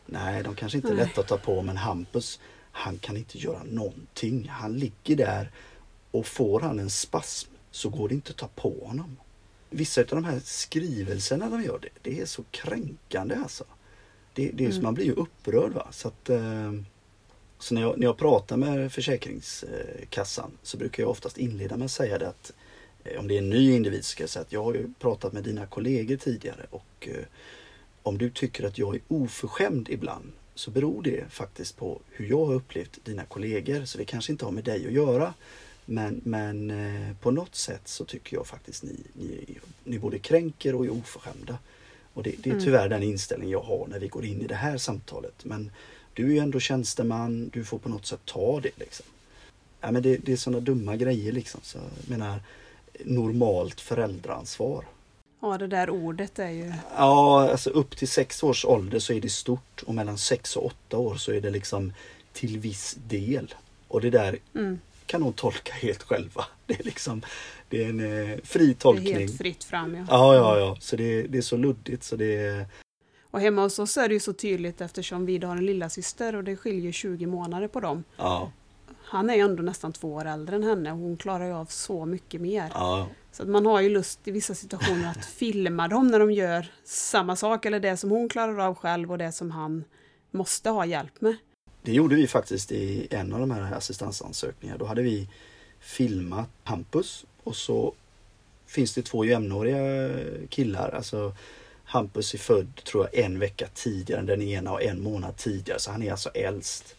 Nej, 0.06 0.42
de 0.42 0.54
kanske 0.54 0.78
inte 0.78 0.88
är 0.88 0.94
lätta 0.94 1.20
att 1.20 1.28
ta 1.28 1.38
på 1.38 1.62
men 1.62 1.76
Hampus 1.76 2.40
han 2.76 2.98
kan 2.98 3.16
inte 3.16 3.38
göra 3.38 3.62
någonting. 3.64 4.48
Han 4.48 4.78
ligger 4.78 5.16
där 5.16 5.50
och 6.10 6.26
får 6.26 6.60
han 6.60 6.78
en 6.78 6.90
spasm 6.90 7.50
så 7.70 7.88
går 7.88 8.08
det 8.08 8.14
inte 8.14 8.30
att 8.30 8.36
ta 8.36 8.48
på 8.48 8.84
honom. 8.84 9.16
Vissa 9.70 10.00
av 10.00 10.06
de 10.06 10.24
här 10.24 10.40
skrivelserna 10.44 11.50
de 11.50 11.62
gör, 11.62 11.78
det, 11.78 11.88
det 12.02 12.20
är 12.20 12.26
så 12.26 12.44
kränkande 12.50 13.34
alltså. 13.34 13.64
Det, 14.36 14.50
det 14.54 14.64
är, 14.64 14.70
Mm. 14.70 14.82
Man 14.82 14.94
blir 14.94 15.04
ju 15.04 15.12
upprörd. 15.12 15.72
Va? 15.72 15.88
Så, 15.90 16.08
att, 16.08 16.30
eh, 16.30 16.72
så 17.58 17.74
när, 17.74 17.82
jag, 17.82 17.98
när 17.98 18.06
jag 18.06 18.16
pratar 18.16 18.56
med 18.56 18.92
Försäkringskassan 18.92 20.50
så 20.62 20.76
brukar 20.76 21.02
jag 21.02 21.10
oftast 21.10 21.38
inleda 21.38 21.76
med 21.76 21.84
att 21.84 21.90
säga 21.90 22.18
det 22.18 22.28
att 22.28 22.52
eh, 23.04 23.20
om 23.20 23.28
det 23.28 23.34
är 23.34 23.38
en 23.38 23.50
ny 23.50 23.72
individ 23.72 24.04
ska 24.04 24.22
jag 24.22 24.30
säga 24.30 24.40
att 24.42 24.52
jag 24.52 24.64
har 24.64 24.74
ju 24.74 24.92
pratat 24.98 25.32
med 25.32 25.42
dina 25.42 25.66
kollegor 25.66 26.16
tidigare 26.16 26.66
och 26.70 27.08
eh, 27.08 27.24
om 28.02 28.18
du 28.18 28.30
tycker 28.30 28.64
att 28.64 28.78
jag 28.78 28.94
är 28.94 29.00
oförskämd 29.08 29.88
ibland 29.88 30.32
så 30.54 30.70
beror 30.70 31.02
det 31.02 31.24
faktiskt 31.30 31.76
på 31.76 32.00
hur 32.10 32.26
jag 32.26 32.46
har 32.46 32.54
upplevt 32.54 33.04
dina 33.04 33.24
kollegor. 33.24 33.84
Så 33.84 33.98
det 33.98 34.04
kanske 34.04 34.32
inte 34.32 34.44
har 34.44 34.52
med 34.52 34.64
dig 34.64 34.86
att 34.86 34.92
göra. 34.92 35.34
Men, 35.84 36.20
men 36.24 36.72
på 37.20 37.30
något 37.30 37.54
sätt 37.54 37.88
så 37.88 38.04
tycker 38.04 38.36
jag 38.36 38.46
faktiskt 38.46 38.82
ni, 38.82 38.96
ni, 39.12 39.58
ni 39.84 39.98
både 39.98 40.18
kränker 40.18 40.74
och 40.74 40.84
är 40.84 40.90
oförskämda. 40.90 41.58
Och 42.16 42.22
det, 42.22 42.34
det 42.38 42.50
är 42.50 42.54
Mm. 42.54 42.64
tyvärr 42.64 42.88
den 42.88 43.02
inställning 43.02 43.50
jag 43.50 43.60
har 43.60 43.86
när 43.86 43.98
vi 43.98 44.08
går 44.08 44.24
in 44.24 44.40
i 44.42 44.46
det 44.46 44.54
här 44.54 44.76
samtalet. 44.78 45.44
Men 45.44 45.70
du 46.14 46.24
är 46.26 46.30
ju 46.30 46.38
ändå 46.38 46.60
tjänsteman, 46.60 47.50
du 47.52 47.64
får 47.64 47.78
på 47.78 47.88
något 47.88 48.06
sätt 48.06 48.20
ta 48.24 48.60
det. 48.60 48.70
Liksom. 48.78 49.06
Ja, 49.80 49.90
men 49.90 50.02
det, 50.02 50.16
det 50.16 50.32
är 50.32 50.36
sådana 50.36 50.60
dumma 50.60 50.96
grejer 50.96 51.32
liksom. 51.32 51.60
Så 51.64 51.78
jag 51.78 52.10
menar, 52.18 52.40
normalt 53.04 53.80
föräldraansvar. 53.80 54.84
Ja, 55.40 55.58
det 55.58 55.66
där 55.66 55.90
ordet 55.90 56.38
är 56.38 56.50
ju... 56.50 56.72
Ja, 56.96 57.50
alltså 57.50 57.70
upp 57.70 57.96
till 57.96 58.08
sex 58.08 58.42
års 58.42 58.64
ålder 58.64 58.98
så 58.98 59.12
är 59.12 59.20
det 59.20 59.28
stort 59.30 59.82
och 59.86 59.94
mellan 59.94 60.18
sex 60.18 60.56
och 60.56 60.66
åtta 60.66 60.98
år 60.98 61.14
så 61.14 61.32
är 61.32 61.40
det 61.40 61.50
liksom 61.50 61.92
till 62.32 62.58
viss 62.58 62.96
del. 63.08 63.54
Och 63.88 64.00
det 64.00 64.10
där 64.10 64.38
Mm, 64.54 64.78
kan 65.06 65.20
de 65.20 65.32
tolka 65.32 65.72
helt 65.72 66.02
själva. 66.02 66.44
Det 66.66 66.80
är 66.80 66.84
liksom 66.84 67.22
det 67.68 67.84
är 67.84 67.88
en 67.88 68.00
eh, 68.00 68.38
fri 68.44 68.66
det 68.66 68.70
är 68.70 68.74
tolkning. 68.74 69.14
helt 69.14 69.38
fritt 69.38 69.64
fram. 69.64 69.94
Ja. 69.94 70.04
Ja, 70.08 70.34
ja, 70.34 70.58
ja. 70.58 70.76
Så 70.80 70.96
det, 70.96 71.22
det 71.22 71.38
är 71.38 71.42
så 71.42 71.56
luddigt 71.56 72.04
så 72.04 72.16
det 72.16 72.36
är... 72.36 72.66
Och 73.30 73.40
hemma 73.40 73.62
hos 73.62 73.78
oss 73.78 73.96
är 73.96 74.08
det 74.08 74.14
ju 74.14 74.20
så 74.20 74.32
tydligt 74.32 74.80
eftersom 74.80 75.26
vi 75.26 75.38
har 75.38 75.56
en 75.56 75.66
lilla 75.66 75.88
syster 75.88 76.36
och 76.36 76.44
det 76.44 76.56
skiljer 76.56 76.92
20 76.92 77.26
månader 77.26 77.68
på 77.68 77.80
dem. 77.80 78.04
Ja, 78.16 78.52
Han 79.04 79.30
är 79.30 79.34
ju 79.34 79.40
ändå 79.40 79.62
nästan 79.62 79.92
två 79.92 80.14
år 80.14 80.24
äldre 80.24 80.56
än 80.56 80.62
henne 80.62 80.92
och 80.92 80.98
hon 80.98 81.16
klarar 81.16 81.46
ju 81.46 81.52
av 81.52 81.66
så 81.66 82.04
mycket 82.06 82.40
mer. 82.40 82.70
ja, 82.74 83.08
Så 83.32 83.42
att 83.42 83.48
man 83.48 83.66
har 83.66 83.80
ju 83.80 83.88
lust 83.88 84.28
i 84.28 84.30
vissa 84.30 84.54
situationer 84.54 85.10
att 85.10 85.26
filma 85.36 85.88
dem 85.88 86.08
när 86.08 86.18
de 86.18 86.32
gör 86.32 86.66
samma 86.84 87.36
sak 87.36 87.64
eller 87.64 87.80
det 87.80 87.96
som 87.96 88.10
hon 88.10 88.28
klarar 88.28 88.58
av 88.58 88.74
själv 88.74 89.12
och 89.12 89.18
det 89.18 89.32
som 89.32 89.50
han 89.50 89.84
måste 90.30 90.70
ha 90.70 90.86
hjälp 90.86 91.20
med. 91.20 91.36
Det 91.86 91.92
gjorde 91.92 92.16
vi 92.16 92.26
faktiskt 92.26 92.72
i 92.72 93.06
en 93.10 93.32
av 93.32 93.40
de 93.40 93.50
här 93.50 93.72
assistansansökningarna. 93.72 94.78
Då 94.78 94.84
hade 94.84 95.02
vi 95.02 95.28
filmat 95.80 96.48
Hampus 96.64 97.24
och 97.42 97.56
så 97.56 97.94
finns 98.66 98.94
det 98.94 99.02
två 99.02 99.24
jämnåriga 99.24 100.10
killar. 100.48 100.88
Alltså 100.88 101.34
Hampus 101.84 102.34
är 102.34 102.38
född 102.38 102.80
tror 102.84 103.08
jag 103.12 103.24
en 103.24 103.38
vecka 103.38 103.68
tidigare 103.74 104.20
än 104.20 104.26
den 104.26 104.42
ena 104.42 104.72
och 104.72 104.82
en 104.82 105.02
månad 105.02 105.36
tidigare 105.36 105.78
så 105.78 105.90
han 105.90 106.02
är 106.02 106.10
alltså 106.10 106.28
äldst. 106.28 106.96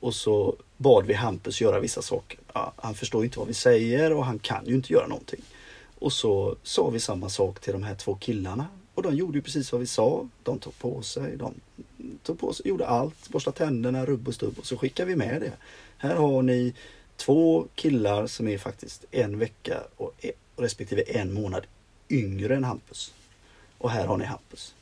Och 0.00 0.14
så 0.14 0.56
bad 0.76 1.06
vi 1.06 1.14
Hampus 1.14 1.60
göra 1.60 1.80
vissa 1.80 2.02
saker. 2.02 2.38
Ja, 2.52 2.72
han 2.76 2.94
förstår 2.94 3.24
inte 3.24 3.38
vad 3.38 3.48
vi 3.48 3.54
säger 3.54 4.12
och 4.12 4.24
han 4.24 4.38
kan 4.38 4.66
ju 4.66 4.74
inte 4.74 4.92
göra 4.92 5.06
någonting. 5.06 5.42
Och 5.98 6.12
så 6.12 6.56
sa 6.62 6.90
vi 6.90 7.00
samma 7.00 7.28
sak 7.28 7.60
till 7.60 7.72
de 7.72 7.82
här 7.82 7.94
två 7.94 8.14
killarna 8.14 8.66
och 8.96 9.02
de 9.02 9.14
gjorde 9.14 9.38
ju 9.38 9.42
precis 9.42 9.72
vad 9.72 9.80
vi 9.80 9.86
sa. 9.86 10.28
De 10.42 10.58
tog 10.58 10.78
på 10.78 11.02
sig, 11.02 11.36
de 11.36 11.54
tog 12.22 12.38
på 12.38 12.52
sig, 12.52 12.68
gjorde 12.68 12.86
allt, 12.86 13.28
borstade 13.28 13.56
tänderna, 13.56 14.06
rubb 14.06 14.28
och 14.28 14.34
stubb 14.34 14.58
och 14.58 14.66
så 14.66 14.76
skickade 14.76 15.08
vi 15.08 15.16
med 15.16 15.40
det. 15.40 15.52
Här 15.98 16.14
har 16.14 16.42
ni 16.42 16.74
två 17.16 17.66
killar 17.74 18.26
som 18.26 18.48
är 18.48 18.58
faktiskt 18.58 19.04
en 19.10 19.38
vecka 19.38 19.78
och 19.96 20.12
e- 20.20 20.32
respektive 20.56 21.02
en 21.02 21.32
månad 21.32 21.66
yngre 22.10 22.56
än 22.56 22.64
Hampus. 22.64 23.12
Och 23.78 23.90
här 23.90 24.06
har 24.06 24.16
ni 24.16 24.24
Hampus. 24.24 24.74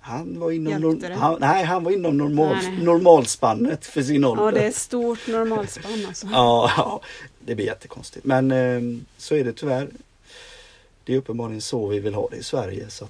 Han 0.00 0.40
var 0.40 0.50
inom, 0.50 0.72
norm- 0.82 1.12
han, 1.16 1.36
nej, 1.40 1.64
han 1.64 1.84
var 1.84 1.92
inom 1.92 2.18
normal, 2.18 2.56
Nej, 2.56 2.70
nej. 2.70 2.84
normalspannet 2.84 3.86
för 3.86 4.02
sin 4.02 4.24
ålder. 4.24 4.44
Ja, 4.44 4.50
det 4.50 4.66
är 4.66 4.70
stort 4.72 5.26
normalspann 5.28 6.04
alltså. 6.08 6.26
Ja, 6.32 6.70
ja, 6.76 7.00
det 7.40 7.54
blir 7.54 7.66
jättekonstigt. 7.66 8.24
Men 8.26 8.50
eh, 8.52 8.80
så 9.18 9.34
är 9.34 9.44
det 9.44 9.52
tyvärr. 9.52 9.88
Det 11.04 11.14
är 11.14 11.18
uppenbarligen 11.18 11.60
så 11.60 11.86
vi 11.86 11.98
vill 12.00 12.14
ha 12.14 12.28
det 12.30 12.36
i 12.36 12.42
Sverige. 12.42 12.90
Så 12.90 13.08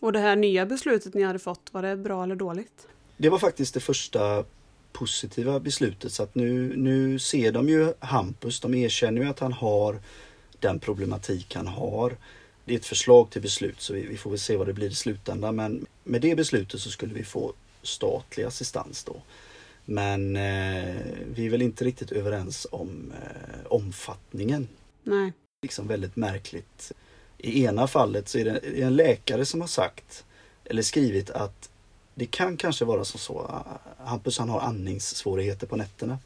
Och 0.00 0.12
det 0.12 0.18
här 0.18 0.36
nya 0.36 0.66
beslutet 0.66 1.14
ni 1.14 1.22
hade 1.22 1.38
fått, 1.38 1.68
var 1.72 1.82
det 1.82 1.96
bra 1.96 2.24
eller 2.24 2.36
dåligt? 2.36 2.88
det 3.18 3.28
var 3.28 3.38
faktiskt 3.38 3.74
det 3.74 3.80
första 3.80 4.44
positiva 4.92 5.60
beslutet. 5.60 6.12
Så 6.12 6.22
att 6.22 6.34
nu, 6.34 6.76
nu 6.76 7.18
ser 7.18 7.52
de 7.52 7.68
ju 7.68 7.92
Hampus. 7.98 8.60
De 8.60 8.74
erkänner 8.74 9.22
ju 9.22 9.28
att 9.28 9.38
han 9.38 9.52
har 9.52 9.98
den 10.60 10.78
problematik 10.78 11.54
han 11.54 11.66
har. 11.66 12.16
Det 12.64 12.74
är 12.74 12.78
ett 12.78 12.86
förslag 12.86 13.30
till 13.30 13.42
beslut 13.42 13.80
så 13.80 13.94
vi, 13.94 14.06
vi 14.06 14.16
får 14.16 14.30
väl 14.30 14.38
se 14.38 14.56
vad 14.56 14.66
det 14.66 14.72
blir 14.72 14.90
i 14.90 14.94
slutändan. 14.94 15.56
Men 15.56 15.86
med 16.04 16.20
det 16.20 16.34
beslutet 16.34 16.80
så 16.80 16.90
skulle 16.90 17.14
vi 17.14 17.24
få 17.24 17.52
statlig 17.82 18.44
assistans 18.44 19.04
då. 19.04 19.22
Men 19.84 20.36
eh, 20.36 20.96
vi 21.34 21.46
är 21.46 21.50
väl 21.50 21.62
inte 21.62 21.84
riktigt 21.84 22.12
överens 22.12 22.66
om 22.70 23.12
eh, 23.22 23.66
omfattningen. 23.66 24.68
Nej. 25.02 25.32
liksom 25.62 25.86
väldigt 25.86 26.16
märkligt. 26.16 26.92
I 27.38 27.64
ena 27.64 27.86
fallet 27.86 28.28
så 28.28 28.38
är 28.38 28.44
det 28.44 28.82
en 28.82 28.96
läkare 28.96 29.44
som 29.44 29.60
har 29.60 29.68
sagt 29.68 30.24
eller 30.64 30.82
skrivit 30.82 31.30
att 31.30 31.68
det 32.14 32.26
kan 32.26 32.56
kanske 32.56 32.84
vara 32.84 33.04
som 33.04 33.20
så. 33.20 33.38
Ah, 33.38 33.64
Hampus 34.04 34.38
han 34.38 34.48
har 34.48 34.60
andningssvårigheter 34.60 35.66
på 35.66 35.76
nätterna. 35.76 36.18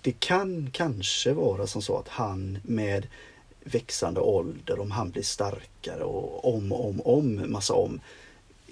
Det 0.00 0.12
kan 0.12 0.70
kanske 0.72 1.32
vara 1.32 1.66
som 1.66 1.82
så 1.82 1.98
att 1.98 2.08
han 2.08 2.58
med 2.62 3.06
växande 3.64 4.20
ålder, 4.20 4.80
om 4.80 4.90
han 4.90 5.10
blir 5.10 5.22
starkare 5.22 6.04
och 6.04 6.54
om 6.54 6.72
och 6.72 6.88
om, 6.88 7.00
om, 7.00 7.52
massa 7.52 7.74
om, 7.74 8.00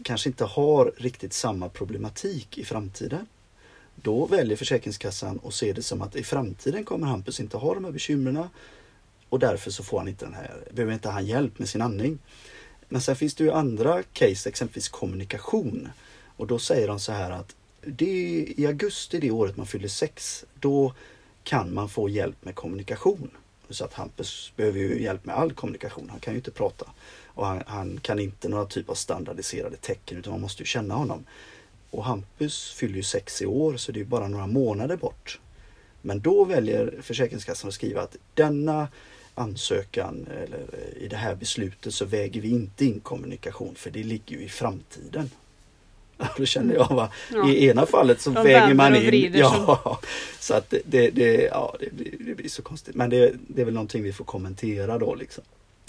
kanske 0.03 0.29
inte 0.29 0.45
har 0.45 0.93
riktigt 0.97 1.33
samma 1.33 1.69
problematik 1.69 2.59
i 2.59 2.65
framtiden. 2.65 3.27
Då 3.95 4.27
väljer 4.27 4.57
Försäkringskassan 4.57 5.41
att 5.45 5.55
se 5.55 5.73
det 5.73 5.83
som 5.83 6.03
att 6.03 6.17
i 6.17 6.23
framtiden 6.23 6.85
kommer 6.85 7.07
Hampus 7.07 7.41
inte 7.41 7.57
ha 7.57 7.75
de 7.75 7.85
här 7.85 7.93
bekymren 7.93 8.45
och 9.29 9.39
därför 9.39 9.71
så 9.71 9.85
får 9.85 9.99
han 9.99 10.09
inte 10.09 10.25
den 10.25 10.35
här, 10.35 10.65
behöver 10.71 10.93
inte 10.93 11.09
han 11.09 11.27
hjälp 11.27 11.59
med 11.59 11.69
sin 11.69 11.83
andning. 11.83 12.19
Men 12.89 13.01
sen 13.01 13.17
finns 13.17 13.35
det 13.35 13.45
ju 13.45 13.53
andra 13.53 14.03
case, 14.03 14.49
exempelvis 14.49 14.89
kommunikation. 14.89 15.89
Och 16.37 16.47
då 16.47 16.59
säger 16.59 16.89
de 16.89 17.01
så 17.01 17.13
här 17.13 17.31
att 17.31 17.55
det 17.81 18.55
i 18.57 18.67
augusti 18.67 19.21
det 19.21 19.31
året 19.31 19.57
man 19.57 19.67
fyller 19.67 19.89
sex, 19.89 20.45
då 20.61 20.95
kan 21.45 21.75
man 21.75 21.89
få 21.89 22.09
hjälp 22.09 22.45
med 22.45 22.55
kommunikation. 22.55 23.31
Så 23.71 23.85
att 23.85 23.93
Hampus 23.93 24.53
behöver 24.57 24.79
ju 24.79 25.03
hjälp 25.03 25.25
med 25.25 25.37
all 25.37 25.53
kommunikation. 25.53 26.11
Han 26.11 26.21
kan 26.21 26.33
ju 26.35 26.39
inte 26.39 26.51
prata. 26.51 26.87
Och 27.27 27.47
han, 27.47 27.63
han 27.67 28.01
kan 28.03 28.19
inte 28.19 28.49
några 28.49 28.65
typ 28.65 28.91
av 28.91 28.95
standardiserade 28.95 29.77
tecken 29.77 30.19
utan 30.19 30.33
man 30.33 30.41
måste 30.41 30.63
ju 30.63 30.67
känna 30.67 30.95
honom. 30.95 31.25
Och 31.91 32.05
Hampus 32.05 32.73
fyller 32.73 32.97
ju 32.97 33.03
sex 33.03 33.43
i 33.43 33.47
år 33.47 33.77
så 33.77 33.93
det 33.93 34.01
är 34.01 34.05
bara 34.05 34.29
några 34.29 34.47
månader 34.47 34.97
bort. 34.97 35.41
Men 36.03 36.21
då 36.21 36.45
väljer 36.45 36.95
Försäkringskassan 37.03 37.69
att 37.69 37.75
skriva 37.75 38.03
att 38.03 38.17
denna 38.35 38.89
ansökan 39.39 40.27
eller 40.31 40.67
i 40.97 41.09
det 41.09 41.17
här 41.17 41.35
beslutet 41.35 41.95
så 41.95 42.05
väger 42.05 42.41
vi 42.41 42.49
inte 42.49 42.85
in 42.85 43.01
kommunikation 43.01 43.75
för 43.75 43.91
det 43.91 44.03
ligger 44.03 44.37
ju 44.37 44.43
i 44.43 44.49
framtiden. 44.49 45.31
Då 46.37 46.45
känner 46.45 46.75
jag 46.75 46.89
va, 46.89 47.13
ja. 47.33 47.51
i 47.51 47.67
ena 47.67 47.87
fallet 47.87 48.21
så 48.21 48.31
De 48.31 48.45
väger 48.45 48.75
man 48.75 48.97
in. 48.97 49.33
Ja, 49.35 50.01
så 50.41 50.55
att 50.55 50.75
det, 50.85 51.11
det, 51.11 51.43
ja, 51.43 51.77
det, 51.81 51.93
blir, 51.93 52.15
det 52.19 52.35
blir 52.35 52.49
så 52.49 52.63
konstigt. 52.63 52.95
Men 52.95 53.11
det, 53.11 53.35
det 53.49 53.61
är 53.61 53.65
väl 53.65 53.75
någonting 53.75 54.03
vi 54.03 54.13
får 54.13 54.25
kommentera 54.25 54.99
då 54.99 55.15
liksom. 55.15 55.45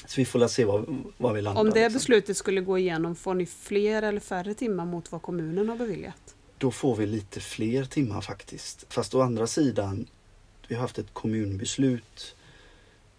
Så 0.05 0.21
vi 0.21 0.25
får 0.25 0.47
se 0.47 0.65
vad, 0.65 1.03
vad 1.17 1.33
vi 1.35 1.41
landar. 1.41 1.61
Om 1.61 1.69
det 1.69 1.79
liksom. 1.79 1.93
beslutet 1.93 2.37
skulle 2.37 2.61
gå 2.61 2.77
igenom, 2.77 3.15
får 3.15 3.33
ni 3.33 3.45
fler 3.45 4.01
eller 4.01 4.19
färre 4.19 4.53
timmar 4.53 4.85
mot 4.85 5.11
vad 5.11 5.21
kommunen 5.21 5.69
har 5.69 5.75
beviljat? 5.75 6.35
Då 6.57 6.71
får 6.71 6.95
vi 6.95 7.05
lite 7.05 7.39
fler 7.39 7.85
timmar 7.85 8.21
faktiskt. 8.21 8.85
Fast 8.89 9.15
å 9.15 9.21
andra 9.21 9.47
sidan, 9.47 10.07
vi 10.67 10.75
har 10.75 10.81
haft 10.81 10.97
ett 10.97 11.13
kommunbeslut 11.13 12.35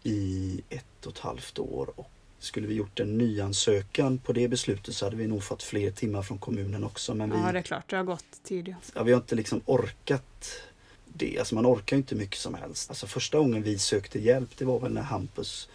i 0.09 0.61
ett 0.69 1.07
och 1.07 1.13
ett 1.13 1.19
halvt 1.19 1.59
år 1.59 1.91
och 1.97 2.11
skulle 2.39 2.67
vi 2.67 2.75
gjort 2.75 3.01
en 3.01 3.19
nyansökan 3.19 4.19
på 4.19 4.33
det 4.33 4.49
beslutet 4.49 4.95
så 4.95 5.07
hade 5.07 5.17
vi 5.17 5.27
nog 5.27 5.43
fått 5.43 5.63
fler 5.63 5.91
timmar 5.91 6.23
från 6.23 6.39
kommunen 6.39 6.85
också. 6.85 7.15
Men 7.15 7.31
vi, 7.31 7.37
ja, 7.37 7.53
det 7.53 7.59
är 7.59 7.63
klart. 7.63 7.91
Det 7.91 7.97
har 7.97 8.05
gått 8.05 8.43
tid. 8.45 8.75
Ja. 8.95 9.03
vi 9.03 9.13
har 9.13 9.21
inte 9.21 9.35
liksom 9.35 9.61
orkat 9.65 10.63
det. 11.05 11.39
Alltså 11.39 11.55
man 11.55 11.67
orkar 11.67 11.97
inte 11.97 12.15
mycket 12.15 12.39
som 12.39 12.55
helst. 12.55 12.91
Alltså 12.91 13.07
första 13.07 13.39
gången 13.39 13.63
vi 13.63 13.79
sökte 13.79 14.19
hjälp 14.19 14.51
det 14.59 14.65
var 14.65 14.81
väl 14.81 14.93
när 14.93 15.03
Hampus, 15.03 15.69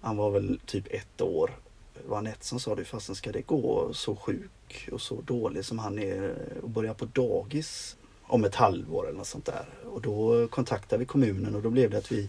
han 0.00 0.16
var 0.16 0.30
väl 0.30 0.60
typ 0.66 0.86
ett 0.90 1.20
år. 1.20 1.50
Det 1.94 2.08
var 2.08 2.18
Anette 2.18 2.46
som 2.46 2.60
sa 2.60 2.74
det, 2.74 2.84
fasen 2.84 3.14
ska 3.14 3.32
det 3.32 3.42
gå 3.42 3.90
så 3.94 4.16
sjuk 4.16 4.88
och 4.92 5.00
så 5.00 5.20
dålig 5.20 5.64
som 5.64 5.78
han 5.78 5.98
är 5.98 6.34
och 6.62 6.70
börja 6.70 6.94
på 6.94 7.04
dagis 7.04 7.96
om 8.22 8.44
ett 8.44 8.54
halvår 8.54 9.08
eller 9.08 9.18
något 9.18 9.26
sånt 9.26 9.46
där. 9.46 9.66
Och 9.84 10.00
då 10.00 10.48
kontaktade 10.48 11.00
vi 11.00 11.06
kommunen 11.06 11.54
och 11.54 11.62
då 11.62 11.70
blev 11.70 11.90
det 11.90 11.98
att 11.98 12.12
vi 12.12 12.28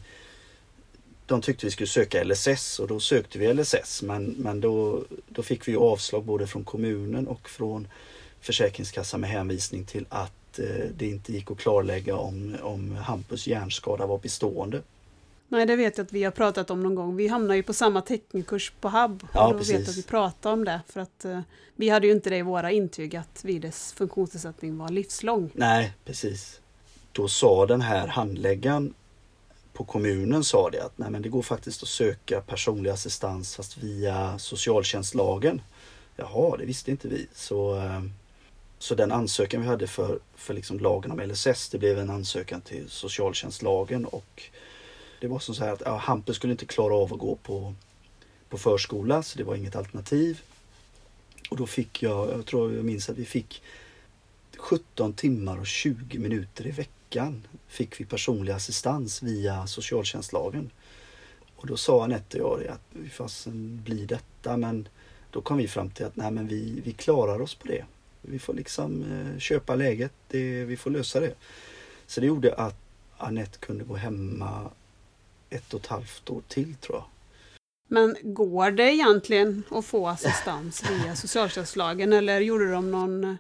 de 1.26 1.42
tyckte 1.42 1.66
vi 1.66 1.72
skulle 1.72 1.88
söka 1.88 2.24
LSS 2.24 2.80
och 2.80 2.88
då 2.88 3.00
sökte 3.00 3.40
vi 3.40 3.54
LSS 3.54 4.02
men, 4.02 4.26
men 4.26 4.62
då, 4.62 5.04
då 5.28 5.44
fick 5.44 5.68
vi 5.68 5.76
avslag 5.76 6.24
både 6.24 6.48
från 6.48 6.64
kommunen 6.64 7.28
och 7.28 7.50
från 7.50 7.88
Försäkringskassan 8.42 9.22
med 9.22 9.30
hänvisning 9.30 9.86
till 9.86 10.06
att 10.10 10.60
eh, 10.60 10.66
det 10.98 11.08
inte 11.08 11.34
gick 11.34 11.52
att 11.52 11.58
klarlägga 11.58 12.16
om, 12.16 12.56
om 12.62 12.96
Hampus 12.96 13.48
hjärnskada 13.48 14.06
var 14.06 14.18
bestående. 14.18 14.82
Nej, 15.48 15.66
det 15.66 15.76
vet 15.76 15.98
jag 15.98 16.06
att 16.06 16.14
vi 16.14 16.24
har 16.24 16.32
pratat 16.32 16.70
om 16.70 16.84
någon 16.84 16.96
gång. 16.96 17.16
Vi 17.16 17.28
hamnade 17.28 17.56
ju 17.56 17.64
på 17.64 17.74
samma 17.74 18.02
teckenkurs 18.02 18.72
på 18.82 18.90
HUB. 18.90 19.24
Ja, 19.34 19.48
och 19.48 19.54
då 19.54 19.60
precis. 19.60 19.76
vet 19.76 19.90
att 19.90 19.98
vi 19.98 20.04
pratade 20.04 20.54
om 20.54 20.66
det. 20.66 20.82
För 20.88 21.00
att 21.00 21.26
eh, 21.26 21.40
vi 21.76 21.90
hade 21.90 22.08
ju 22.08 22.14
inte 22.14 22.30
det 22.30 22.38
i 22.38 22.42
våra 22.42 22.72
intyg 22.72 23.16
att 23.16 23.46
Vides 23.46 23.94
funktionsnedsättning 23.94 24.78
var 24.78 24.90
livslång. 24.90 25.50
Nej, 25.54 25.94
precis. 26.06 26.60
Då 27.12 27.28
sa 27.28 27.66
den 27.66 27.82
här 27.82 28.08
handläggaren 28.08 28.94
på 29.76 29.84
kommunen 29.84 30.44
sa 30.44 30.70
det 30.70 30.84
att 30.84 30.98
nej, 30.98 31.12
men 31.12 31.22
det 31.22 31.30
går 31.30 31.42
faktiskt 31.42 31.84
att 31.84 31.90
söka 31.90 32.42
personlig 32.42 32.90
assistans 32.90 33.56
fast 33.56 33.78
via 33.78 34.40
socialtjänstlagen. 34.40 35.62
Jaha, 36.16 36.58
det 36.58 36.66
visste 36.66 36.92
inte 36.92 37.08
vi. 37.08 37.28
Så, 37.34 37.76
eh, 37.76 38.02
så 38.80 38.96
den 38.96 39.12
ansökan 39.12 39.62
vi 39.62 39.68
hade 39.68 39.88
för, 39.88 40.20
för 40.36 40.54
liksom 40.54 40.80
lagen 40.80 41.12
om 41.12 41.20
LSS 41.20 41.70
det 41.70 41.78
blev 41.78 42.00
en 42.00 42.10
ansökan 42.10 42.62
till 42.62 42.90
socialtjänstlagen 42.90 44.06
och 44.06 44.44
det 45.22 45.28
var 45.28 45.40
som 45.40 45.56
så 45.56 45.64
här 45.64 45.74
att 45.74 45.82
ja, 45.86 45.98
Hampus 45.98 46.36
skulle 46.36 46.52
inte 46.52 46.66
klara 46.66 46.96
av 46.96 47.14
att 47.14 47.20
gå 47.20 47.36
på, 47.36 47.74
på 48.50 48.58
förskola 48.58 49.24
så 49.24 49.38
det 49.38 49.44
var 49.44 49.56
inget 49.56 49.76
alternativ. 49.76 50.42
Och 51.50 51.58
då 51.58 51.68
fick 51.68 52.04
jag, 52.04 52.30
jag 52.32 52.46
tror 52.46 52.74
jag 52.74 52.86
minns 52.86 53.10
att 53.10 53.18
vi 53.18 53.26
fick 53.26 53.62
17 54.58 55.14
timmar 55.14 55.60
och 55.60 55.68
20 55.68 56.20
minuter 56.20 56.68
i 56.68 56.72
veckan 56.72 57.05
veckan 57.16 57.48
fick 57.68 58.00
vi 58.00 58.06
personlig 58.06 58.54
assistans 58.54 59.24
via 59.24 59.68
socialtjänstlagen. 59.68 60.70
Och 61.56 61.68
då 61.68 61.78
sa 61.78 62.04
Anette 62.04 62.42
och 62.42 62.64
jag 62.64 62.72
att 62.72 62.82
hur 62.94 63.10
fasen 63.10 63.82
blir 63.84 64.08
detta? 64.08 64.58
Men 64.58 64.88
då 65.32 65.42
kom 65.42 65.58
vi 65.58 65.68
fram 65.68 65.90
till 65.90 66.06
att 66.06 66.16
nej 66.16 66.32
men 66.32 66.48
vi, 66.48 66.82
vi 66.84 66.92
klarar 66.92 67.42
oss 67.42 67.56
på 67.56 67.68
det. 67.68 67.86
Vi 68.22 68.40
får 68.40 68.54
liksom 68.54 69.04
eh, 69.04 69.40
köpa 69.40 69.76
läget, 69.76 70.12
det, 70.28 70.66
vi 70.66 70.78
får 70.78 70.92
lösa 70.92 71.20
det. 71.20 71.34
Så 72.08 72.22
det 72.22 72.28
gjorde 72.28 72.54
att 72.54 72.78
Anette 73.18 73.58
kunde 73.60 73.84
gå 73.84 73.96
hemma 73.96 74.72
ett 75.50 75.74
och 75.74 75.80
ett 75.80 75.88
halvt 75.88 76.30
år 76.30 76.42
till 76.48 76.76
tror 76.76 76.98
jag. 76.98 77.06
Men 77.88 78.16
går 78.22 78.72
det 78.72 78.94
egentligen 78.94 79.64
att 79.72 79.86
få 79.86 80.08
assistans 80.08 80.84
via 80.90 81.16
socialtjänstlagen 81.16 82.14
eller 82.14 82.42
gjorde 82.42 82.72
de 82.72 82.92
någon 82.92 83.38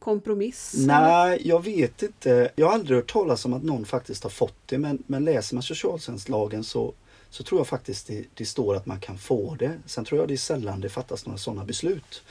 kompromiss? 0.00 0.74
Nej, 0.76 1.34
eller? 1.34 1.48
jag 1.48 1.64
vet 1.64 2.02
inte. 2.02 2.50
Jag 2.56 2.66
har 2.66 2.74
aldrig 2.74 2.96
hört 2.98 3.12
talas 3.12 3.44
om 3.44 3.52
att 3.52 3.62
någon 3.62 3.84
faktiskt 3.84 4.22
har 4.22 4.30
fått 4.30 4.58
det 4.66 4.78
men, 4.78 5.02
men 5.06 5.24
läser 5.24 5.54
man 5.54 5.62
socialtjänstlagen 5.62 6.64
så, 6.64 6.94
så 7.30 7.42
tror 7.42 7.60
jag 7.60 7.66
faktiskt 7.66 8.06
det, 8.06 8.24
det 8.34 8.46
står 8.46 8.76
att 8.76 8.86
man 8.86 9.00
kan 9.00 9.18
få 9.18 9.54
det. 9.54 9.78
Sen 9.86 10.04
tror 10.04 10.20
jag 10.20 10.28
det 10.28 10.34
är 10.34 10.38
sällan 10.38 10.80
det 10.80 10.88
fattas 10.88 11.26
några 11.26 11.38
sådana 11.38 11.64
beslut. 11.64 12.22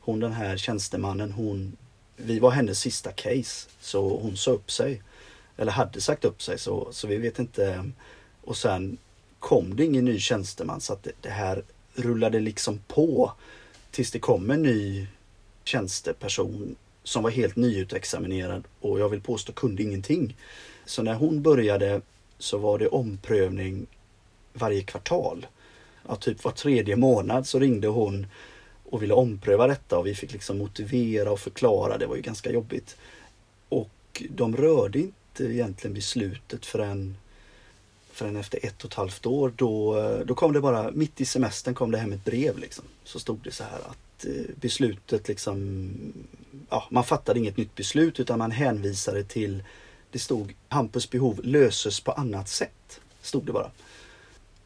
Hon 0.00 0.20
den 0.20 0.32
här 0.32 0.56
tjänstemannen, 0.56 1.32
hon, 1.32 1.76
vi 2.16 2.38
var 2.38 2.50
hennes 2.50 2.80
sista 2.80 3.12
case 3.12 3.68
så 3.80 4.18
hon 4.18 4.36
sa 4.36 4.50
upp 4.50 4.70
sig. 4.70 5.02
Eller 5.56 5.72
hade 5.72 6.00
sagt 6.00 6.24
upp 6.24 6.42
sig 6.42 6.58
så, 6.58 6.88
så 6.92 7.06
vi 7.06 7.16
vet 7.16 7.38
inte. 7.38 7.90
Och 8.44 8.56
sen 8.56 8.98
kom 9.38 9.76
det 9.76 9.84
ingen 9.84 10.04
ny 10.04 10.18
tjänsteman 10.18 10.80
så 10.80 10.92
att 10.92 11.02
det, 11.02 11.12
det 11.20 11.28
här 11.28 11.64
rullade 11.94 12.40
liksom 12.40 12.80
på 12.88 13.32
tills 13.90 14.10
det 14.10 14.18
kom 14.18 14.50
en 14.50 14.62
ny 14.62 15.06
tjänsteperson 15.64 16.76
som 17.04 17.22
var 17.22 17.30
helt 17.30 17.56
nyutexaminerad 17.56 18.64
och 18.80 19.00
jag 19.00 19.08
vill 19.08 19.20
påstå 19.20 19.52
kunde 19.52 19.82
ingenting. 19.82 20.36
Så 20.84 21.02
när 21.02 21.14
hon 21.14 21.42
började 21.42 22.00
så 22.38 22.58
var 22.58 22.78
det 22.78 22.88
omprövning 22.88 23.86
varje 24.52 24.82
kvartal. 24.82 25.46
Ja, 26.08 26.16
typ 26.16 26.44
var 26.44 26.52
tredje 26.52 26.96
månad 26.96 27.46
så 27.46 27.58
ringde 27.58 27.88
hon 27.88 28.26
och 28.90 29.02
ville 29.02 29.14
ompröva 29.14 29.66
detta 29.66 29.98
och 29.98 30.06
vi 30.06 30.14
fick 30.14 30.32
liksom 30.32 30.58
motivera 30.58 31.30
och 31.30 31.40
förklara. 31.40 31.98
Det 31.98 32.06
var 32.06 32.16
ju 32.16 32.22
ganska 32.22 32.52
jobbigt. 32.52 32.96
Och 33.68 34.22
de 34.30 34.56
rörde 34.56 34.98
inte 34.98 35.44
egentligen 35.44 35.94
beslutet 35.94 36.66
förrän, 36.66 37.16
förrän 38.12 38.36
efter 38.36 38.66
ett 38.66 38.84
och 38.84 38.90
ett 38.90 38.96
halvt 38.96 39.26
år. 39.26 39.52
Då, 39.56 39.94
då 40.24 40.34
kom 40.34 40.52
det 40.52 40.60
bara, 40.60 40.90
mitt 40.90 41.20
i 41.20 41.24
semestern 41.24 41.74
kom 41.74 41.90
det 41.90 41.98
hem 41.98 42.12
ett 42.12 42.24
brev 42.24 42.58
liksom. 42.58 42.84
Så 43.04 43.20
stod 43.20 43.40
det 43.44 43.50
så 43.50 43.64
här 43.64 43.78
att 43.78 44.03
beslutet 44.60 45.28
liksom 45.28 45.92
ja, 46.70 46.88
man 46.90 47.04
fattade 47.04 47.38
inget 47.38 47.56
nytt 47.56 47.74
beslut 47.74 48.20
utan 48.20 48.38
man 48.38 48.50
hänvisade 48.50 49.24
till, 49.24 49.62
det 50.10 50.18
stod 50.18 50.54
Hampus 50.68 51.10
behov 51.10 51.40
löses 51.44 52.00
på 52.00 52.12
annat 52.12 52.48
sätt. 52.48 53.00
Stod 53.22 53.46
det 53.46 53.52
bara. 53.52 53.70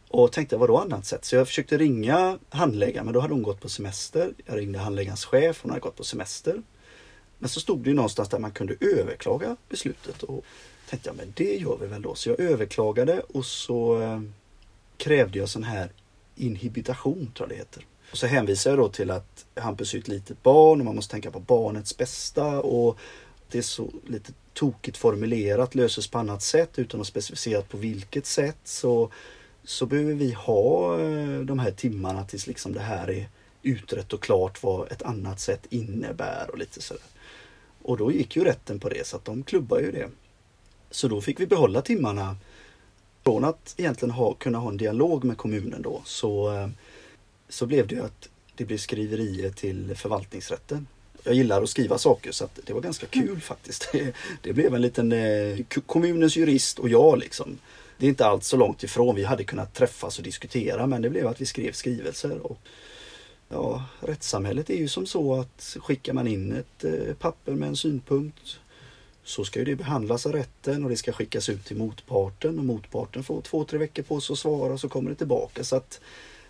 Och 0.09 0.33
tänkte 0.33 0.57
vadå 0.57 0.79
annat 0.79 1.07
sätt? 1.07 1.25
Så 1.25 1.37
jag 1.37 1.47
försökte 1.47 1.79
ringa 1.79 2.39
handläggaren 2.49 3.05
men 3.05 3.15
då 3.15 3.21
hade 3.21 3.35
hon 3.35 3.43
gått 3.43 3.61
på 3.61 3.69
semester. 3.69 4.33
Jag 4.47 4.59
ringde 4.59 4.79
handläggarens 4.79 5.25
chef, 5.25 5.63
hon 5.63 5.71
hade 5.71 5.81
gått 5.81 5.97
på 5.97 6.05
semester. 6.05 6.63
Men 7.39 7.49
så 7.49 7.61
stod 7.61 7.79
det 7.79 7.91
ju 7.91 7.97
någonstans 7.97 8.29
där 8.29 8.39
man 8.39 8.51
kunde 8.51 8.77
överklaga 8.81 9.57
beslutet 9.69 10.23
och 10.23 10.45
tänkte 10.89 11.09
jag 11.09 11.17
men 11.17 11.33
det 11.37 11.57
gör 11.57 11.79
vi 11.81 11.87
väl 11.87 12.03
då. 12.03 12.15
Så 12.15 12.29
jag 12.29 12.41
överklagade 12.41 13.21
och 13.21 13.45
så 13.45 14.03
eh, 14.03 14.21
krävde 14.97 15.39
jag 15.39 15.49
sån 15.49 15.65
här 15.65 15.93
inhibitation 16.37 17.33
tror 17.35 17.49
jag 17.49 17.49
det 17.49 17.61
heter. 17.61 17.87
Och 18.13 18.19
så 18.19 18.27
hänvisade 18.27 18.77
jag 18.77 18.85
då 18.85 18.89
till 18.89 19.11
att 19.11 19.38
Hampus 19.61 19.95
är 19.95 19.99
ett 19.99 20.09
litet 20.09 20.43
barn 20.43 20.81
och 20.81 20.85
man 20.85 20.95
måste 20.95 21.13
tänka 21.13 21.31
på 21.31 21.41
barnets 21.41 21.97
bästa 21.97 22.61
och 22.61 22.99
det 23.51 23.59
är 23.59 23.63
så 23.63 23.91
lite 24.07 24.33
tokigt 24.53 24.97
formulerat, 24.97 25.75
löses 25.75 26.09
på 26.09 26.19
annat 26.19 26.43
sätt 26.43 26.79
utan 26.79 27.01
att 27.01 27.07
specificera 27.07 27.63
på 27.63 27.77
vilket 27.77 28.27
sätt 28.27 28.59
så, 28.65 29.11
så 29.65 29.87
behöver 29.87 30.15
vi 30.15 30.33
ha 30.33 31.01
eh, 31.01 31.41
de 31.41 31.59
här 31.59 31.71
timmarna 31.71 32.25
tills 32.25 32.47
liksom 32.47 32.73
det 32.73 32.81
här 32.81 33.11
är 33.11 33.29
utrett 33.63 34.13
och 34.13 34.23
klart 34.23 34.63
vad 34.63 34.93
ett 34.93 35.03
annat 35.03 35.41
sätt 35.41 35.67
innebär 35.71 36.51
och 36.51 36.59
lite 36.59 36.83
sådär. 36.83 37.03
Och 37.83 37.97
då 37.97 38.13
gick 38.13 38.37
ju 38.37 38.45
rätten 38.45 38.81
på 38.81 38.89
det 38.89 39.07
så 39.07 39.17
att 39.17 39.25
de 39.25 39.43
klubbar 39.43 39.79
ju 39.79 39.93
det. 39.93 40.09
Så 40.91 41.09
då 41.09 41.21
fick 41.21 41.41
vi 41.41 41.47
behålla 41.47 41.83
timmarna 41.83 42.37
från 43.25 43.45
att 43.45 43.75
egentligen 43.77 44.11
ha, 44.11 44.35
kunna 44.35 44.59
ha 44.59 44.71
en 44.71 44.77
dialog 44.77 45.25
med 45.25 45.37
kommunen 45.37 45.83
då 45.83 46.03
så 46.05 46.55
eh, 46.55 46.69
så 47.49 47.67
blev 47.67 47.87
det 47.87 47.95
ju 47.95 48.05
att 48.05 48.29
det 48.59 48.65
blev 48.65 48.79
skriverier 48.79 49.51
till 49.51 49.95
förvaltningsrätten. 49.97 50.87
Jag 51.23 51.35
gillar 51.35 51.63
att 51.63 51.69
skriva 51.69 51.99
saker 51.99 52.33
så 52.33 52.45
att 52.45 52.59
det 52.65 52.73
var 52.73 52.81
ganska 52.81 53.07
kul 53.07 53.41
faktiskt. 53.41 53.89
Det, 53.93 54.15
det 54.43 54.53
blev 54.53 54.75
en 54.75 54.83
liten 54.83 55.13
eh, 55.13 55.59
kommunens 55.87 56.37
jurist 56.37 56.79
och 56.79 56.89
jag 56.89 57.19
liksom. 57.19 57.59
Det 57.99 58.07
är 58.07 58.09
inte 58.09 58.27
alls 58.27 58.47
så 58.47 58.57
långt 58.57 58.83
ifrån. 58.83 59.17
Vi 59.17 59.25
hade 59.25 59.45
kunnat 59.45 59.75
träffas 59.75 60.19
och 60.19 60.25
diskutera 60.25 60.87
men 60.87 61.03
det 61.03 61.11
blev 61.11 61.27
att 61.27 61.41
vi 61.41 61.47
skrev 61.47 61.73
skrivelser. 61.73 62.39
Och, 62.39 62.59
ja, 63.49 63.85
rättssamhället 64.01 64.71
är 64.71 64.77
ju 64.77 64.89
som 64.89 65.07
så 65.07 65.35
att 65.35 65.77
skickar 65.81 66.13
man 66.13 66.27
in 66.29 66.53
ett 66.53 66.85
eh, 66.85 67.15
papper 67.15 67.53
med 67.53 67.69
en 67.69 67.77
synpunkt 67.77 68.59
så 69.25 69.45
ska 69.45 69.59
ju 69.59 69.65
det 69.65 69.77
behandlas 69.77 70.27
av 70.27 70.33
rätten 70.33 70.85
och 70.85 70.91
det 70.91 70.97
ska 70.97 71.13
skickas 71.13 71.49
ut 71.49 71.65
till 71.65 71.77
motparten 71.77 72.59
och 72.59 72.65
motparten 72.65 73.25
får 73.25 73.41
två, 73.41 73.65
tre 73.65 73.79
veckor 73.79 74.03
på 74.03 74.21
sig 74.21 74.33
att 74.33 74.39
svara 74.39 74.73
och 74.73 74.81
så 74.81 74.89
kommer 74.89 75.11
det 75.11 75.17
tillbaka. 75.17 75.65
Så 75.65 75.77
att 75.77 76.01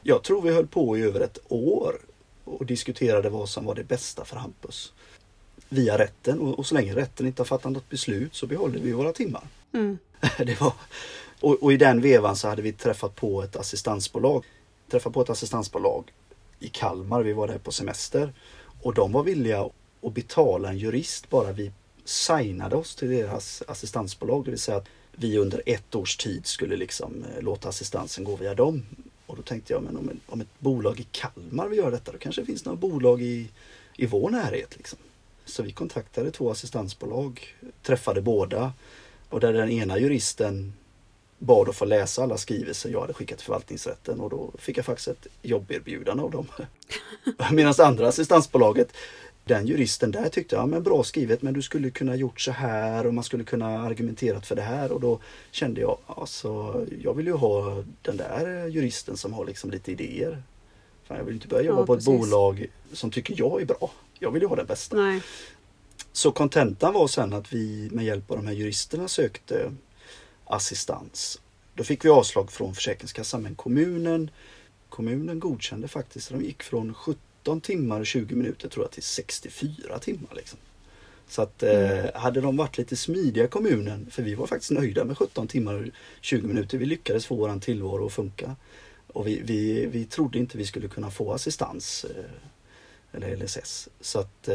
jag 0.02 0.22
tror 0.22 0.42
vi 0.42 0.54
höll 0.54 0.66
på 0.66 0.98
i 0.98 1.02
över 1.02 1.20
ett 1.20 1.38
år 1.48 1.98
och 2.44 2.66
diskuterade 2.66 3.28
vad 3.28 3.48
som 3.48 3.64
var 3.64 3.74
det 3.74 3.84
bästa 3.84 4.24
för 4.24 4.36
Hampus. 4.36 4.92
Via 5.68 5.98
rätten 5.98 6.40
och, 6.40 6.58
och 6.58 6.66
så 6.66 6.74
länge 6.74 6.94
rätten 6.94 7.26
inte 7.26 7.42
har 7.42 7.46
fattat 7.46 7.72
något 7.72 7.88
beslut 7.88 8.34
så 8.34 8.46
behåller 8.46 8.78
vi 8.78 8.92
våra 8.92 9.12
timmar. 9.12 9.42
Mm. 9.72 9.98
det 10.38 10.60
var, 10.60 10.72
och, 11.40 11.62
och, 11.62 11.72
i 11.72 11.76
den 11.76 12.00
vevan 12.00 12.36
så 12.36 12.48
hade 12.48 12.62
vi 12.62 12.72
träffat 12.72 13.14
på 13.14 13.42
ett 13.42 13.56
assistansbolag. 13.56 14.44
Träffat 14.90 15.12
på 15.12 15.22
ett 15.22 15.30
assistansbolag 15.30 16.12
i 16.58 16.68
Kalmar, 16.68 17.22
vi 17.22 17.32
var 17.32 17.48
där 17.48 17.58
på 17.58 17.72
semester. 17.72 18.32
Och 18.82 18.94
de 18.94 19.12
var 19.12 19.22
villiga 19.22 19.68
att 20.02 20.14
betala 20.14 20.68
en 20.68 20.78
jurist 20.78 21.30
bara 21.30 21.52
vi 21.52 21.72
signade 22.04 22.76
oss 22.76 22.94
till 22.94 23.10
deras 23.10 23.62
assistansbolag. 23.68 24.44
Det 24.44 24.50
vill 24.50 24.60
säga 24.60 24.76
att 24.78 24.88
vi 25.12 25.38
under 25.38 25.62
ett 25.66 25.94
års 25.94 26.16
tid 26.16 26.46
skulle 26.46 26.76
liksom 26.76 27.24
eh, 27.24 27.42
låta 27.42 27.68
assistansen 27.68 28.24
gå 28.24 28.36
via 28.36 28.54
dem. 28.54 28.86
Och 29.28 29.36
då 29.36 29.42
tänkte 29.42 29.72
jag, 29.72 29.82
men 29.82 29.96
om, 29.96 30.08
en, 30.08 30.20
om 30.26 30.40
ett 30.40 30.58
bolag 30.58 31.00
i 31.00 31.06
Kalmar 31.12 31.68
vill 31.68 31.78
göra 31.78 31.90
detta, 31.90 32.12
då 32.12 32.18
kanske 32.18 32.42
det 32.42 32.46
finns 32.46 32.64
några 32.64 32.76
bolag 32.76 33.22
i, 33.22 33.48
i 33.96 34.06
vår 34.06 34.30
närhet. 34.30 34.76
Liksom. 34.76 34.98
Så 35.44 35.62
vi 35.62 35.72
kontaktade 35.72 36.30
två 36.30 36.50
assistansbolag, 36.50 37.56
träffade 37.82 38.20
båda 38.20 38.72
och 39.28 39.40
där 39.40 39.52
den 39.52 39.70
ena 39.70 39.98
juristen 39.98 40.72
bad 41.38 41.68
att 41.68 41.76
få 41.76 41.84
läsa 41.84 42.22
alla 42.22 42.36
skrivelser 42.36 42.90
jag 42.90 43.00
hade 43.00 43.14
skickat 43.14 43.38
till 43.38 43.44
förvaltningsrätten 43.44 44.20
och 44.20 44.30
då 44.30 44.50
fick 44.58 44.78
jag 44.78 44.84
faktiskt 44.84 45.08
ett 45.08 45.26
jobberbjudande 45.42 46.22
av 46.22 46.30
dem. 46.30 46.46
Medan 47.52 47.74
andra 47.78 48.08
assistansbolaget 48.08 48.92
den 49.48 49.66
juristen 49.66 50.10
där 50.10 50.28
tyckte 50.28 50.56
ja 50.56 50.66
men 50.66 50.82
bra 50.82 51.04
skrivet 51.04 51.42
men 51.42 51.54
du 51.54 51.62
skulle 51.62 51.90
kunna 51.90 52.16
gjort 52.16 52.40
så 52.40 52.52
här 52.52 53.06
och 53.06 53.14
man 53.14 53.24
skulle 53.24 53.44
kunna 53.44 53.66
argumenterat 53.66 54.46
för 54.46 54.56
det 54.56 54.62
här 54.62 54.92
och 54.92 55.00
då 55.00 55.20
kände 55.50 55.80
jag 55.80 55.98
alltså 56.06 56.82
jag 57.02 57.14
vill 57.14 57.26
ju 57.26 57.32
ha 57.32 57.84
den 58.02 58.16
där 58.16 58.66
juristen 58.66 59.16
som 59.16 59.32
har 59.32 59.44
liksom 59.44 59.70
lite 59.70 59.92
idéer. 59.92 60.42
Fan, 61.04 61.16
jag 61.16 61.24
vill 61.24 61.34
inte 61.34 61.48
börja 61.48 61.64
jobba 61.64 61.80
ja, 61.80 61.86
på 61.86 61.94
ett 61.94 62.04
bolag 62.04 62.66
som 62.92 63.10
tycker 63.10 63.34
jag 63.38 63.60
är 63.62 63.66
bra. 63.66 63.90
Jag 64.18 64.30
vill 64.30 64.42
ju 64.42 64.48
ha 64.48 64.56
den 64.56 64.66
bästa. 64.66 64.96
Nej. 64.96 65.22
Så 66.12 66.30
kontentan 66.30 66.94
var 66.94 67.08
sen 67.08 67.32
att 67.32 67.52
vi 67.52 67.88
med 67.92 68.04
hjälp 68.04 68.30
av 68.30 68.36
de 68.36 68.46
här 68.46 68.54
juristerna 68.54 69.08
sökte 69.08 69.72
assistans. 70.44 71.40
Då 71.74 71.84
fick 71.84 72.04
vi 72.04 72.08
avslag 72.08 72.52
från 72.52 72.74
Försäkringskassan 72.74 73.42
men 73.42 73.54
kommunen 73.54 74.30
kommunen 74.88 75.40
godkände 75.40 75.88
faktiskt. 75.88 76.30
De 76.30 76.42
gick 76.42 76.62
från 76.62 76.94
70 76.94 77.20
17 77.48 77.60
timmar 77.60 78.00
och 78.00 78.06
20 78.06 78.34
minuter 78.34 78.68
tror 78.68 78.84
jag 78.84 78.90
till 78.90 79.02
64 79.02 79.98
timmar. 79.98 80.34
Liksom. 80.36 80.58
Så 81.28 81.42
att 81.42 81.62
eh, 81.62 81.98
mm. 81.98 82.10
hade 82.14 82.40
de 82.40 82.56
varit 82.56 82.78
lite 82.78 82.96
smidiga 82.96 83.48
kommunen, 83.48 84.06
för 84.10 84.22
vi 84.22 84.34
var 84.34 84.46
faktiskt 84.46 84.70
nöjda 84.70 85.04
med 85.04 85.18
17 85.18 85.48
timmar 85.48 85.74
och 85.74 85.86
20 86.20 86.46
minuter. 86.46 86.78
Vi 86.78 86.86
lyckades 86.86 87.26
få 87.26 87.34
våran 87.34 87.60
tillvaro 87.60 88.06
att 88.06 88.12
funka. 88.12 88.56
Och 89.06 89.26
vi, 89.26 89.40
vi, 89.44 89.86
vi 89.86 90.04
trodde 90.04 90.38
inte 90.38 90.58
vi 90.58 90.66
skulle 90.66 90.88
kunna 90.88 91.10
få 91.10 91.32
assistans 91.32 92.04
eh, 92.04 93.16
eller 93.16 93.36
LSS. 93.36 93.88
Så 94.00 94.18
att 94.18 94.48
eh, 94.48 94.54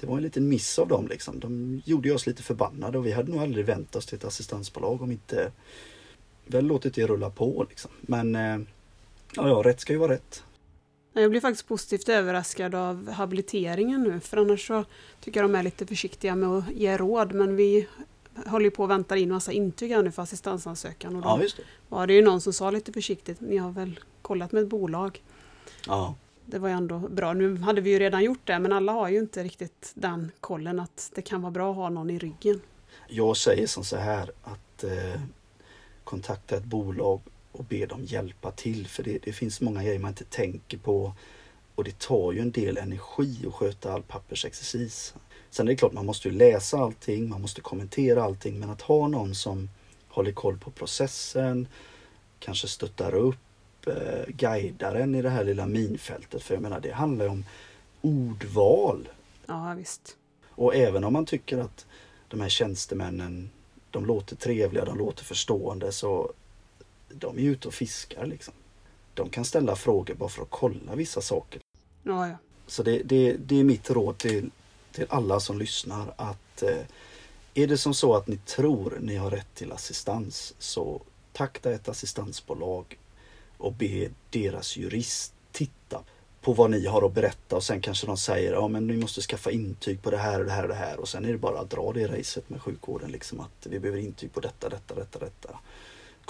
det 0.00 0.06
var 0.06 0.16
en 0.16 0.22
liten 0.22 0.48
miss 0.48 0.78
av 0.78 0.88
dem 0.88 1.08
liksom. 1.08 1.40
De 1.40 1.82
gjorde 1.84 2.12
oss 2.12 2.26
lite 2.26 2.42
förbannade 2.42 2.98
och 2.98 3.06
vi 3.06 3.12
hade 3.12 3.32
nog 3.32 3.40
aldrig 3.40 3.64
vänt 3.64 3.96
oss 3.96 4.06
till 4.06 4.18
ett 4.18 4.24
assistansbolag 4.24 5.02
om 5.02 5.10
inte 5.10 5.52
väl 6.46 6.66
låtit 6.66 6.94
det 6.94 7.06
rulla 7.06 7.30
på 7.30 7.66
liksom. 7.68 7.90
Men 8.00 8.36
eh, 8.36 8.58
ja, 9.36 9.48
ja, 9.48 9.62
rätt 9.64 9.80
ska 9.80 9.92
ju 9.92 9.98
vara 9.98 10.12
rätt. 10.12 10.42
Jag 11.12 11.30
blir 11.30 11.40
faktiskt 11.40 11.68
positivt 11.68 12.08
överraskad 12.08 12.74
av 12.74 13.10
habiliteringen 13.10 14.02
nu, 14.02 14.20
för 14.20 14.36
annars 14.36 14.66
så 14.66 14.84
tycker 15.20 15.40
jag 15.40 15.50
de 15.50 15.56
är 15.58 15.62
lite 15.62 15.86
försiktiga 15.86 16.34
med 16.34 16.48
att 16.48 16.70
ge 16.70 16.96
råd, 16.96 17.32
men 17.32 17.56
vi 17.56 17.88
håller 18.46 18.70
på 18.70 18.84
att 18.84 18.90
vänta 18.90 19.16
in 19.16 19.32
massa 19.32 19.52
intyg 19.52 19.90
nu 19.90 20.10
för 20.10 20.22
assistansansökan. 20.22 21.16
Och 21.16 21.22
då 21.22 21.28
ja, 21.28 21.36
det. 21.36 21.62
var 21.88 22.06
det 22.06 22.14
ju 22.14 22.22
någon 22.22 22.40
som 22.40 22.52
sa 22.52 22.70
lite 22.70 22.92
försiktigt, 22.92 23.40
ni 23.40 23.56
har 23.56 23.70
väl 23.70 24.00
kollat 24.22 24.52
med 24.52 24.62
ett 24.62 24.68
bolag? 24.68 25.22
Ja. 25.86 26.14
Det 26.46 26.58
var 26.58 26.68
ju 26.68 26.74
ändå 26.74 26.98
bra. 26.98 27.32
Nu 27.32 27.56
hade 27.56 27.80
vi 27.80 27.90
ju 27.90 27.98
redan 27.98 28.24
gjort 28.24 28.46
det, 28.46 28.58
men 28.58 28.72
alla 28.72 28.92
har 28.92 29.08
ju 29.08 29.18
inte 29.18 29.42
riktigt 29.42 29.92
den 29.94 30.32
kollen 30.40 30.80
att 30.80 31.10
det 31.14 31.22
kan 31.22 31.42
vara 31.42 31.50
bra 31.50 31.70
att 31.70 31.76
ha 31.76 31.88
någon 31.88 32.10
i 32.10 32.18
ryggen. 32.18 32.60
Jag 33.08 33.36
säger 33.36 33.66
som 33.66 33.84
så 33.84 33.96
här 33.96 34.30
att 34.42 34.84
eh, 34.84 35.20
kontakta 36.04 36.56
ett 36.56 36.64
bolag 36.64 37.20
och 37.52 37.64
be 37.64 37.86
dem 37.86 38.04
hjälpa 38.04 38.50
till 38.50 38.86
för 38.86 39.02
det, 39.02 39.18
det 39.18 39.32
finns 39.32 39.60
många 39.60 39.82
grejer 39.82 39.98
man 39.98 40.08
inte 40.08 40.24
tänker 40.24 40.78
på 40.78 41.12
och 41.74 41.84
det 41.84 41.98
tar 41.98 42.32
ju 42.32 42.40
en 42.40 42.50
del 42.50 42.76
energi 42.76 43.44
att 43.46 43.54
sköta 43.54 43.92
all 43.92 44.02
pappersexercis. 44.02 45.14
Sen 45.50 45.68
är 45.68 45.72
det 45.72 45.76
klart 45.76 45.92
man 45.92 46.06
måste 46.06 46.28
ju 46.28 46.34
läsa 46.34 46.78
allting, 46.78 47.28
man 47.28 47.42
måste 47.42 47.60
kommentera 47.60 48.22
allting 48.22 48.58
men 48.58 48.70
att 48.70 48.80
ha 48.80 49.08
någon 49.08 49.34
som 49.34 49.70
håller 50.08 50.32
koll 50.32 50.58
på 50.58 50.70
processen, 50.70 51.68
kanske 52.38 52.68
stöttar 52.68 53.14
upp, 53.14 53.86
eh, 53.86 54.26
guidar 54.28 54.94
en 54.94 55.14
i 55.14 55.22
det 55.22 55.30
här 55.30 55.44
lilla 55.44 55.66
minfältet. 55.66 56.42
För 56.42 56.54
jag 56.54 56.62
menar 56.62 56.80
det 56.80 56.92
handlar 56.92 57.24
ju 57.24 57.30
om 57.30 57.44
ordval. 58.00 59.08
Ja 59.46 59.74
visst. 59.78 60.16
Och 60.48 60.74
även 60.74 61.04
om 61.04 61.12
man 61.12 61.26
tycker 61.26 61.58
att 61.58 61.86
de 62.28 62.40
här 62.40 62.48
tjänstemännen 62.48 63.50
de 63.90 64.06
låter 64.06 64.36
trevliga, 64.36 64.84
de 64.84 64.98
låter 64.98 65.24
förstående 65.24 65.92
så 65.92 66.32
de 67.14 67.38
är 67.38 67.42
ute 67.42 67.68
och 67.68 67.74
fiskar 67.74 68.26
liksom. 68.26 68.54
De 69.14 69.30
kan 69.30 69.44
ställa 69.44 69.76
frågor 69.76 70.14
bara 70.14 70.28
för 70.28 70.42
att 70.42 70.50
kolla 70.50 70.94
vissa 70.94 71.20
saker. 71.20 71.60
Ja, 72.02 72.28
ja. 72.28 72.36
Så 72.66 72.82
det, 72.82 73.02
det, 73.02 73.32
det 73.32 73.60
är 73.60 73.64
mitt 73.64 73.90
råd 73.90 74.18
till, 74.18 74.50
till 74.92 75.06
alla 75.08 75.40
som 75.40 75.58
lyssnar 75.58 76.14
att 76.16 76.62
eh, 76.62 76.84
är 77.54 77.66
det 77.66 77.78
som 77.78 77.94
så 77.94 78.14
att 78.14 78.26
ni 78.26 78.36
tror 78.36 78.98
ni 79.00 79.16
har 79.16 79.30
rätt 79.30 79.54
till 79.54 79.72
assistans 79.72 80.54
så 80.58 81.02
takta 81.32 81.72
ett 81.72 81.88
assistansbolag 81.88 82.98
och 83.56 83.72
be 83.72 84.10
deras 84.30 84.76
jurist 84.76 85.32
titta 85.52 86.02
på 86.40 86.52
vad 86.52 86.70
ni 86.70 86.86
har 86.86 87.06
att 87.06 87.14
berätta 87.14 87.56
och 87.56 87.64
sen 87.64 87.80
kanske 87.80 88.06
de 88.06 88.16
säger 88.16 88.52
ja 88.52 88.68
men 88.68 88.86
ni 88.86 88.96
måste 88.96 89.20
skaffa 89.20 89.50
intyg 89.50 90.02
på 90.02 90.10
det 90.10 90.16
här 90.16 90.38
och 90.40 90.44
det 90.44 90.52
här 90.52 90.62
och 90.62 90.68
det 90.68 90.74
här 90.74 91.00
och 91.00 91.08
sen 91.08 91.24
är 91.24 91.32
det 91.32 91.38
bara 91.38 91.60
att 91.60 91.70
dra 91.70 91.92
det 91.92 92.06
racet 92.06 92.50
med 92.50 92.62
sjukvården 92.62 93.10
liksom 93.10 93.40
att 93.40 93.66
vi 93.66 93.78
behöver 93.78 94.00
intyg 94.00 94.32
på 94.32 94.40
detta, 94.40 94.68
detta, 94.68 94.94
detta, 94.94 95.18
detta 95.18 95.58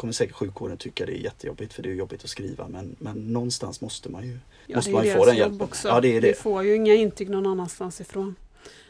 kommer 0.01 0.13
säkert 0.13 0.37
sjukvården 0.37 0.77
tycka 0.77 1.07
det 1.07 1.13
är 1.13 1.23
jättejobbigt 1.23 1.73
för 1.73 1.83
det 1.83 1.91
är 1.91 1.95
jobbigt 1.95 2.25
att 2.25 2.31
skriva 2.31 2.69
men, 2.69 2.97
men 2.99 3.33
någonstans 3.33 3.81
måste 3.81 4.09
man 4.09 4.27
ju, 4.27 4.39
ja, 4.67 4.77
måste 4.77 4.91
man 4.91 5.05
få 5.05 5.25
den 5.25 5.37
hjälpen. 5.37 5.61
Också. 5.61 5.89
Ja, 5.89 6.01
det 6.01 6.17
är 6.17 6.21
det. 6.21 6.29
Vi 6.29 6.35
får 6.35 6.65
ju 6.65 6.75
inga 6.77 6.95
intyg 6.95 7.31
någon 7.31 7.47
annanstans 7.47 8.01
ifrån. 8.01 8.35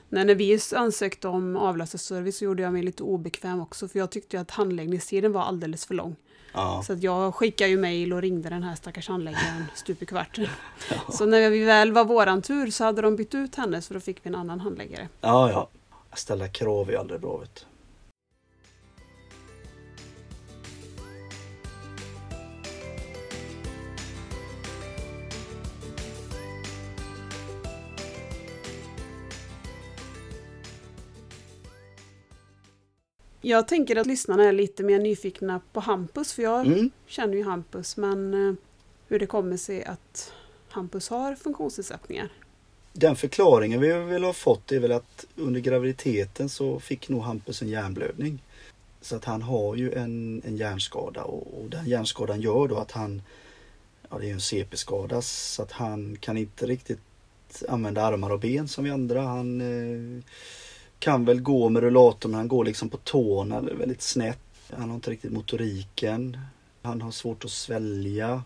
Nej, 0.09 0.25
när 0.25 0.35
vi 0.35 0.61
ansökte 0.77 1.29
om 1.29 1.57
avlösarservice 1.57 2.37
så 2.37 2.44
gjorde 2.44 2.62
jag 2.62 2.73
mig 2.73 2.83
lite 2.83 3.03
obekväm 3.03 3.61
också 3.61 3.88
för 3.88 3.99
jag 3.99 4.11
tyckte 4.11 4.40
att 4.40 4.51
handläggningstiden 4.51 5.33
var 5.33 5.42
alldeles 5.42 5.87
för 5.87 5.94
lång. 5.94 6.16
Ja. 6.53 6.83
Så 6.87 6.92
att 6.92 7.03
jag 7.03 7.35
skickade 7.35 7.70
ju 7.70 7.79
mejl 7.79 8.12
och 8.12 8.23
ringde 8.23 8.49
den 8.49 8.62
här 8.62 8.75
stackars 8.75 9.09
handläggaren 9.09 9.64
stup 9.75 10.03
i 10.03 10.07
kvarten. 10.07 10.46
Ja. 10.90 11.12
Så 11.12 11.27
när 11.27 11.51
vi 11.51 11.64
väl 11.64 11.92
var 11.92 12.05
våran 12.05 12.42
tur 12.42 12.70
så 12.70 12.85
hade 12.85 13.03
de 13.03 13.16
bytt 13.16 13.35
ut 13.35 13.55
henne 13.55 13.83
så 13.83 13.95
då 13.95 14.01
fick 14.01 14.26
vi 14.26 14.28
en 14.28 14.34
annan 14.34 14.61
handläggare. 14.61 15.09
Ja, 15.20 15.51
ja. 15.51 15.68
Ställa 16.14 16.49
krav 16.49 16.91
är 16.91 16.97
aldrig 16.97 17.20
bra 17.20 17.37
vet 17.37 17.66
Jag 33.41 33.68
tänker 33.68 33.97
att 33.97 34.07
lyssnarna 34.07 34.45
är 34.45 34.53
lite 34.53 34.82
mer 34.82 34.99
nyfikna 34.99 35.61
på 35.72 35.80
Hampus, 35.80 36.32
för 36.32 36.43
jag 36.43 36.66
mm. 36.66 36.91
känner 37.07 37.34
ju 37.34 37.45
Hampus, 37.45 37.97
men 37.97 38.49
eh, 38.49 38.55
hur 39.09 39.18
det 39.18 39.26
kommer 39.26 39.57
sig 39.57 39.84
att 39.84 40.32
Hampus 40.68 41.09
har 41.09 41.34
funktionsnedsättningar. 41.34 42.28
Den 42.93 43.16
förklaringen 43.16 43.80
vi 43.80 43.93
väl 43.93 44.24
har 44.24 44.32
fått 44.32 44.72
är 44.72 44.80
väl 44.80 44.93
att 44.93 45.26
under 45.36 45.61
graviditeten 45.61 46.49
så 46.49 46.80
fick 46.80 47.09
nog 47.09 47.22
Hampus 47.22 47.62
en 47.62 47.68
hjärnblödning. 47.68 48.43
Så 49.01 49.16
att 49.16 49.24
han 49.24 49.43
har 49.43 49.76
ju 49.76 49.93
en, 49.93 50.43
en 50.45 50.57
hjärnskada 50.57 51.22
och, 51.22 51.62
och 51.62 51.70
den 51.70 51.86
hjärnskadan 51.86 52.41
gör 52.41 52.68
då 52.68 52.76
att 52.76 52.91
han, 52.91 53.22
ja 54.11 54.18
det 54.18 54.24
är 54.24 54.28
ju 54.28 54.32
en 54.32 54.41
CP-skada, 54.41 55.22
så 55.22 55.62
att 55.62 55.72
han 55.72 56.16
kan 56.20 56.36
inte 56.36 56.66
riktigt 56.66 57.01
använda 57.68 58.03
armar 58.03 58.30
och 58.30 58.41
ben 58.41 58.68
som 58.68 58.84
vi 58.84 58.91
andra. 58.91 59.22
Han 59.22 59.61
eh, 59.61 60.24
kan 61.01 61.24
väl 61.24 61.40
gå 61.40 61.68
med 61.68 61.82
rullator 61.82 62.28
men 62.28 62.38
han 62.38 62.48
går 62.48 62.64
liksom 62.64 62.88
på 62.88 62.96
tårna 62.96 63.61
väldigt 63.61 64.03
snett. 64.03 64.38
Han 64.70 64.88
har 64.88 64.94
inte 64.94 65.11
riktigt 65.11 65.32
motoriken. 65.32 66.38
Han 66.82 67.03
har 67.03 67.11
svårt 67.11 67.44
att 67.44 67.51
svälja. 67.51 68.42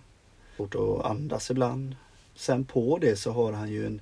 Svårt 0.57 0.75
att 0.75 1.05
andas 1.05 1.51
ibland. 1.51 1.97
Sen 2.35 2.65
på 2.65 2.99
det 2.99 3.17
så 3.17 3.31
har 3.31 3.53
han 3.53 3.71
ju 3.71 3.87
en, 3.87 4.01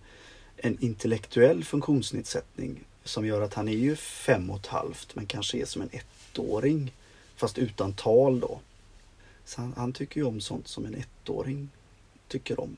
en 0.57 0.79
intellektuell 0.81 1.65
funktionsnedsättning 1.65 2.85
som 3.05 3.27
gör 3.27 3.41
att 3.41 3.55
han 3.55 3.69
är 3.69 3.77
ju 3.77 3.97
fem 3.97 4.51
och 4.51 4.59
ett 4.59 4.67
halvt 4.67 5.15
men 5.15 5.27
kanske 5.27 5.59
är 5.59 5.65
som 5.65 5.83
en 5.83 5.91
ettåring 5.93 6.93
fast 7.37 7.59
utan 7.59 7.93
tal 7.93 8.41
då. 8.41 8.61
Så 9.45 9.61
han, 9.61 9.75
han 9.77 9.93
tycker 9.93 10.21
ju 10.21 10.27
om 10.27 10.41
sånt 10.41 10.69
som 10.69 10.87
en 10.87 10.95
ettåring 10.95 11.69
tycker 12.29 12.61
om. 12.61 12.77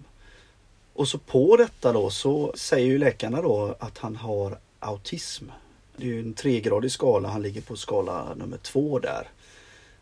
Och 0.93 1.09
så 1.09 1.19
på 1.19 1.57
detta 1.57 1.93
då 1.93 2.11
så 2.11 2.53
säger 2.57 2.87
ju 2.87 2.99
läkarna 2.99 3.43
då 3.43 3.77
att 3.79 3.99
han 3.99 4.17
har 4.17 4.59
autism. 4.79 5.45
Det 5.97 6.05
är 6.05 6.09
ju 6.09 6.21
en 6.21 6.35
tregradig 6.35 6.93
skala, 6.93 7.29
han 7.29 7.43
ligger 7.43 7.61
på 7.61 7.77
skala 7.77 8.35
nummer 8.35 8.57
två 8.57 8.99
där. 8.99 9.29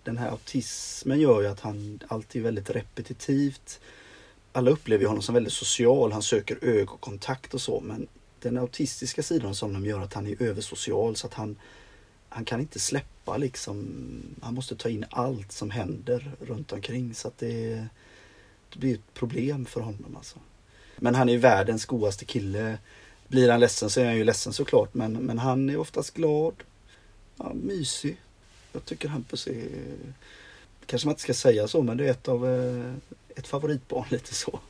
Den 0.03 0.19
här 0.19 0.31
autismen 0.31 1.21
gör 1.21 1.41
ju 1.41 1.47
att 1.47 1.61
han 1.61 2.01
alltid 2.09 2.43
är 2.43 2.45
väldigt 2.45 2.71
repetitivt. 2.71 3.81
Alla 4.53 4.71
upplever 4.71 5.07
honom 5.07 5.23
som 5.23 5.35
väldigt 5.35 5.53
social, 5.53 6.13
han 6.13 6.23
söker 6.23 6.59
ögonkontakt 6.63 7.55
och 7.55 7.61
så 7.61 7.81
men 7.81 8.09
den 8.41 8.59
autistiska 8.59 9.23
sidan 9.23 9.55
som 9.55 9.73
de 9.73 9.87
gör 9.87 10.01
att 10.01 10.15
han 10.15 10.27
är 10.27 10.43
översocial 10.43 11.17
så 11.17 11.27
att 11.27 11.35
han, 11.35 11.57
han 12.29 12.45
kan 12.45 12.61
inte 12.61 12.79
släppa 12.79 13.37
liksom. 13.37 13.87
Han 14.43 14.55
måste 14.55 14.77
ta 14.77 14.89
in 14.89 15.05
allt 15.11 15.53
som 15.53 15.71
händer 15.71 16.33
runt 16.41 16.73
omkring 16.73 17.15
så 17.15 17.29
att 17.29 17.39
det, 17.39 17.87
det 18.73 18.79
blir 18.79 18.95
ett 18.95 19.15
problem 19.15 19.67
för 19.67 19.81
honom 19.81 20.17
alltså. 20.17 20.39
Men 20.97 21.15
han 21.15 21.29
är 21.29 21.39
världens 21.39 21.87
godaste 21.87 22.25
kille. 22.25 22.79
Blir 23.33 23.51
han 23.51 23.61
ledsen 23.61 23.91
så 23.91 24.01
är 24.01 24.05
han 24.05 24.17
ju 24.17 24.25
ledsen 24.25 24.53
såklart 24.53 24.95
men, 24.95 25.13
men 25.13 25.39
han 25.39 25.71
är 25.71 25.77
oftast 25.77 26.15
glad. 26.15 26.55
Ja, 27.37 27.53
mysig. 27.55 28.17
Jag 28.73 28.85
tycker 28.85 29.09
Hampus 29.09 29.47
är, 29.47 29.69
kanske 30.87 31.09
man 31.09 31.13
inte 31.13 31.23
ska 31.23 31.35
säga 31.35 31.69
så 31.69 31.83
men 31.83 31.97
det 31.97 32.07
är 32.07 32.11
ett 32.11 32.29
av 32.29 32.49
eh, 32.49 32.93
ett 33.37 33.47
favoritbarn 33.47 34.05
lite 34.11 34.35
så. 34.35 34.61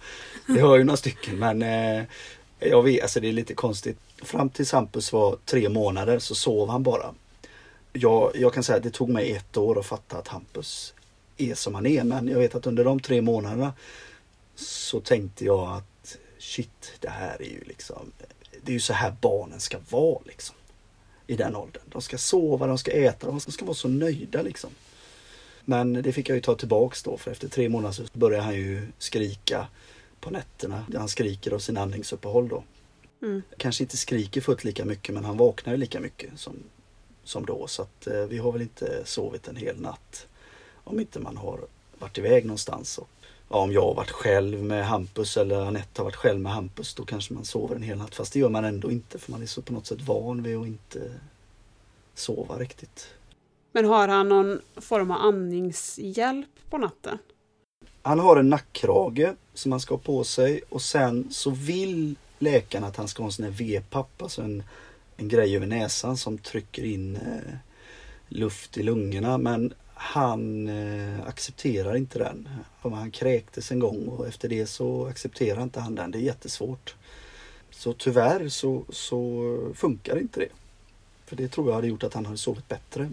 Det 0.47 0.61
har 0.61 0.77
ju 0.77 0.85
några 0.85 0.97
stycken 0.97 1.39
men 1.39 1.63
eh, 1.63 2.05
jag 2.59 2.83
vet, 2.83 3.03
alltså 3.03 3.21
det 3.21 3.29
är 3.29 3.33
lite 3.33 3.55
konstigt. 3.55 3.99
Fram 4.23 4.49
tills 4.49 4.73
Hampus 4.73 5.13
var 5.13 5.37
tre 5.45 5.69
månader 5.69 6.19
så 6.19 6.35
sov 6.35 6.69
han 6.69 6.83
bara. 6.83 7.15
Jag, 7.93 8.33
jag 8.35 8.55
kan 8.55 8.63
säga 8.63 8.77
att 8.77 8.83
det 8.83 8.91
tog 8.91 9.09
mig 9.09 9.33
ett 9.33 9.57
år 9.57 9.79
att 9.79 9.87
fatta 9.87 10.19
att 10.19 10.29
Hampus 10.29 10.95
är 11.37 11.55
som 11.55 11.75
han 11.75 11.87
är 11.87 12.05
men 12.05 12.29
jag 12.29 12.39
vet 12.39 12.55
att 12.55 12.67
under 12.67 12.85
de 12.85 13.01
tre 13.01 13.23
månaderna 13.23 13.73
så 14.55 15.01
tänkte 15.01 15.45
jag 15.45 15.73
att 15.73 16.17
shit, 16.39 16.93
det 17.01 17.09
här 17.09 17.43
är 17.43 17.51
ju 17.51 17.61
liksom 17.65 18.13
det 18.65 18.73
är 18.73 18.75
ju 18.75 18.81
så 18.81 18.93
här 18.93 19.15
barnen 19.21 19.61
ska 19.61 19.79
vara 19.91 20.19
liksom. 20.25 20.57
I 21.27 21.37
den 21.37 21.57
åldern. 21.57 21.83
De 21.89 22.03
ska 22.03 22.19
sova, 22.19 22.67
de 22.67 22.79
ska 22.79 22.91
äta, 22.91 23.27
de 23.27 23.41
ska 23.41 23.65
vara 23.65 23.75
så 23.75 23.89
nöjda 23.89 24.43
liksom. 24.43 24.71
Men 25.65 25.93
det 25.93 26.13
fick 26.13 26.29
jag 26.29 26.37
ju 26.37 26.41
ta 26.43 26.55
tillbaks 26.55 27.03
då 27.03 27.17
för 27.17 27.31
efter 27.31 27.49
tre 27.49 27.69
månader 27.69 27.93
så 27.93 28.05
började 28.13 28.45
han 28.45 28.55
ju 28.55 28.87
skrika 28.99 29.69
på 30.21 30.31
nätterna. 30.31 30.87
Han 30.95 31.09
skriker 31.09 31.53
av 31.53 31.59
sina 31.59 31.81
andningsuppehåll 31.81 32.49
då. 32.49 32.65
Mm. 33.23 33.43
Kanske 33.57 33.85
inte 33.85 33.97
skriker 33.97 34.41
fullt 34.41 34.65
lika 34.65 34.85
mycket 34.85 35.15
men 35.15 35.25
han 35.25 35.37
vaknar 35.37 35.73
ju 35.73 35.79
lika 35.79 36.01
mycket 36.01 36.31
som, 36.37 36.57
som 37.25 37.47
då. 37.47 37.67
Så 37.67 37.83
att 37.83 38.07
eh, 38.07 38.25
vi 38.25 38.39
har 38.39 38.53
väl 38.53 38.63
inte 38.63 39.03
sovit 39.05 39.49
en 39.49 39.57
hel 39.57 39.81
natt. 39.81 40.27
Om 40.85 41.01
inte 41.01 41.19
man 41.19 41.37
har 41.37 41.61
varit 41.99 42.19
iväg 42.19 42.45
någonstans. 42.45 42.99
Och, 42.99 43.09
ja, 43.53 43.59
om 43.59 43.73
jag 43.73 43.83
har 43.83 43.95
varit 43.95 44.11
själv 44.11 44.63
med 44.63 44.87
Hampus 44.87 45.37
eller 45.37 45.61
Anette 45.61 46.01
har 46.01 46.05
varit 46.05 46.17
själv 46.17 46.41
med 46.41 46.53
Hampus 46.53 46.95
då 46.95 47.05
kanske 47.05 47.35
man 47.35 47.45
sover 47.45 47.77
en 47.77 47.83
hel 47.83 47.99
natt. 47.99 48.15
Fast 48.15 48.33
det 48.33 48.39
gör 48.39 48.49
man 48.49 48.65
ändå 48.65 48.91
inte 48.91 49.19
för 49.19 49.33
man 49.33 49.43
är 49.43 49.47
så 49.47 49.63
på 49.63 49.73
något 49.73 49.87
sätt 49.87 50.01
van 50.01 50.43
vid 50.43 50.57
att 50.57 50.67
inte 50.67 51.13
sova 52.15 52.59
riktigt. 52.59 53.15
Men 53.73 53.85
har 53.85 54.09
han 54.09 54.29
någon 54.29 54.61
form 54.77 55.11
av 55.11 55.21
andningshjälp 55.21 56.71
på 56.71 56.79
natten? 56.79 57.19
Han 58.03 58.19
har 58.19 58.37
en 58.37 58.51
nackkrage 58.51 59.35
som 59.55 59.73
han 59.73 59.81
ska 59.81 59.95
ha 59.95 60.01
på 60.01 60.25
sig 60.25 60.63
och 60.69 60.83
sen 60.83 61.29
så 61.31 61.51
vill 61.51 62.15
läkaren 62.39 62.85
att 62.85 62.97
han 62.97 63.09
ska 63.09 63.23
ha 63.23 63.29
en 63.29 63.33
sån 63.33 63.45
här 63.45 63.53
V-papp, 63.53 64.23
alltså 64.23 64.43
en, 64.43 64.63
en 65.17 65.29
grej 65.29 65.57
över 65.57 65.67
näsan 65.67 66.17
som 66.17 66.39
trycker 66.39 66.85
in 66.85 67.17
eh, 67.17 67.55
luft 68.29 68.79
i 68.79 68.83
lungorna. 68.83 69.39
Men 69.39 69.75
han 70.03 70.69
eh, 70.69 71.27
accepterar 71.27 71.97
inte 71.97 72.19
den. 72.19 72.49
Han 72.81 73.11
kräktes 73.11 73.71
en 73.73 73.79
gång 73.79 74.09
och 74.09 74.29
efter 74.29 74.49
det 74.49 74.67
så 74.67 75.07
accepterar 75.07 75.63
inte 75.63 75.81
han 75.81 75.95
den. 75.95 76.11
Det 76.11 76.19
är 76.19 76.23
jättesvårt. 76.23 76.95
Så 77.71 77.93
tyvärr 77.93 78.49
så, 78.49 78.85
så 78.89 79.73
funkar 79.75 80.19
inte 80.19 80.41
det. 80.41 80.49
För 81.27 81.37
det 81.37 81.49
tror 81.49 81.69
jag 81.69 81.75
hade 81.75 81.87
gjort 81.87 82.03
att 82.03 82.15
han 82.15 82.27
hade 82.27 82.39
sovit 82.39 82.69
bättre. 82.69 83.11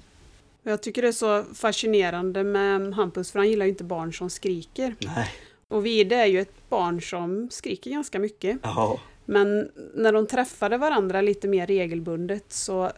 Jag 0.63 0.81
tycker 0.81 1.01
det 1.01 1.07
är 1.07 1.11
så 1.11 1.43
fascinerande 1.53 2.43
med 2.43 2.93
Hampus 2.93 3.31
för 3.31 3.39
han 3.39 3.49
gillar 3.49 3.65
ju 3.65 3.71
inte 3.71 3.83
barn 3.83 4.13
som 4.13 4.29
skriker. 4.29 4.95
Nej. 4.99 5.29
Och 5.67 5.85
Vide 5.85 6.15
är 6.15 6.25
ju 6.25 6.41
ett 6.41 6.69
barn 6.69 7.01
som 7.01 7.49
skriker 7.51 7.91
ganska 7.91 8.19
mycket. 8.19 8.59
Jaha. 8.63 8.99
Men 9.25 9.71
när 9.93 10.13
de 10.13 10.27
träffade 10.27 10.77
varandra 10.77 11.21
lite 11.21 11.47
mer 11.47 11.67
regelbundet 11.67 12.45
så 12.47 12.91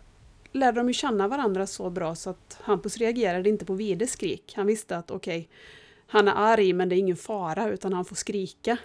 lärde 0.51 0.79
de 0.79 0.87
ju 0.87 0.93
känna 0.93 1.27
varandra 1.27 1.67
så 1.67 1.89
bra 1.89 2.15
så 2.15 2.29
att 2.29 2.57
Hampus 2.61 2.97
reagerade 2.97 3.49
inte 3.49 3.65
på 3.65 3.73
Vides 3.73 4.11
skrik. 4.11 4.53
Han 4.55 4.67
visste 4.67 4.97
att 4.97 5.11
okej, 5.11 5.39
okay, 5.39 5.47
han 6.07 6.27
är 6.27 6.33
arg 6.35 6.73
men 6.73 6.89
det 6.89 6.95
är 6.95 6.97
ingen 6.97 7.17
fara 7.17 7.69
utan 7.69 7.93
han 7.93 8.05
får 8.05 8.15
skrika. 8.15 8.77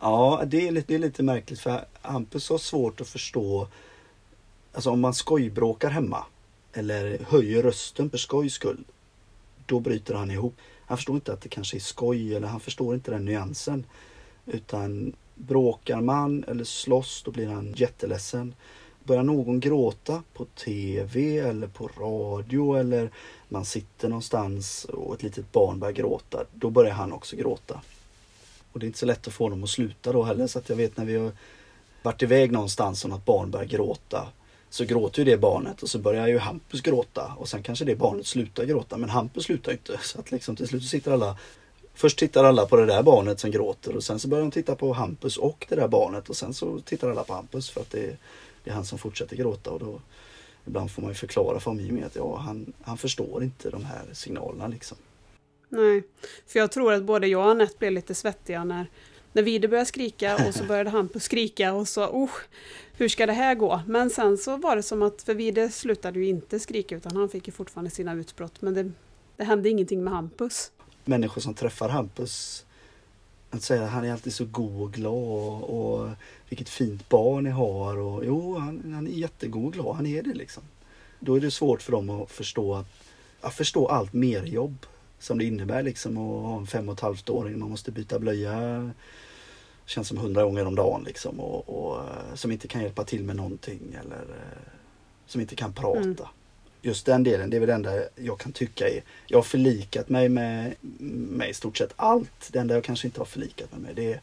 Ja, 0.00 0.42
det 0.46 0.68
är, 0.68 0.72
lite, 0.72 0.86
det 0.88 0.94
är 0.94 0.98
lite 0.98 1.22
märkligt 1.22 1.60
för 1.60 1.84
Hampus 2.02 2.50
har 2.50 2.58
svårt 2.58 3.00
att 3.00 3.08
förstå 3.08 3.68
Alltså 4.74 4.90
om 4.90 5.00
man 5.00 5.14
skojbråkar 5.14 5.90
hemma 5.90 6.24
eller 6.72 7.18
höjer 7.18 7.62
rösten 7.62 8.10
för 8.10 8.18
skojs 8.18 8.54
skull. 8.54 8.84
Då 9.66 9.80
bryter 9.80 10.14
han 10.14 10.30
ihop. 10.30 10.54
Han 10.86 10.96
förstår 10.98 11.14
inte 11.14 11.32
att 11.32 11.40
det 11.40 11.48
kanske 11.48 11.76
är 11.76 11.80
skoj 11.80 12.34
eller 12.34 12.48
han 12.48 12.60
förstår 12.60 12.94
inte 12.94 13.10
den 13.10 13.24
nyansen. 13.24 13.86
Utan 14.46 15.12
bråkar 15.34 16.00
man 16.00 16.44
eller 16.44 16.64
slåss 16.64 17.22
då 17.22 17.30
blir 17.30 17.48
han 17.48 17.74
jätteledsen. 17.76 18.54
Börjar 19.04 19.22
någon 19.22 19.60
gråta 19.60 20.22
på 20.32 20.44
TV 20.44 21.38
eller 21.38 21.66
på 21.66 21.90
radio 21.98 22.76
eller 22.76 23.10
man 23.48 23.64
sitter 23.64 24.08
någonstans 24.08 24.84
och 24.84 25.14
ett 25.14 25.22
litet 25.22 25.52
barn 25.52 25.80
börjar 25.80 25.92
gråta, 25.92 26.44
då 26.54 26.70
börjar 26.70 26.92
han 26.92 27.12
också 27.12 27.36
gråta. 27.36 27.80
Och 28.72 28.80
det 28.80 28.84
är 28.84 28.86
inte 28.86 28.98
så 28.98 29.06
lätt 29.06 29.26
att 29.26 29.34
få 29.34 29.48
dem 29.48 29.64
att 29.64 29.70
sluta 29.70 30.12
då 30.12 30.22
heller 30.22 30.46
så 30.46 30.58
att 30.58 30.68
jag 30.68 30.76
vet 30.76 30.96
när 30.96 31.04
vi 31.04 31.16
har 31.16 31.32
varit 32.02 32.22
iväg 32.22 32.52
någonstans 32.52 33.04
och 33.04 33.10
något 33.10 33.24
barn 33.24 33.50
börjar 33.50 33.66
gråta 33.66 34.28
så 34.70 34.84
gråter 34.84 35.18
ju 35.18 35.30
det 35.30 35.36
barnet 35.36 35.82
och 35.82 35.88
så 35.88 35.98
börjar 35.98 36.28
ju 36.28 36.38
Hampus 36.38 36.80
gråta 36.80 37.32
och 37.38 37.48
sen 37.48 37.62
kanske 37.62 37.84
det 37.84 37.96
barnet 37.96 38.26
slutar 38.26 38.64
gråta 38.64 38.96
men 38.96 39.10
Hampus 39.10 39.44
slutar 39.44 39.72
inte. 39.72 39.98
Så 40.02 40.18
att 40.18 40.30
liksom 40.30 40.56
till 40.56 40.68
slut 40.68 40.84
sitter 40.84 41.12
alla 41.12 41.36
Först 41.96 42.18
tittar 42.18 42.44
alla 42.44 42.66
på 42.66 42.76
det 42.76 42.86
där 42.86 43.02
barnet 43.02 43.40
som 43.40 43.50
gråter 43.50 43.96
och 43.96 44.04
sen 44.04 44.18
så 44.18 44.28
börjar 44.28 44.42
de 44.44 44.50
titta 44.50 44.74
på 44.74 44.92
Hampus 44.92 45.36
och 45.36 45.66
det 45.68 45.76
där 45.76 45.88
barnet 45.88 46.28
och 46.28 46.36
sen 46.36 46.54
så 46.54 46.80
tittar 46.80 47.10
alla 47.10 47.24
på 47.24 47.34
Hampus 47.34 47.70
för 47.70 47.80
att 47.80 47.90
det, 47.90 48.16
det 48.64 48.70
är 48.70 48.74
han 48.74 48.84
som 48.84 48.98
fortsätter 48.98 49.36
gråta 49.36 49.70
och 49.70 49.80
då 49.80 50.00
Ibland 50.66 50.90
får 50.90 51.02
man 51.02 51.10
ju 51.10 51.14
förklara 51.14 51.60
för 51.60 51.70
omgivningen 51.70 52.06
att 52.06 52.16
ja, 52.16 52.36
han, 52.36 52.72
han 52.82 52.98
förstår 52.98 53.42
inte 53.42 53.70
de 53.70 53.84
här 53.84 54.02
signalerna 54.12 54.66
liksom. 54.66 54.98
Nej, 55.68 56.02
för 56.46 56.58
jag 56.58 56.72
tror 56.72 56.92
att 56.92 57.02
både 57.02 57.26
jag 57.26 57.44
och 57.44 57.50
Anette 57.50 57.74
blev 57.78 57.92
lite 57.92 58.14
svettiga 58.14 58.64
när 58.64 58.86
när 59.34 59.42
Vide 59.42 59.68
började 59.68 59.86
skrika 59.86 60.46
och 60.48 60.54
så 60.54 60.64
började 60.68 60.90
Hampus 60.90 61.22
skrika 61.22 61.72
och 61.72 61.88
så, 61.88 62.06
oh, 62.06 62.30
hur 62.92 63.08
ska 63.08 63.26
det 63.26 63.32
här 63.32 63.54
gå? 63.54 63.80
Men 63.86 64.10
sen 64.10 64.38
så 64.38 64.56
var 64.56 64.76
det 64.76 64.82
som 64.82 65.02
att, 65.02 65.22
för 65.22 65.34
Vide 65.34 65.70
slutade 65.70 66.18
ju 66.18 66.26
inte 66.26 66.60
skrika 66.60 66.96
utan 66.96 67.16
han 67.16 67.28
fick 67.28 67.46
ju 67.46 67.52
fortfarande 67.52 67.90
sina 67.90 68.14
utbrott, 68.14 68.62
men 68.62 68.74
det, 68.74 68.90
det 69.36 69.44
hände 69.44 69.68
ingenting 69.68 70.04
med 70.04 70.12
Hampus. 70.12 70.70
Människor 71.04 71.40
som 71.40 71.54
träffar 71.54 71.88
Hampus, 71.88 72.66
att 73.56 73.62
säga 73.62 73.86
han 73.86 74.04
är 74.04 74.12
alltid 74.12 74.34
så 74.34 74.44
god 74.44 74.82
och 74.82 74.92
glad 74.92 75.62
och 75.62 76.08
vilket 76.48 76.68
fint 76.68 77.08
barn 77.08 77.44
ni 77.44 77.50
har 77.50 77.96
och 77.96 78.24
jo, 78.24 78.58
han, 78.58 78.92
han 78.94 79.06
är 79.06 79.10
jättegod 79.10 79.66
och 79.66 79.72
glad, 79.72 79.96
han 79.96 80.06
är 80.06 80.22
det 80.22 80.34
liksom. 80.34 80.62
Då 81.20 81.34
är 81.34 81.40
det 81.40 81.50
svårt 81.50 81.82
för 81.82 81.92
dem 81.92 82.10
att 82.10 82.30
förstå 82.30 82.74
att, 82.74 82.86
att 83.40 83.54
förstå 83.54 83.86
allt 83.86 84.12
mer 84.12 84.44
jobb 84.44 84.86
som 85.18 85.38
det 85.38 85.44
innebär 85.44 85.82
liksom 85.82 86.18
att 86.18 86.42
ha 86.42 86.58
en 86.58 86.66
fem 86.66 86.88
och 86.88 86.94
ett 86.94 87.00
halvt 87.00 87.30
åring. 87.30 87.58
Man 87.58 87.70
måste 87.70 87.92
byta 87.92 88.18
blöja 88.18 88.90
känns 89.86 90.08
som 90.08 90.18
hundra 90.18 90.44
gånger 90.44 90.66
om 90.66 90.74
dagen 90.74 91.02
liksom 91.04 91.40
och, 91.40 91.68
och, 91.68 91.98
eh, 91.98 92.34
som 92.34 92.52
inte 92.52 92.68
kan 92.68 92.82
hjälpa 92.82 93.04
till 93.04 93.24
med 93.24 93.36
någonting 93.36 93.96
eller 94.00 94.22
eh, 94.22 94.72
som 95.26 95.40
inte 95.40 95.56
kan 95.56 95.72
prata. 95.72 95.98
Mm. 95.98 96.16
Just 96.86 97.06
den 97.06 97.22
delen, 97.22 97.50
det 97.50 97.56
är 97.56 97.60
väl 97.60 97.66
det 97.66 97.74
enda 97.74 97.92
jag 98.16 98.38
kan 98.38 98.52
tycka 98.52 98.88
är, 98.88 99.02
jag 99.26 99.38
har 99.38 99.42
förlikat 99.42 100.08
mig 100.08 100.28
med, 100.28 100.74
med 101.08 101.50
i 101.50 101.54
stort 101.54 101.78
sett 101.78 101.92
allt. 101.96 102.48
Det 102.52 102.58
enda 102.58 102.74
jag 102.74 102.84
kanske 102.84 103.06
inte 103.06 103.20
har 103.20 103.24
förlikat 103.24 103.72
mig 103.72 103.80
med 103.80 103.96
det 103.96 104.12
är, 104.12 104.20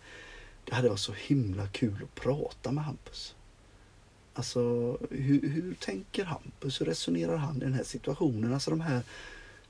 det 0.65 0.75
hade 0.75 0.89
varit 0.89 0.99
så 0.99 1.13
himla 1.13 1.67
kul 1.67 2.03
att 2.03 2.21
prata 2.21 2.71
med 2.71 2.83
Hampus. 2.83 3.35
Alltså 4.33 4.59
hur, 5.09 5.49
hur 5.49 5.75
tänker 5.79 6.23
Hampus? 6.23 6.81
Hur 6.81 6.85
resonerar 6.85 7.35
han 7.35 7.57
i 7.57 7.59
den 7.59 7.73
här 7.73 7.83
situationen? 7.83 8.53
Alltså 8.53 8.69
de 8.69 8.81
här 8.81 9.01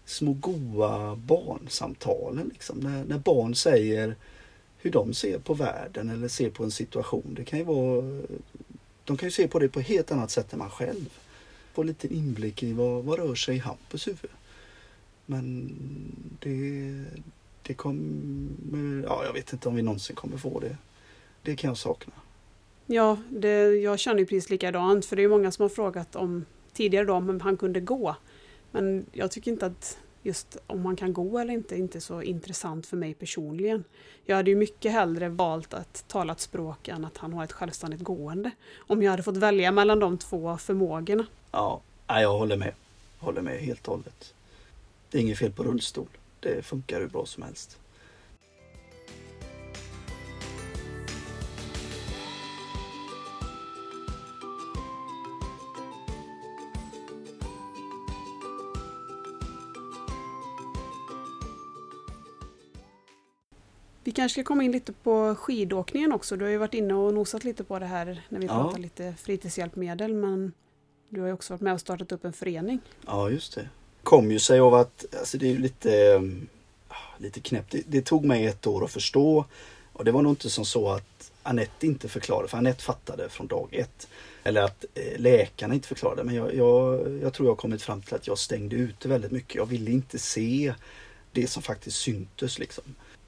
små 0.06 0.34
goa 0.34 1.16
barnsamtalen 1.16 2.48
liksom. 2.54 2.80
När, 2.80 3.06
när 3.06 3.18
barn 3.18 3.56
säger 3.56 4.16
hur 4.78 4.92
de 4.92 5.14
ser 5.14 5.40
på 5.40 5.54
världen 5.54 6.10
eller 6.10 6.28
ser 6.28 6.50
på 6.50 6.64
en 6.64 6.72
situation. 6.72 7.34
Det 7.38 7.46
kan 7.46 7.60
ju 7.60 7.66
vara, 7.66 8.22
de 9.04 9.18
kan 9.18 9.28
ju 9.28 9.32
se 9.32 9.48
på 9.48 9.60
det 9.60 9.70
på 9.70 9.80
ett 9.80 9.88
helt 9.88 10.12
annat 10.12 10.32
sätt 10.32 10.54
än 10.54 10.60
man 10.60 10.70
själv. 10.70 11.10
Få 11.74 11.84
lite 11.84 12.14
inblick 12.14 12.64
i 12.64 12.74
vad, 12.74 13.04
vad 13.04 13.20
rör 13.20 13.36
sig 13.36 13.56
i 13.56 13.60
Hampus 13.60 14.08
huvud. 14.08 14.32
Men 15.26 15.72
det, 16.40 17.06
det 17.64 17.74
kommer, 17.74 19.04
ja 19.04 19.26
jag 19.26 19.34
vet 19.34 19.54
inte 19.54 19.70
om 19.70 19.76
vi 19.76 19.82
någonsin 19.82 20.16
kommer 20.16 20.38
få 20.38 20.60
det. 20.60 20.78
det 21.42 21.56
kan 21.56 21.68
jag 21.68 21.78
sakna. 21.78 22.14
Ja, 22.86 23.18
det, 23.30 23.76
jag 23.76 24.00
känner 24.00 24.20
ju 24.20 24.26
precis 24.26 24.50
likadant 24.50 25.06
för 25.06 25.16
det 25.16 25.24
är 25.24 25.30
många 25.30 25.52
som 25.52 25.64
har 25.64 25.70
frågat 25.70 26.16
om 26.16 26.46
tidigare 26.74 27.06
då 27.06 27.14
om 27.14 27.42
han 27.42 27.58
kunde 27.58 27.80
gå. 27.80 28.16
Men 28.72 29.06
jag 29.12 29.32
tycker 29.32 29.52
inte 29.52 29.66
att 29.66 29.98
just 30.24 30.58
om 30.68 30.82
man 30.82 30.96
kan 30.96 31.14
gå 31.14 31.40
eller 31.40 31.54
inte, 31.54 31.76
inte 31.76 32.02
så 32.02 32.22
intressant 32.22 32.86
för 32.86 32.98
mig 32.98 33.14
personligen. 33.14 33.84
Jag 34.26 34.36
hade 34.36 34.50
ju 34.50 34.56
mycket 34.56 34.92
hellre 34.92 35.30
valt 35.30 35.74
att 35.74 36.08
tala 36.08 36.34
ett 36.34 36.40
språk 36.40 36.88
än 36.88 37.06
att 37.06 37.18
han 37.18 37.34
har 37.34 37.44
ett 37.44 37.52
självständigt 37.52 38.02
gående. 38.02 38.52
Om 38.78 39.04
jag 39.04 39.12
hade 39.12 39.24
fått 39.24 39.38
välja 39.38 39.72
mellan 39.72 40.00
de 40.00 40.18
två 40.18 40.58
förmågorna. 40.58 41.26
Ja, 41.52 41.82
jag 42.08 42.38
håller 42.38 42.58
med. 42.58 42.74
Håller 43.20 43.42
med 43.42 43.60
helt 43.60 43.88
och 43.88 43.94
hållet. 43.94 44.34
Det 45.10 45.18
är 45.18 45.22
inget 45.22 45.38
fel 45.38 45.52
på 45.52 45.64
rullstol. 45.64 46.08
Det 46.40 46.66
funkar 46.66 47.00
hur 47.00 47.08
bra 47.08 47.26
som 47.26 47.44
helst. 47.44 47.78
Vi 64.04 64.12
kanske 64.12 64.42
ska 64.42 64.48
komma 64.48 64.64
in 64.64 64.72
lite 64.72 64.94
på 64.94 65.36
skidåkningen 65.36 66.12
också. 66.14 66.38
Du 66.38 66.46
har 66.46 66.52
ju 66.52 66.58
varit 66.58 66.74
inne 66.74 66.94
och 66.94 67.14
nosat 67.14 67.44
lite 67.44 67.64
på 67.64 67.80
det 67.80 67.86
här 67.86 68.22
när 68.30 68.40
vi 68.40 68.46
ja. 68.46 68.54
pratar 68.54 68.80
lite 68.80 69.14
fritidshjälpmedel. 69.18 70.14
Men 70.14 70.54
du 71.12 71.20
har 71.20 71.28
ju 71.28 71.34
också 71.34 71.54
varit 71.54 71.62
med 71.62 71.74
och 71.74 71.80
startat 71.80 72.12
upp 72.12 72.26
en 72.26 72.34
förening. 72.34 72.80
Ja, 73.06 73.30
just 73.30 73.56
det. 73.56 73.70
Kom 74.04 74.32
ju 74.32 74.40
sig 74.40 74.60
av 74.60 74.74
att, 74.74 75.06
alltså 75.20 75.38
det 75.38 75.46
är 75.46 75.52
ju 75.52 75.58
lite, 75.58 76.14
ehm, 76.14 76.48
ah, 76.88 77.18
lite 77.18 77.40
knäppt. 77.40 77.72
Det, 77.72 77.84
det, 77.88 78.02
tog 78.02 78.26
mig 78.26 78.46
ett 78.46 78.68
år 78.68 78.84
att 78.86 78.92
förstå. 78.92 79.46
Och 79.94 80.06
det 80.06 80.12
var 80.12 80.22
nog 80.22 80.32
inte 80.32 80.50
som 80.50 80.66
så 80.66 80.90
att 80.90 81.32
Anette 81.44 81.88
inte 81.88 82.10
förklarade, 82.10 82.48
för 82.48 82.58
Anette 82.58 82.84
fattade 82.84 83.30
från 83.30 83.48
dag 83.48 83.70
ett. 83.72 84.08
Eller 84.44 84.62
att 84.62 84.86
eh, 84.94 85.20
läkarna 85.20 85.74
inte 85.74 85.88
förklarade. 85.88 86.24
Men 86.24 86.36
jag, 86.36 86.56
jag, 86.56 87.10
jag 87.22 87.34
tror 87.34 87.48
jag 87.48 87.52
har 87.52 87.56
kommit 87.56 87.82
fram 87.82 88.02
till 88.02 88.16
att 88.16 88.28
jag 88.28 88.38
stängde 88.38 88.76
ute 88.76 89.08
väldigt 89.08 89.32
mycket. 89.32 89.56
Jag 89.56 89.66
ville 89.66 89.92
inte 89.92 90.20
se 90.20 90.74
det 91.32 91.48
som 91.48 91.64
faktiskt 91.64 91.98
syntes 91.98 92.60
liksom. 92.60 92.84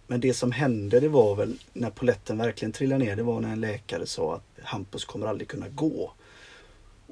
Men 0.07 0.21
det 0.21 0.33
som 0.33 0.51
hände 0.51 0.99
det 0.99 1.09
var 1.09 1.35
väl 1.35 1.57
när 1.73 1.89
poletten 1.89 2.37
verkligen 2.37 2.71
trillade 2.71 3.05
ner. 3.05 3.15
Det 3.15 3.23
var 3.23 3.39
när 3.39 3.51
en 3.51 3.61
läkare 3.61 4.05
sa 4.05 4.35
att 4.35 4.63
Hampus 4.63 5.05
kommer 5.05 5.27
aldrig 5.27 5.47
kunna 5.47 5.69
gå. 5.69 6.13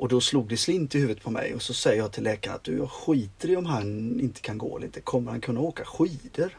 Och 0.02 0.08
då 0.08 0.22
slog 0.22 0.50
det 0.50 0.58
slint 0.58 0.96
i 0.96 1.00
huvudet 1.00 1.24
på 1.24 1.32
mig 1.32 1.56
och 1.56 1.62
så 1.62 1.74
säger 1.74 1.98
jag 1.98 2.12
till 2.12 2.24
läkaren 2.24 2.56
att 2.56 2.64
du, 2.64 2.78
jag 2.78 2.92
skiter 2.92 3.50
i 3.50 3.56
om 3.56 3.66
han 3.66 4.20
inte 4.20 4.42
kan 4.42 4.58
gå 4.58 4.78
eller 4.78 4.86
inte. 4.86 5.02
Kommer 5.02 5.32
han 5.32 5.42
kunna 5.42 5.60
åka 5.60 5.86
skidor? 5.86 6.58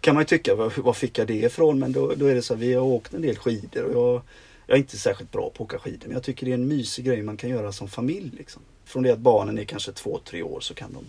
Kan 0.00 0.14
man 0.14 0.20
ju 0.20 0.26
tycka, 0.26 0.54
var, 0.54 0.72
var 0.76 0.92
fick 0.92 1.18
jag 1.18 1.26
det 1.26 1.34
ifrån? 1.34 1.78
Men 1.78 1.92
då, 1.92 2.14
då 2.14 2.26
är 2.26 2.34
det 2.34 2.42
så 2.42 2.54
att 2.54 2.60
vi 2.60 2.74
har 2.74 2.82
åkt 2.82 3.14
en 3.14 3.22
del 3.22 3.36
skidor 3.36 3.84
och 3.84 3.94
jag, 3.94 4.22
jag 4.66 4.74
är 4.74 4.78
inte 4.78 4.98
särskilt 4.98 5.32
bra 5.32 5.40
på 5.40 5.48
att 5.48 5.60
åka 5.60 5.78
skidor. 5.78 6.06
Men 6.06 6.12
jag 6.12 6.22
tycker 6.22 6.46
det 6.46 6.52
är 6.52 6.54
en 6.54 6.68
mysig 6.68 7.04
grej 7.04 7.22
man 7.22 7.36
kan 7.36 7.50
göra 7.50 7.72
som 7.72 7.88
familj. 7.88 8.30
Liksom. 8.36 8.62
Från 8.84 9.02
det 9.02 9.12
att 9.12 9.18
barnen 9.18 9.58
är 9.58 9.64
kanske 9.64 9.92
två, 9.92 10.20
tre 10.24 10.42
år 10.42 10.60
så 10.60 10.74
kan 10.74 10.92
de 10.92 11.04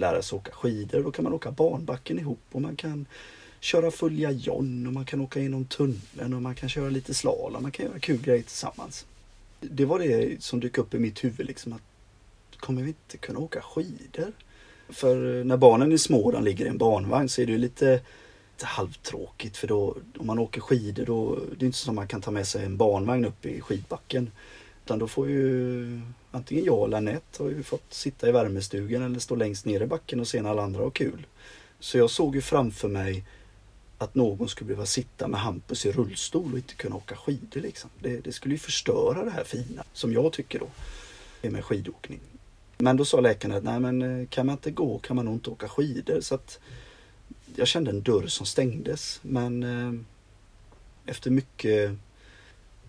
lära 0.00 0.22
sig 0.22 0.36
åka 0.36 0.52
skidor. 0.52 1.02
Då 1.02 1.10
kan 1.10 1.24
man 1.24 1.32
åka 1.32 1.50
barnbacken 1.50 2.18
ihop 2.18 2.42
och 2.52 2.62
man 2.62 2.76
kan 2.76 3.06
köra 3.60 3.90
följa 3.90 4.30
John 4.30 4.86
och 4.86 4.92
man 4.92 5.04
kan 5.04 5.20
åka 5.20 5.40
genom 5.40 5.64
tunneln 5.64 6.34
och 6.34 6.42
man 6.42 6.54
kan 6.54 6.68
köra 6.68 6.90
lite 6.90 7.14
slalom. 7.14 7.62
Man 7.62 7.72
kan 7.72 7.86
göra 7.86 7.98
kul 7.98 8.22
grejer 8.22 8.42
tillsammans. 8.42 9.06
Det 9.60 9.84
var 9.84 9.98
det 9.98 10.42
som 10.42 10.60
dök 10.60 10.78
upp 10.78 10.94
i 10.94 10.98
mitt 10.98 11.24
huvud 11.24 11.46
liksom 11.46 11.72
att 11.72 11.82
kommer 12.56 12.82
vi 12.82 12.88
inte 12.88 13.16
kunna 13.16 13.38
åka 13.38 13.60
skidor? 13.60 14.32
För 14.88 15.38
eh, 15.38 15.44
när 15.44 15.56
barnen 15.56 15.92
är 15.92 15.96
små 15.96 16.30
de 16.30 16.44
ligger 16.44 16.64
i 16.64 16.68
en 16.68 16.78
barnvagn 16.78 17.28
så 17.28 17.42
är 17.42 17.46
det 17.46 17.58
lite, 17.58 17.92
lite 18.52 18.66
halvtråkigt 18.66 19.56
för 19.56 19.66
då 19.68 19.96
om 20.18 20.26
man 20.26 20.38
åker 20.38 20.60
skidor 20.60 21.06
då 21.06 21.38
det 21.58 21.64
är 21.64 21.66
inte 21.66 21.78
så 21.78 21.90
att 21.90 21.94
man 21.94 22.08
kan 22.08 22.20
ta 22.20 22.30
med 22.30 22.46
sig 22.46 22.64
en 22.64 22.76
barnvagn 22.76 23.24
upp 23.24 23.46
i 23.46 23.60
skidbacken. 23.60 24.30
Utan 24.84 24.98
då 24.98 25.08
får 25.08 25.28
ju 25.28 26.00
antingen 26.30 26.64
jag 26.64 26.84
eller 26.84 26.96
Anette 26.96 27.42
har 27.42 27.50
ju 27.50 27.62
fått 27.62 27.94
sitta 27.94 28.28
i 28.28 28.32
värmestugan 28.32 29.02
eller 29.02 29.18
stå 29.18 29.34
längst 29.34 29.66
ner 29.66 29.80
i 29.80 29.86
backen 29.86 30.20
och 30.20 30.28
se 30.28 30.42
när 30.42 30.50
alla 30.50 30.62
andra 30.62 30.82
har 30.82 30.90
kul. 30.90 31.26
Så 31.80 31.98
jag 31.98 32.10
såg 32.10 32.34
ju 32.34 32.40
framför 32.40 32.88
mig 32.88 33.24
att 33.98 34.14
någon 34.14 34.48
skulle 34.48 34.68
behöva 34.68 34.86
sitta 34.86 35.28
med 35.28 35.40
Hampus 35.40 35.86
i 35.86 35.92
rullstol 35.92 36.52
och 36.52 36.58
inte 36.58 36.74
kunna 36.74 36.96
åka 36.96 37.16
skidor. 37.16 37.60
Liksom. 37.60 37.90
Det, 38.00 38.20
det, 38.20 38.32
skulle 38.32 38.54
ju 38.54 38.58
förstöra 38.58 39.24
det 39.24 39.30
här 39.30 39.44
fina, 39.44 39.84
som 39.92 40.12
jag 40.12 40.32
tycker 40.32 40.58
då, 40.58 40.68
med 41.50 41.64
skidåkning. 41.64 42.20
Men 42.78 42.96
då 42.96 43.04
sa 43.04 43.20
läkaren 43.20 43.56
att 43.56 43.64
nej 43.64 43.80
men 43.80 44.02
eh, 44.02 44.28
kan 44.28 44.46
man 44.46 44.52
inte 44.52 44.70
gå 44.70 44.98
kan 44.98 45.16
man 45.16 45.24
nog 45.24 45.34
inte 45.34 45.50
åka 45.50 45.68
skidor. 45.68 46.20
Så 46.20 46.34
att 46.34 46.58
jag 47.56 47.68
kände 47.68 47.90
en 47.90 48.02
dörr 48.02 48.26
som 48.26 48.46
stängdes. 48.46 49.20
Men 49.22 49.62
eh, 49.62 50.00
efter 51.06 51.30
mycket, 51.30 51.92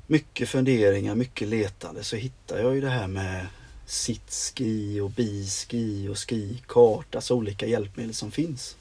mycket 0.07 0.49
funderingar, 0.49 1.16
mycket 1.16 1.47
letande 1.47 2.03
så 2.03 2.16
hittade 2.16 2.62
jag 2.62 2.76
ju 2.76 2.82
det 2.82 2.89
här 2.89 3.07
med 3.07 3.47
sittski 3.86 4.99
och 4.99 5.10
biski 5.10 6.07
och 6.07 6.18
skikart, 6.18 7.16
alltså 7.16 7.34
olika 7.34 7.66
hjälpmedel 7.66 8.14
som 8.14 8.32
finns 8.32 8.76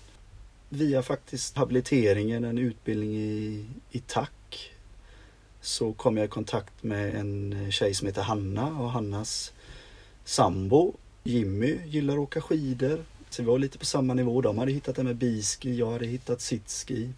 via 0.69 1.03
faktiskt 1.03 1.57
habiliteringen, 1.57 2.45
en 2.45 2.59
utbildning 2.59 3.17
i, 3.17 3.67
i 3.91 3.99
tack, 3.99 4.73
så 5.61 5.93
kom 5.93 6.17
jag 6.17 6.27
i 6.27 6.29
kontakt 6.29 6.83
med 6.83 7.15
en 7.15 7.67
tjej 7.73 7.95
som 7.95 8.07
heter 8.07 8.23
Hanna 8.23 8.67
och 8.67 8.91
Hannas 8.91 9.53
sambo 10.25 10.95
Jimmy 11.29 11.79
gillar 11.87 12.15
att 12.15 12.21
åka 12.21 12.41
skidor. 12.41 13.05
Så 13.31 13.43
vi 13.43 13.47
var 13.47 13.59
lite 13.59 13.79
på 13.79 13.87
samma 13.87 14.15
nivå. 14.15 14.41
De 14.41 14.59
hade 14.59 14.73
hittat 14.73 14.97
det 14.97 15.03
med 15.03 15.17
biski, 15.17 15.75
jag 15.75 15.91
hade 15.91 16.07
hittat 16.07 16.41
sitski. 16.41 17.11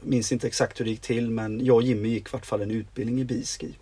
Minns 0.00 0.32
inte 0.32 0.46
exakt 0.46 0.80
hur 0.80 0.84
det 0.84 0.90
gick 0.90 1.00
till 1.00 1.30
men 1.30 1.64
jag 1.64 1.76
och 1.76 1.82
Jimmy 1.82 2.08
gick 2.08 2.28
i 2.28 2.30
vart 2.32 2.46
fall 2.46 2.60
en 2.60 2.70
utbildning 2.70 3.20
i 3.20 3.24
biski. 3.24 3.74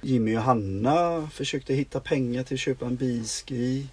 Jimmy 0.00 0.36
och 0.36 0.42
Hanna 0.42 1.30
försökte 1.32 1.74
hitta 1.74 2.00
pengar 2.00 2.42
till 2.42 2.54
att 2.54 2.60
köpa 2.60 2.86
en 2.86 2.96
biski. 2.96 3.86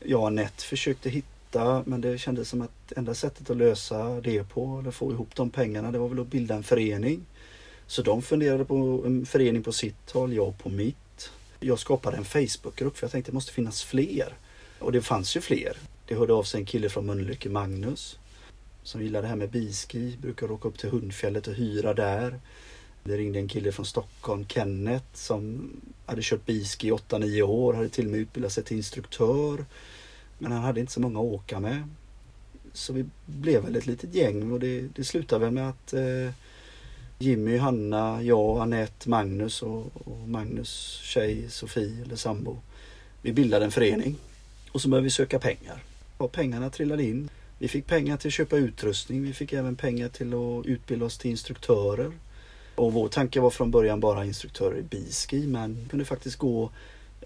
Jag 0.00 0.20
och 0.20 0.26
Anette 0.26 0.64
försökte 0.64 1.10
hitta 1.10 1.33
detta 1.54 1.82
men 1.86 2.00
det 2.00 2.18
kändes 2.18 2.48
som 2.48 2.62
att 2.62 2.92
enda 2.96 3.14
sättet 3.14 3.50
att 3.50 3.56
lösa 3.56 4.20
det 4.20 4.44
på 4.44 4.78
eller 4.78 4.90
få 4.90 5.12
ihop 5.12 5.34
de 5.34 5.50
pengarna 5.50 5.92
det 5.92 5.98
var 5.98 6.08
väl 6.08 6.20
att 6.20 6.26
bilda 6.26 6.54
en 6.54 6.62
förening. 6.62 7.26
Så 7.86 8.02
de 8.02 8.22
funderade 8.22 8.64
på 8.64 9.02
en 9.06 9.26
förening 9.26 9.62
på 9.62 9.72
sitt 9.72 10.10
håll, 10.10 10.32
jag 10.32 10.58
på 10.58 10.68
mitt. 10.68 11.30
Jag 11.60 11.78
skapade 11.78 12.16
en 12.16 12.24
Facebookgrupp 12.24 12.96
för 12.96 13.04
jag 13.06 13.12
tänkte 13.12 13.30
det 13.30 13.34
måste 13.34 13.52
finnas 13.52 13.82
fler. 13.82 14.34
Och 14.78 14.92
det 14.92 15.02
fanns 15.02 15.36
ju 15.36 15.40
fler. 15.40 15.76
Det 16.06 16.14
hörde 16.14 16.32
av 16.32 16.42
sig 16.42 16.60
en 16.60 16.66
kille 16.66 16.88
från 16.88 17.06
Mölnlycke, 17.06 17.48
Magnus, 17.48 18.18
som 18.82 19.02
gillade 19.02 19.24
det 19.24 19.28
här 19.28 19.36
med 19.36 19.50
biski, 19.50 20.16
brukar 20.22 20.50
åka 20.50 20.68
upp 20.68 20.78
till 20.78 20.90
Hundfjället 20.90 21.46
och 21.46 21.54
hyra 21.54 21.94
där. 21.94 22.40
Det 23.04 23.16
ringde 23.16 23.38
en 23.38 23.48
kille 23.48 23.72
från 23.72 23.86
Stockholm, 23.86 24.46
Kenneth, 24.48 25.06
som 25.14 25.70
hade 26.06 26.22
kört 26.22 26.46
biski 26.46 26.88
i 26.88 26.92
8-9 26.92 27.42
år, 27.42 27.74
hade 27.74 27.88
till 27.88 28.04
och 28.04 28.10
med 28.10 28.20
utbildat 28.20 28.52
sig 28.52 28.64
till 28.64 28.76
instruktör. 28.76 29.64
Men 30.38 30.52
han 30.52 30.62
hade 30.62 30.80
inte 30.80 30.92
så 30.92 31.00
många 31.00 31.18
att 31.18 31.24
åka 31.24 31.60
med. 31.60 31.88
Så 32.72 32.92
vi 32.92 33.04
blev 33.26 33.62
väl 33.62 33.76
ett 33.76 33.86
litet 33.86 34.14
gäng 34.14 34.52
och 34.52 34.60
det, 34.60 34.80
det 34.80 35.04
slutade 35.04 35.44
väl 35.44 35.54
med 35.54 35.68
att 35.68 35.92
eh, 35.92 36.30
Jimmy, 37.18 37.56
Hanna, 37.56 38.22
jag, 38.22 38.60
Annette, 38.60 39.08
Magnus 39.08 39.62
och, 39.62 39.86
och, 39.94 40.28
Magnus 40.28 41.00
tjej 41.02 41.50
Sofie 41.50 42.02
eller 42.02 42.16
sambo. 42.16 42.56
Vi 43.22 43.32
bildade 43.32 43.64
en 43.64 43.70
förening 43.70 44.16
och 44.72 44.80
så 44.80 44.88
började 44.88 45.04
vi 45.04 45.10
söka 45.10 45.38
pengar. 45.38 45.82
Och 46.16 46.32
pengarna 46.32 46.70
trillade 46.70 47.02
in. 47.02 47.28
Vi 47.58 47.68
fick 47.68 47.86
pengar 47.86 48.16
till 48.16 48.28
att 48.28 48.34
köpa 48.34 48.56
utrustning. 48.56 49.22
Vi 49.22 49.32
fick 49.32 49.52
även 49.52 49.76
pengar 49.76 50.08
till 50.08 50.34
att 50.34 50.66
utbilda 50.66 51.06
oss 51.06 51.18
till 51.18 51.30
instruktörer. 51.30 52.12
Och 52.74 52.92
vår 52.92 53.08
tanke 53.08 53.40
var 53.40 53.50
från 53.50 53.70
början 53.70 54.00
bara 54.00 54.24
instruktörer 54.24 54.78
i 54.78 54.82
biski 54.82 55.46
men 55.46 55.86
kunde 55.90 56.04
faktiskt 56.04 56.36
gå 56.36 56.70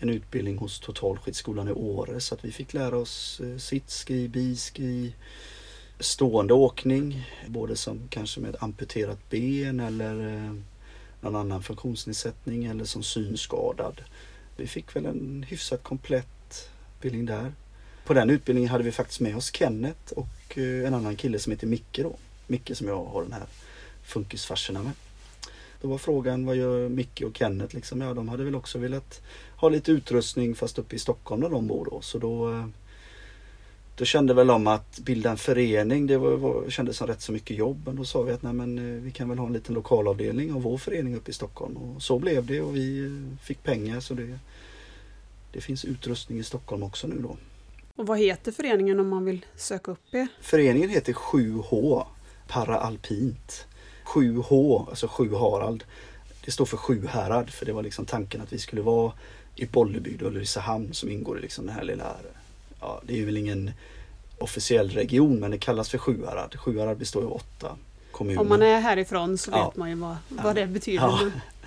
en 0.01 0.11
utbildning 0.11 0.59
hos 0.59 0.81
Totalskidskolan 0.81 1.69
i 1.69 1.73
Åre 1.73 2.21
så 2.21 2.35
att 2.35 2.45
vi 2.45 2.53
fick 2.53 2.75
lära 2.75 2.97
oss 2.97 3.41
eh, 3.41 3.57
sitski, 3.57 3.59
sittski, 3.59 4.29
biski, 4.29 5.15
stående 6.01 6.55
åkning, 6.55 7.31
både 7.47 7.77
som 7.77 8.01
kanske 8.09 8.41
med 8.41 8.57
amputerat 8.61 9.31
ben 9.31 9.81
eller 9.81 10.35
eh, 10.35 10.55
någon 11.21 11.37
annan 11.37 11.63
funktionsnedsättning 11.63 12.65
eller 12.65 12.85
som 12.85 13.03
synskadad. 13.03 14.01
Vi 14.57 14.67
fick 14.67 14.97
väl 14.97 15.07
en 15.07 15.45
hyfsat 15.49 15.83
komplett 15.83 16.71
utbildning 16.95 17.27
där. 17.27 17.53
På 18.05 18.15
den 18.15 18.31
utbildningen 18.31 18.71
hade 18.71 18.85
vi 18.85 18.93
faktiskt 18.93 19.21
med 19.21 19.37
oss 19.37 19.55
Kenneth 19.55 20.13
och 20.13 20.59
eh, 20.59 20.87
en 20.87 20.95
annan 20.95 21.17
kille 21.17 21.39
som 21.39 21.53
heter 21.53 21.67
Micke 21.67 22.01
då. 22.03 22.17
Micke 22.47 22.77
som 22.77 22.89
jag 22.89 23.05
har 23.05 23.23
den 23.23 23.33
här 23.33 23.47
funkisfarserna 24.03 24.83
med. 24.83 24.93
Då 25.81 25.89
var 25.89 25.99
frågan 25.99 26.47
vad 26.47 26.57
gör 26.57 26.89
Micke 26.89 27.23
och 27.23 27.37
Kenneth 27.37 27.75
liksom? 27.75 28.01
Ja, 28.01 28.15
de 28.15 28.29
hade 28.29 28.45
väl 28.45 28.55
också 28.55 28.79
velat 28.79 29.23
ha 29.61 29.69
lite 29.69 29.93
utrustning 29.93 30.55
fast 30.55 30.79
uppe 30.79 30.97
i 30.97 30.99
Stockholm 30.99 31.41
där 31.41 31.51
de 31.51 31.67
bor 31.67 31.89
då. 31.91 32.01
Så 32.01 32.19
då, 32.19 32.53
eh, 32.53 32.67
då 33.97 34.05
kände 34.05 34.35
väl 34.35 34.47
de 34.47 34.67
att 34.67 34.99
bilda 34.99 35.31
en 35.31 35.37
förening, 35.37 36.07
det 36.07 36.19
var, 36.19 36.37
var, 36.37 36.71
kändes 36.71 36.97
som 36.97 37.07
rätt 37.07 37.21
så 37.21 37.33
mycket 37.33 37.57
jobb. 37.57 37.83
Men 37.87 37.97
då 37.97 38.05
sa 38.05 38.23
vi 38.23 38.33
att 38.33 38.43
nej, 38.43 38.53
men, 38.53 38.79
eh, 38.79 39.03
vi 39.03 39.11
kan 39.11 39.29
väl 39.29 39.39
ha 39.39 39.47
en 39.47 39.53
liten 39.53 39.75
lokalavdelning 39.75 40.53
av 40.53 40.63
vår 40.63 40.79
förening 40.79 41.17
uppe 41.17 41.31
i 41.31 41.35
Stockholm. 41.35 41.77
Och 41.77 42.03
så 42.03 42.19
blev 42.19 42.47
det 42.47 42.61
och 42.61 42.77
vi 42.77 43.05
eh, 43.07 43.45
fick 43.45 43.63
pengar 43.63 44.01
så 44.01 44.15
det, 44.15 44.39
det 45.53 45.61
finns 45.61 45.85
utrustning 45.85 46.39
i 46.39 46.43
Stockholm 46.43 46.83
också 46.83 47.07
nu 47.07 47.19
då. 47.23 47.37
Och 47.97 48.07
vad 48.07 48.19
heter 48.19 48.53
föreningen 48.53 49.01
om 49.01 49.09
man 49.09 49.25
vill 49.25 49.47
söka 49.57 49.91
upp 49.91 50.15
er? 50.15 50.29
Föreningen 50.41 50.91
heter 50.91 51.13
7H 51.13 52.07
Paraalpint. 52.49 53.67
7H, 54.05 54.89
alltså 54.89 55.09
7 55.09 55.35
Harald. 55.35 55.85
Det 56.45 56.51
står 56.53 56.65
för 56.65 56.77
Sjuhärad 56.77 57.51
för 57.51 57.67
det 57.67 57.73
var 57.73 57.83
liksom 57.83 58.07
tanken 58.07 58.41
att 58.41 58.53
vi 58.53 58.59
skulle 58.59 58.83
vara 58.83 59.13
i 59.59 59.67
Bollebygd 59.67 60.23
och 60.23 60.29
Ulricehamn 60.29 60.95
som 60.95 61.11
ingår 61.11 61.39
i 61.39 61.43
liksom 61.43 61.67
den 61.67 61.75
här 61.75 61.85
lilla, 61.85 62.17
ja 62.81 63.01
det 63.07 63.21
är 63.21 63.25
väl 63.25 63.37
ingen 63.37 63.71
officiell 64.39 64.91
region 64.91 65.41
men 65.41 65.51
det 65.51 65.59
kallas 65.59 65.89
för 65.89 65.99
Sjuhärad. 65.99 66.57
Sjuhärad 66.59 66.99
består 66.99 67.23
av 67.23 67.33
åtta 67.33 67.77
kommuner. 68.13 68.41
Om 68.41 68.49
man 68.49 68.63
är 68.63 68.81
härifrån 68.81 69.39
så 69.39 69.51
Ja. 69.51 69.69
vet 69.69 69.77
man 69.77 69.89
ju 69.91 69.95
vad, 69.95 70.17
vad 70.29 70.55
det 70.55 70.67
betyder. 70.67 70.99
Ja. 71.01 71.21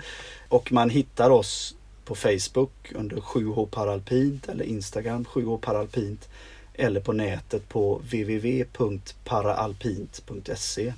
Och 0.50 0.72
man 0.72 0.90
hittar 0.90 1.30
oss 1.30 1.76
på 2.06 2.16
Facebook 2.16 2.92
under 2.96 3.18
7H 3.18 3.66
Paralpint 3.68 4.50
eller 4.50 4.66
Instagram 4.66 5.26
7H 5.26 5.58
Paralpint 5.58 6.30
eller 6.74 7.02
på 7.02 7.14
nätet 7.14 7.70
på 7.70 7.96
www.paraalpint.se. 7.98 10.94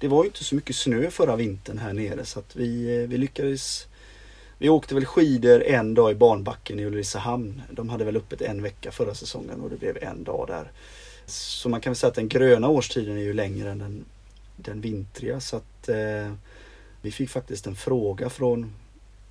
Det 0.00 0.08
var 0.08 0.24
ju 0.24 0.28
inte 0.28 0.44
så 0.44 0.54
mycket 0.54 0.76
snö 0.76 1.10
förra 1.10 1.36
vintern 1.36 1.78
här 1.78 1.92
nere 1.92 2.24
så 2.24 2.38
att 2.38 2.56
vi, 2.56 3.02
eh, 3.02 3.08
vi 3.08 3.18
lyckades 3.18 3.86
Vi 4.58 4.68
åkte 4.68 4.94
väl 4.94 5.04
skidor 5.04 5.62
en 5.62 5.94
dag 5.94 6.10
i 6.10 6.14
barnbacken 6.14 6.80
i 6.80 6.84
Ulricehamn. 6.84 7.62
De 7.70 7.88
hade 7.88 8.04
väl 8.04 8.16
öppet 8.16 8.42
en 8.42 8.62
vecka 8.62 8.92
förra 8.92 9.14
säsongen 9.14 9.60
och 9.60 9.70
det 9.70 9.76
blev 9.76 9.98
en 10.02 10.24
dag 10.24 10.44
där. 10.48 10.70
Så 11.26 11.68
man 11.68 11.80
kan 11.80 11.90
väl 11.90 11.96
säga 11.96 12.08
att 12.08 12.14
den 12.14 12.28
gröna 12.28 12.68
årstiden 12.68 13.16
är 13.16 13.22
ju 13.22 13.32
längre 13.32 13.70
än 13.70 13.78
den, 13.78 14.04
den 14.56 14.80
vintriga 14.80 15.40
så 15.40 15.56
att 15.56 15.88
eh, 15.88 16.32
vi 17.02 17.10
fick 17.10 17.30
faktiskt 17.30 17.66
en 17.66 17.76
fråga 17.76 18.30
från 18.30 18.72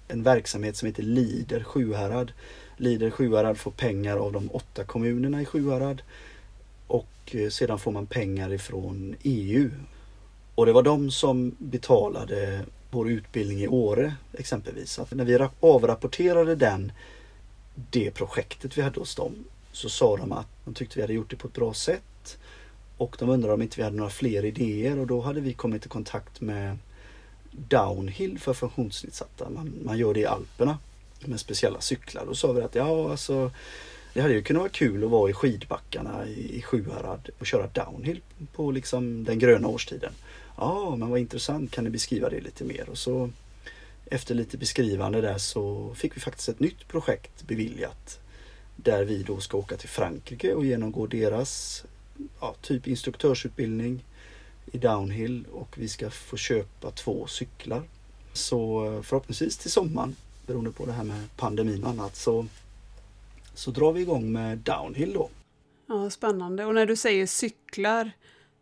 en 0.08 0.24
verksamhet 0.24 0.78
som 0.78 0.86
heter 0.86 1.04
Lider 1.04 1.64
Sjuhärad. 1.64 2.32
Lider 2.78 3.10
Sjuhärad 3.10 3.58
får 3.58 3.72
pengar 3.72 4.18
av 4.18 4.32
de 4.32 4.52
åtta 4.52 4.84
kommunerna 4.84 5.42
i 5.42 5.46
Sjuhärad 5.46 6.02
och 6.88 7.36
eh, 7.36 7.50
sedan 7.50 7.80
får 7.80 7.92
man 7.92 8.06
pengar 8.06 8.54
ifrån 8.54 9.16
EU. 9.24 9.70
Och 10.60 10.66
det 10.66 10.72
var 10.72 10.84
de 10.84 11.12
som 11.12 11.56
betalade 11.58 12.66
vår 12.92 13.10
utbildning 13.10 13.62
i 13.62 13.68
Åre 13.68 14.16
exempelvis. 14.34 14.92
Så 14.92 15.02
att 15.02 15.12
när 15.12 15.26
vi 15.26 15.48
avrapporterade 15.60 16.56
den, 16.56 16.92
det 17.76 18.12
projektet 18.12 18.78
vi 18.78 18.82
hade 18.82 19.00
hos 19.00 19.16
dem 19.16 19.36
så 19.72 19.90
sa 19.90 20.18
de 20.18 20.32
att 20.32 20.48
de 20.66 20.74
tyckte 20.74 20.96
vi 20.96 21.02
hade 21.02 21.14
gjort 21.14 21.30
det 21.30 21.36
på 21.36 21.48
ett 21.48 21.54
bra 21.54 21.74
sätt. 21.74 22.38
Och 22.98 23.16
de 23.20 23.30
undrade 23.30 23.54
om 23.54 23.62
inte 23.62 23.78
vi 23.78 23.84
hade 23.84 23.96
några 23.96 24.10
fler 24.10 24.46
idéer 24.46 25.00
och 25.00 25.08
då 25.08 25.22
hade 25.22 25.42
vi 25.42 25.54
kommit 25.54 25.86
i 25.86 25.90
kontakt 25.90 26.42
med 26.42 26.78
downhill 27.52 28.40
för 28.40 28.54
funktionsnedsatta. 28.54 29.50
Man, 29.50 29.74
man 29.86 29.98
gör 29.98 30.14
det 30.14 30.20
i 30.20 30.26
Alperna 30.26 30.78
med 31.26 31.40
speciella 31.40 31.82
cyklar. 31.82 32.26
Då 32.26 32.36
sa 32.36 32.52
vi 32.52 32.62
att 32.62 32.76
ja, 32.76 33.12
alltså 33.12 33.52
det 34.14 34.22
hade 34.22 34.34
ju 34.34 34.42
kunnat 34.42 34.60
vara 34.60 34.70
kul 34.70 35.04
att 35.04 35.10
vara 35.10 35.30
i 35.30 35.34
skidbackarna 35.34 36.28
i, 36.28 36.58
i 36.58 36.62
Sjuhärad 36.62 37.30
och 37.40 37.46
köra 37.46 37.68
downhill 37.68 38.22
på 38.54 38.72
liksom 38.72 39.24
den 39.24 39.40
gröna 39.40 39.68
årstiden. 39.68 40.14
Ja, 40.60 40.96
men 40.96 41.10
vad 41.10 41.20
intressant, 41.20 41.72
kan 41.72 41.84
ni 41.84 41.90
beskriva 41.90 42.30
det 42.30 42.42
lite 42.42 42.64
mer? 42.64 42.90
Och 42.90 42.98
så 42.98 43.30
efter 44.06 44.36
lite 44.36 44.58
beskrivande 44.58 45.22
där 45.22 45.38
så 45.38 45.94
fick 45.96 46.16
vi 46.16 46.22
faktiskt 46.22 46.50
ett 46.50 46.60
nytt 46.60 46.88
projekt 46.88 47.48
beviljat. 47.48 48.20
Där 48.76 49.04
vi 49.04 49.24
då 49.24 49.40
ska 49.40 49.58
åka 49.58 49.78
till 49.78 49.90
Frankrike 49.90 50.54
och 50.54 50.66
genomgå 50.66 51.08
deras 51.08 51.84
ja, 52.40 52.56
typ 52.62 52.88
instruktörsutbildning 52.88 54.04
i 54.72 54.78
downhill 54.78 55.46
och 55.52 55.78
vi 55.78 55.88
ska 55.88 56.10
få 56.10 56.38
köpa 56.38 56.92
två 56.92 57.28
cyklar. 57.28 57.84
Så 58.34 58.86
eh, 58.86 59.02
förhoppningsvis 59.02 59.58
till 59.58 59.72
sommaren, 59.72 60.16
beroende 60.48 60.72
på 60.72 60.86
det 60.86 60.92
här 60.92 61.04
med 61.04 61.28
pandemin 61.38 61.84
och 61.84 61.90
annat, 61.90 62.16
så, 62.16 62.46
så 63.54 63.72
drar 63.72 63.92
vi 63.92 64.02
igång 64.02 64.32
med 64.32 64.58
downhill 64.58 65.14
då. 65.14 65.30
Ja, 65.88 66.10
spännande. 66.10 66.66
Och 66.66 66.76
när 66.76 66.86
du 66.86 66.96
säger 66.96 67.26
cyklar, 67.28 68.12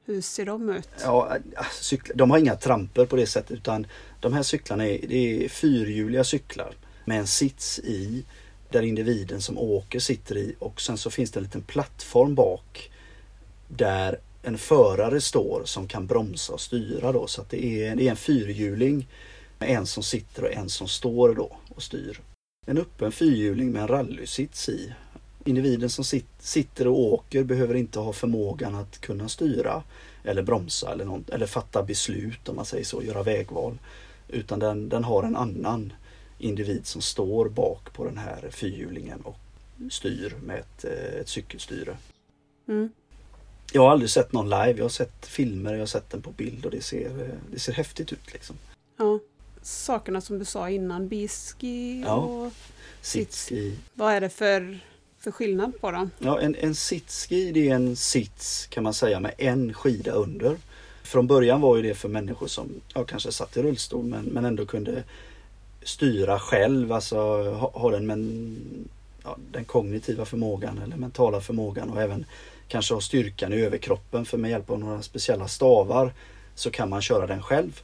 hur 0.07 0.21
ser 0.21 0.45
de 0.45 0.69
ut? 0.69 0.89
Ja, 1.01 1.37
alltså, 1.55 1.83
cyklar, 1.83 2.15
de 2.15 2.31
har 2.31 2.37
inga 2.37 2.55
tramper 2.55 3.05
på 3.05 3.15
det 3.15 3.27
sättet 3.27 3.51
utan 3.51 3.87
de 4.19 4.33
här 4.33 4.43
cyklarna 4.43 4.87
är, 4.87 5.07
det 5.07 5.45
är 5.45 5.49
fyrhjuliga 5.49 6.23
cyklar 6.23 6.73
med 7.05 7.19
en 7.19 7.27
sits 7.27 7.79
i 7.79 8.25
där 8.69 8.81
individen 8.81 9.41
som 9.41 9.57
åker 9.57 9.99
sitter 9.99 10.37
i 10.37 10.55
och 10.59 10.81
sen 10.81 10.97
så 10.97 11.09
finns 11.09 11.31
det 11.31 11.39
en 11.39 11.43
liten 11.43 11.61
plattform 11.61 12.35
bak 12.35 12.91
där 13.67 14.19
en 14.41 14.57
förare 14.57 15.21
står 15.21 15.61
som 15.65 15.87
kan 15.87 16.07
bromsa 16.07 16.53
och 16.53 16.61
styra 16.61 17.11
då 17.11 17.27
så 17.27 17.41
att 17.41 17.49
det 17.49 17.65
är, 17.65 17.95
det 17.95 18.07
är 18.07 18.11
en 18.11 18.17
fyrhjuling 18.17 19.07
med 19.59 19.69
en 19.69 19.85
som 19.85 20.03
sitter 20.03 20.43
och 20.43 20.53
en 20.53 20.69
som 20.69 20.87
står 20.87 21.35
då 21.35 21.57
och 21.69 21.83
styr. 21.83 22.19
En 22.65 22.77
öppen 22.77 23.11
fyrhjuling 23.11 23.71
med 23.71 23.81
en 23.81 23.87
rallysits 23.87 24.69
i. 24.69 24.93
Individen 25.47 25.89
som 25.89 26.03
sit, 26.03 26.25
sitter 26.39 26.87
och 26.87 26.99
åker 26.99 27.43
behöver 27.43 27.75
inte 27.75 27.99
ha 27.99 28.13
förmågan 28.13 28.75
att 28.75 29.01
kunna 29.01 29.29
styra 29.29 29.83
eller 30.23 30.41
bromsa 30.41 30.91
eller, 30.91 31.05
något, 31.05 31.29
eller 31.29 31.45
fatta 31.45 31.83
beslut 31.83 32.49
om 32.49 32.55
man 32.55 32.65
säger 32.65 32.83
så, 32.85 33.03
göra 33.03 33.23
vägval. 33.23 33.77
Utan 34.27 34.59
den, 34.59 34.89
den 34.89 35.03
har 35.03 35.23
en 35.23 35.35
annan 35.35 35.93
individ 36.37 36.85
som 36.87 37.01
står 37.01 37.49
bak 37.49 37.93
på 37.93 38.05
den 38.05 38.17
här 38.17 38.49
fyrhjulingen 38.51 39.21
och 39.21 39.37
styr 39.91 40.35
med 40.43 40.59
ett, 40.59 40.85
eh, 40.85 41.19
ett 41.21 41.29
cykelstyre. 41.29 41.97
Mm. 42.67 42.89
Jag 43.73 43.81
har 43.81 43.91
aldrig 43.91 44.09
sett 44.09 44.33
någon 44.33 44.49
live, 44.49 44.73
jag 44.77 44.83
har 44.83 44.89
sett 44.89 45.25
filmer, 45.25 45.73
jag 45.73 45.79
har 45.79 45.85
sett 45.85 46.09
den 46.09 46.21
på 46.21 46.31
bild 46.31 46.65
och 46.65 46.71
det 46.71 46.81
ser, 46.81 47.09
eh, 47.21 47.51
det 47.51 47.59
ser 47.59 47.73
häftigt 47.73 48.13
ut 48.13 48.33
liksom. 48.33 48.55
Ja. 48.97 49.19
Sakerna 49.61 50.21
som 50.21 50.39
du 50.39 50.45
sa 50.45 50.69
innan, 50.69 51.07
biski 51.07 52.01
Ja. 52.05 52.15
och 52.15 52.53
Sitski. 53.01 53.77
vad 53.93 54.13
är 54.13 54.21
det 54.21 54.29
för, 54.29 54.79
för 55.27 55.31
skillnad 55.31 55.81
på 55.81 55.91
dem? 55.91 56.11
Ja, 56.19 56.41
en, 56.41 56.55
en 56.55 56.75
sitski 56.75 57.51
det 57.51 57.69
är 57.69 57.75
en 57.75 57.95
sits 57.95 58.67
kan 58.67 58.83
man 58.83 58.93
säga 58.93 59.19
med 59.19 59.33
en 59.37 59.73
skida 59.73 60.11
under. 60.11 60.57
Från 61.03 61.27
början 61.27 61.61
var 61.61 61.77
ju 61.77 61.81
det 61.81 61.93
för 61.93 62.09
människor 62.09 62.47
som 62.47 62.69
ja, 62.93 63.03
kanske 63.03 63.31
satt 63.31 63.57
i 63.57 63.61
rullstol 63.61 64.05
men, 64.05 64.25
men 64.25 64.45
ändå 64.45 64.65
kunde 64.65 65.03
styra 65.83 66.39
själv, 66.39 66.91
alltså 66.91 67.17
ha, 67.51 67.71
ha 67.73 67.91
den, 67.91 68.07
men, 68.07 68.55
ja, 69.23 69.37
den 69.51 69.65
kognitiva 69.65 70.25
förmågan 70.25 70.77
eller 70.77 70.95
mentala 70.95 71.41
förmågan 71.41 71.89
och 71.89 72.01
även 72.01 72.25
kanske 72.67 72.93
ha 72.93 73.01
styrkan 73.01 73.53
i 73.53 73.61
överkroppen 73.61 74.25
för 74.25 74.37
med 74.37 74.51
hjälp 74.51 74.69
av 74.69 74.79
några 74.79 75.01
speciella 75.01 75.47
stavar 75.47 76.13
så 76.55 76.71
kan 76.71 76.89
man 76.89 77.01
köra 77.01 77.27
den 77.27 77.41
själv. 77.41 77.81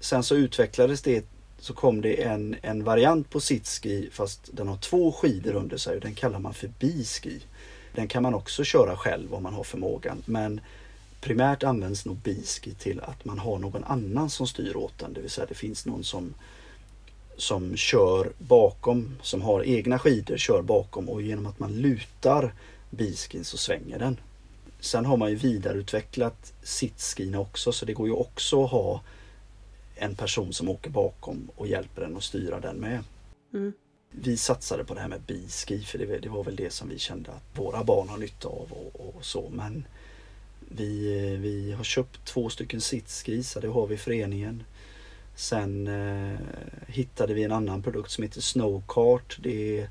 Sen 0.00 0.22
så 0.22 0.36
utvecklades 0.36 1.02
det 1.02 1.24
så 1.64 1.74
kom 1.74 2.00
det 2.00 2.22
en, 2.22 2.56
en 2.62 2.84
variant 2.84 3.30
på 3.30 3.40
sitski 3.40 4.08
fast 4.12 4.50
den 4.52 4.68
har 4.68 4.76
två 4.76 5.12
skidor 5.12 5.54
under 5.54 5.76
sig 5.76 5.96
och 5.96 6.00
den 6.00 6.14
kallar 6.14 6.38
man 6.38 6.54
för 6.54 6.68
biski. 6.68 7.40
Den 7.94 8.08
kan 8.08 8.22
man 8.22 8.34
också 8.34 8.64
köra 8.64 8.96
själv 8.96 9.34
om 9.34 9.42
man 9.42 9.54
har 9.54 9.64
förmågan 9.64 10.22
men 10.24 10.60
primärt 11.20 11.62
används 11.62 12.04
nog 12.04 12.16
biski 12.16 12.74
till 12.74 13.00
att 13.00 13.24
man 13.24 13.38
har 13.38 13.58
någon 13.58 13.84
annan 13.84 14.30
som 14.30 14.46
styr 14.46 14.76
åt 14.76 14.98
den. 14.98 15.12
Det 15.12 15.20
vill 15.20 15.30
säga 15.30 15.46
det 15.48 15.54
finns 15.54 15.86
någon 15.86 16.04
som, 16.04 16.34
som 17.36 17.76
kör 17.76 18.32
bakom, 18.38 19.16
som 19.22 19.42
har 19.42 19.64
egna 19.64 19.98
skidor, 19.98 20.36
kör 20.36 20.62
bakom 20.62 21.08
och 21.08 21.22
genom 21.22 21.46
att 21.46 21.58
man 21.58 21.72
lutar 21.72 22.52
biskin 22.90 23.44
så 23.44 23.56
svänger 23.56 23.98
den. 23.98 24.20
Sen 24.80 25.04
har 25.04 25.16
man 25.16 25.30
ju 25.30 25.36
vidareutvecklat 25.36 26.52
sitskina 26.62 27.40
också 27.40 27.72
så 27.72 27.84
det 27.86 27.92
går 27.92 28.06
ju 28.06 28.14
också 28.14 28.64
att 28.64 28.70
ha 28.70 29.00
en 29.94 30.14
person 30.14 30.52
som 30.52 30.68
åker 30.68 30.90
bakom 30.90 31.50
och 31.56 31.66
hjälper 31.66 32.02
den 32.02 32.16
att 32.16 32.24
styra 32.24 32.60
den 32.60 32.76
med. 32.76 33.04
Mm. 33.54 33.72
Vi 34.10 34.36
satsade 34.36 34.84
på 34.84 34.94
det 34.94 35.00
här 35.00 35.08
med 35.08 35.20
biski 35.20 35.80
för 35.80 35.98
det, 35.98 36.18
det 36.18 36.28
var 36.28 36.44
väl 36.44 36.56
det 36.56 36.72
som 36.72 36.88
vi 36.88 36.98
kände 36.98 37.30
att 37.30 37.58
våra 37.58 37.84
barn 37.84 38.08
har 38.08 38.18
nytta 38.18 38.48
av 38.48 38.72
och, 38.72 39.16
och 39.16 39.24
så 39.24 39.50
men 39.52 39.86
vi, 40.68 41.36
vi 41.36 41.72
har 41.72 41.84
köpt 41.84 42.24
två 42.24 42.48
stycken 42.48 42.80
sitskisar, 42.80 43.60
det 43.60 43.68
har 43.68 43.86
vi 43.86 43.94
i 43.94 43.98
föreningen. 43.98 44.62
Sen 45.34 45.86
eh, 45.86 46.38
hittade 46.86 47.34
vi 47.34 47.42
en 47.42 47.52
annan 47.52 47.82
produkt 47.82 48.10
som 48.10 48.24
heter 48.24 48.40
Snowcart. 48.40 49.38
Det 49.42 49.80
är 49.80 49.88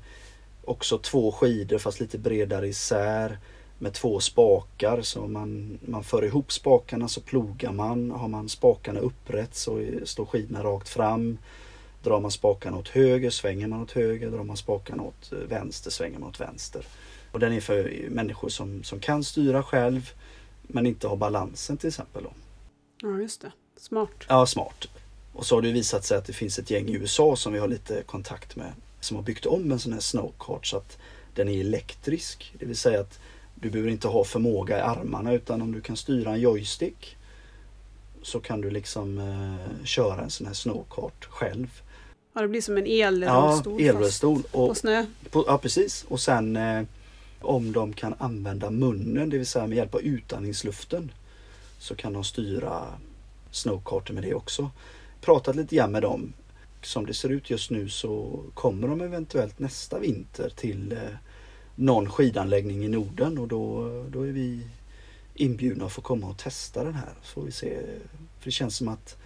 också 0.64 0.98
två 0.98 1.32
skidor 1.32 1.78
fast 1.78 2.00
lite 2.00 2.18
bredare 2.18 2.68
isär 2.68 3.38
med 3.78 3.92
två 3.92 4.20
spakar 4.20 5.02
så 5.02 5.26
man, 5.26 5.78
man 5.82 6.04
för 6.04 6.24
ihop 6.24 6.52
spakarna 6.52 7.08
så 7.08 7.20
plogar 7.20 7.72
man. 7.72 8.10
Har 8.10 8.28
man 8.28 8.48
spakarna 8.48 9.00
upprätt 9.00 9.54
så 9.54 9.86
står 10.04 10.26
skidorna 10.26 10.62
rakt 10.62 10.88
fram. 10.88 11.38
Drar 12.02 12.20
man 12.20 12.30
spakarna 12.30 12.76
åt 12.76 12.88
höger 12.88 13.30
svänger 13.30 13.66
man 13.66 13.82
åt 13.82 13.92
höger. 13.92 14.30
Drar 14.30 14.44
man 14.44 14.56
spakarna 14.56 15.02
åt 15.02 15.32
eh, 15.32 15.38
vänster 15.38 15.90
svänger 15.90 16.18
man 16.18 16.28
åt 16.28 16.40
vänster. 16.40 16.86
Och 17.32 17.40
den 17.40 17.52
är 17.52 17.60
för 17.60 18.06
människor 18.10 18.48
som, 18.48 18.84
som 18.84 19.00
kan 19.00 19.24
styra 19.24 19.62
själv 19.62 20.10
men 20.62 20.86
inte 20.86 21.08
har 21.08 21.16
balansen 21.16 21.76
till 21.76 21.88
exempel. 21.88 22.22
Då. 22.22 22.32
Ja, 23.02 23.20
just 23.20 23.40
det. 23.40 23.52
Smart. 23.76 24.24
Ja, 24.28 24.46
smart. 24.46 24.88
Och 25.32 25.46
så 25.46 25.54
har 25.54 25.62
det 25.62 25.72
visat 25.72 26.04
sig 26.04 26.18
att 26.18 26.24
det 26.24 26.32
finns 26.32 26.58
ett 26.58 26.70
gäng 26.70 26.88
i 26.88 26.92
USA 26.92 27.36
som 27.36 27.52
vi 27.52 27.58
har 27.58 27.68
lite 27.68 28.02
kontakt 28.02 28.56
med 28.56 28.72
som 29.00 29.16
har 29.16 29.24
byggt 29.24 29.46
om 29.46 29.72
en 29.72 29.78
sån 29.78 29.92
här 29.92 30.00
snowcart 30.00 30.66
så 30.66 30.76
att 30.76 30.98
den 31.34 31.48
är 31.48 31.60
elektrisk. 31.60 32.54
Det 32.58 32.66
vill 32.66 32.76
säga 32.76 33.00
att 33.00 33.20
du 33.64 33.70
behöver 33.70 33.90
inte 33.90 34.08
ha 34.08 34.24
förmåga 34.24 34.78
i 34.78 34.80
armarna 34.80 35.32
utan 35.32 35.62
om 35.62 35.72
du 35.72 35.80
kan 35.80 35.96
styra 35.96 36.30
en 36.32 36.40
joystick 36.40 37.16
så 38.22 38.40
kan 38.40 38.60
du 38.60 38.70
liksom 38.70 39.18
eh, 39.18 39.84
köra 39.84 40.22
en 40.22 40.30
sån 40.30 40.46
här 40.46 40.54
snowkart 40.54 41.24
själv. 41.24 41.80
Ja, 42.34 42.42
det 42.42 42.48
blir 42.48 42.60
som 42.60 42.76
en 42.76 42.86
elrullstol 42.86 43.82
Ja, 43.82 43.88
elrullstol. 43.88 44.42
på 44.42 44.64
Och, 44.66 44.76
snö. 44.76 45.06
på, 45.30 45.44
ja, 45.46 45.58
precis. 45.58 46.04
Och 46.08 46.20
sen 46.20 46.56
eh, 46.56 46.82
om 47.40 47.72
de 47.72 47.92
kan 47.92 48.14
använda 48.18 48.70
munnen, 48.70 49.30
det 49.30 49.38
vill 49.38 49.46
säga 49.46 49.66
med 49.66 49.76
hjälp 49.76 49.94
av 49.94 50.00
utandningsluften, 50.02 51.12
så 51.78 51.94
kan 51.94 52.12
de 52.12 52.24
styra 52.24 52.82
snowkarten 53.50 54.14
med 54.14 54.24
det 54.24 54.34
också. 54.34 54.70
Pratat 55.20 55.56
lite 55.56 55.76
grann 55.76 55.92
med 55.92 56.02
dem. 56.02 56.32
Som 56.82 57.06
det 57.06 57.14
ser 57.14 57.28
ut 57.28 57.50
just 57.50 57.70
nu 57.70 57.88
så 57.88 58.42
kommer 58.54 58.88
de 58.88 59.00
eventuellt 59.00 59.58
nästa 59.58 59.98
vinter 59.98 60.52
till 60.56 60.92
eh, 60.92 60.98
någon 61.74 62.10
skidanläggning 62.10 62.84
i 62.84 62.88
Norden 62.88 63.38
och 63.38 63.48
då, 63.48 63.88
då 64.08 64.22
är 64.22 64.32
vi 64.32 64.66
inbjudna 65.34 65.86
att 65.86 65.92
få 65.92 66.00
komma 66.00 66.26
och 66.26 66.38
testa 66.38 66.84
den 66.84 66.94
här. 66.94 67.14
Så 67.22 67.32
får 67.32 67.42
vi 67.42 67.52
se. 67.52 67.78
För 68.38 68.44
det 68.44 68.50
känns 68.50 68.76
som 68.76 68.88
att 68.88 69.16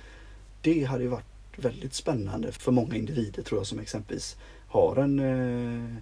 det 0.62 0.84
hade 0.84 1.02
ju 1.02 1.08
varit 1.08 1.24
väldigt 1.56 1.94
spännande 1.94 2.52
för 2.52 2.72
många 2.72 2.96
individer 2.96 3.42
tror 3.42 3.60
jag 3.60 3.66
som 3.66 3.78
exempelvis 3.78 4.36
har 4.68 4.96
en, 4.96 5.18
eh, 5.18 5.96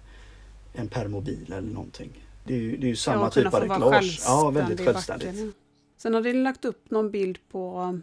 en 0.73 0.87
permobil 0.87 1.53
eller 1.53 1.73
någonting. 1.73 2.25
Det 2.43 2.53
är 2.53 2.57
ju, 2.57 2.77
det 2.77 2.87
är 2.87 2.89
ju 2.89 2.95
samma 2.95 3.21
ja, 3.25 3.29
typ 3.29 3.53
av 3.53 3.61
reglage. 3.61 4.19
Ja, 4.25 4.49
väldigt 4.49 4.85
självständigt. 4.85 5.55
Sen 5.97 6.13
hade 6.13 6.33
ni 6.33 6.43
lagt 6.43 6.65
upp 6.65 6.91
någon 6.91 7.11
bild 7.11 7.37
på, 7.51 7.99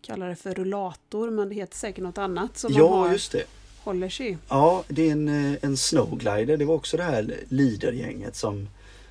kallar 0.00 0.28
det 0.28 0.36
för 0.36 0.54
rullator, 0.54 1.30
men 1.30 1.48
det 1.48 1.54
heter 1.54 1.76
säkert 1.76 2.04
något 2.04 2.18
annat 2.18 2.58
som 2.58 2.72
man 2.72 2.78
Ja, 2.78 2.96
har, 2.96 3.12
just 3.12 3.32
det 3.32 3.44
håller 3.86 4.08
sig. 4.08 4.38
Ja, 4.48 4.84
det 4.88 5.08
är 5.08 5.12
en, 5.12 5.28
eh, 5.28 5.58
en 5.62 5.76
snowglider. 5.76 6.56
Det 6.56 6.64
var 6.64 6.74
också 6.74 6.96
det 6.96 7.02
här 7.02 7.34
lidergänget 7.48 8.36
som, 8.36 8.68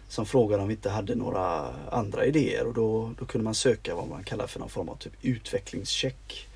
som 0.07 0.25
frågade 0.25 0.61
om 0.61 0.67
vi 0.67 0.73
inte 0.73 0.89
hade 0.89 1.15
några 1.15 1.73
andra 1.91 2.25
idéer 2.25 2.67
och 2.67 2.73
då, 2.73 3.13
då 3.19 3.25
kunde 3.25 3.45
man 3.45 3.55
söka 3.55 3.95
vad 3.95 4.07
man 4.07 4.23
kallar 4.23 4.47
för 4.47 4.59
någon 4.59 4.69
form 4.69 4.89
av 4.89 4.95
typ 4.95 5.13
utvecklingscheck. 5.21 6.47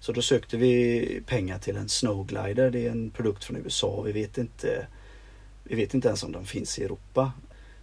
Så 0.00 0.12
då 0.12 0.22
sökte 0.22 0.56
vi 0.56 1.22
pengar 1.26 1.58
till 1.58 1.76
en 1.76 1.88
snowglider. 1.88 2.70
Det 2.70 2.86
är 2.86 2.90
en 2.90 3.10
produkt 3.10 3.44
från 3.44 3.56
USA. 3.56 4.02
Vi 4.02 4.12
vet 4.12 4.38
inte, 4.38 4.86
vi 5.64 5.74
vet 5.74 5.94
inte 5.94 6.08
ens 6.08 6.22
om 6.22 6.32
den 6.32 6.44
finns 6.44 6.78
i 6.78 6.84
Europa. 6.84 7.32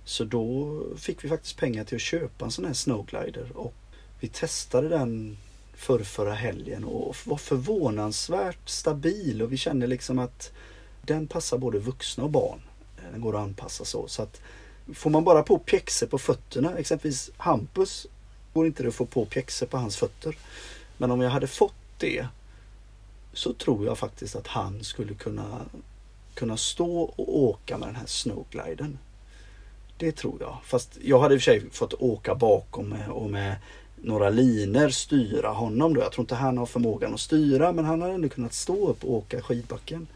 Så 0.05 0.23
då 0.23 0.81
fick 0.97 1.23
vi 1.23 1.29
faktiskt 1.29 1.57
pengar 1.57 1.83
till 1.83 1.95
att 1.95 2.01
köpa 2.01 2.45
en 2.45 2.51
sån 2.51 2.65
här 2.65 2.73
snowglider 2.73 3.51
och 3.53 3.73
vi 4.19 4.27
testade 4.27 4.89
den 4.89 5.37
för 5.79 6.03
förra 6.03 6.33
helgen 6.33 6.83
och 6.83 7.15
var 7.23 7.37
förvånansvärt 7.37 8.69
stabil 8.69 9.41
och 9.41 9.51
vi 9.51 9.57
kände 9.57 9.87
liksom 9.87 10.19
att 10.19 10.51
den 11.01 11.27
passar 11.27 11.57
både 11.57 11.79
vuxna 11.79 12.23
och 12.23 12.29
barn. 12.29 12.61
Den 13.11 13.21
går 13.21 13.35
att 13.35 13.41
anpassa 13.41 13.85
så. 13.85 14.07
så 14.07 14.21
att 14.21 14.41
får 14.93 15.09
man 15.09 15.23
bara 15.23 15.43
på 15.43 15.59
pjäxor 15.59 16.07
på 16.07 16.17
fötterna, 16.17 16.77
exempelvis 16.77 17.31
Hampus, 17.37 18.07
går 18.53 18.67
inte 18.67 18.83
det 18.83 18.89
att 18.89 18.95
få 18.95 19.05
på 19.05 19.25
pjäxor 19.25 19.65
på 19.65 19.77
hans 19.77 19.97
fötter. 19.97 20.37
Men 20.97 21.11
om 21.11 21.21
jag 21.21 21.29
hade 21.29 21.47
fått 21.47 21.73
det 21.97 22.27
så 23.33 23.53
tror 23.53 23.85
jag 23.85 23.97
faktiskt 23.97 24.35
att 24.35 24.47
han 24.47 24.83
skulle 24.83 25.13
kunna, 25.13 25.61
kunna 26.33 26.57
stå 26.57 27.01
och 27.01 27.39
åka 27.39 27.77
med 27.77 27.87
den 27.87 27.95
här 27.95 28.07
snowgliden. 28.07 28.97
Det 29.97 30.11
tror 30.11 30.37
jag. 30.39 30.57
Fast 30.63 30.97
jag 31.01 31.19
hade 31.19 31.35
i 31.35 31.37
och 31.37 31.41
för 31.41 31.51
sig 31.51 31.69
fått 31.71 31.93
åka 31.93 32.35
bakom 32.35 32.89
med, 32.89 33.09
och 33.09 33.29
med 33.29 33.55
några 34.03 34.29
liner 34.29 34.89
styra 34.89 35.49
honom 35.49 35.93
då. 35.93 36.01
Jag 36.01 36.11
tror 36.11 36.23
inte 36.23 36.35
han 36.35 36.57
har 36.57 36.65
förmågan 36.65 37.13
att 37.13 37.19
styra 37.19 37.71
men 37.71 37.85
han 37.85 38.01
hade 38.01 38.13
ändå 38.13 38.29
kunnat 38.29 38.53
stå 38.53 38.89
upp 38.89 39.03
och 39.03 39.13
åka 39.13 39.41
skidbacken. 39.41 40.07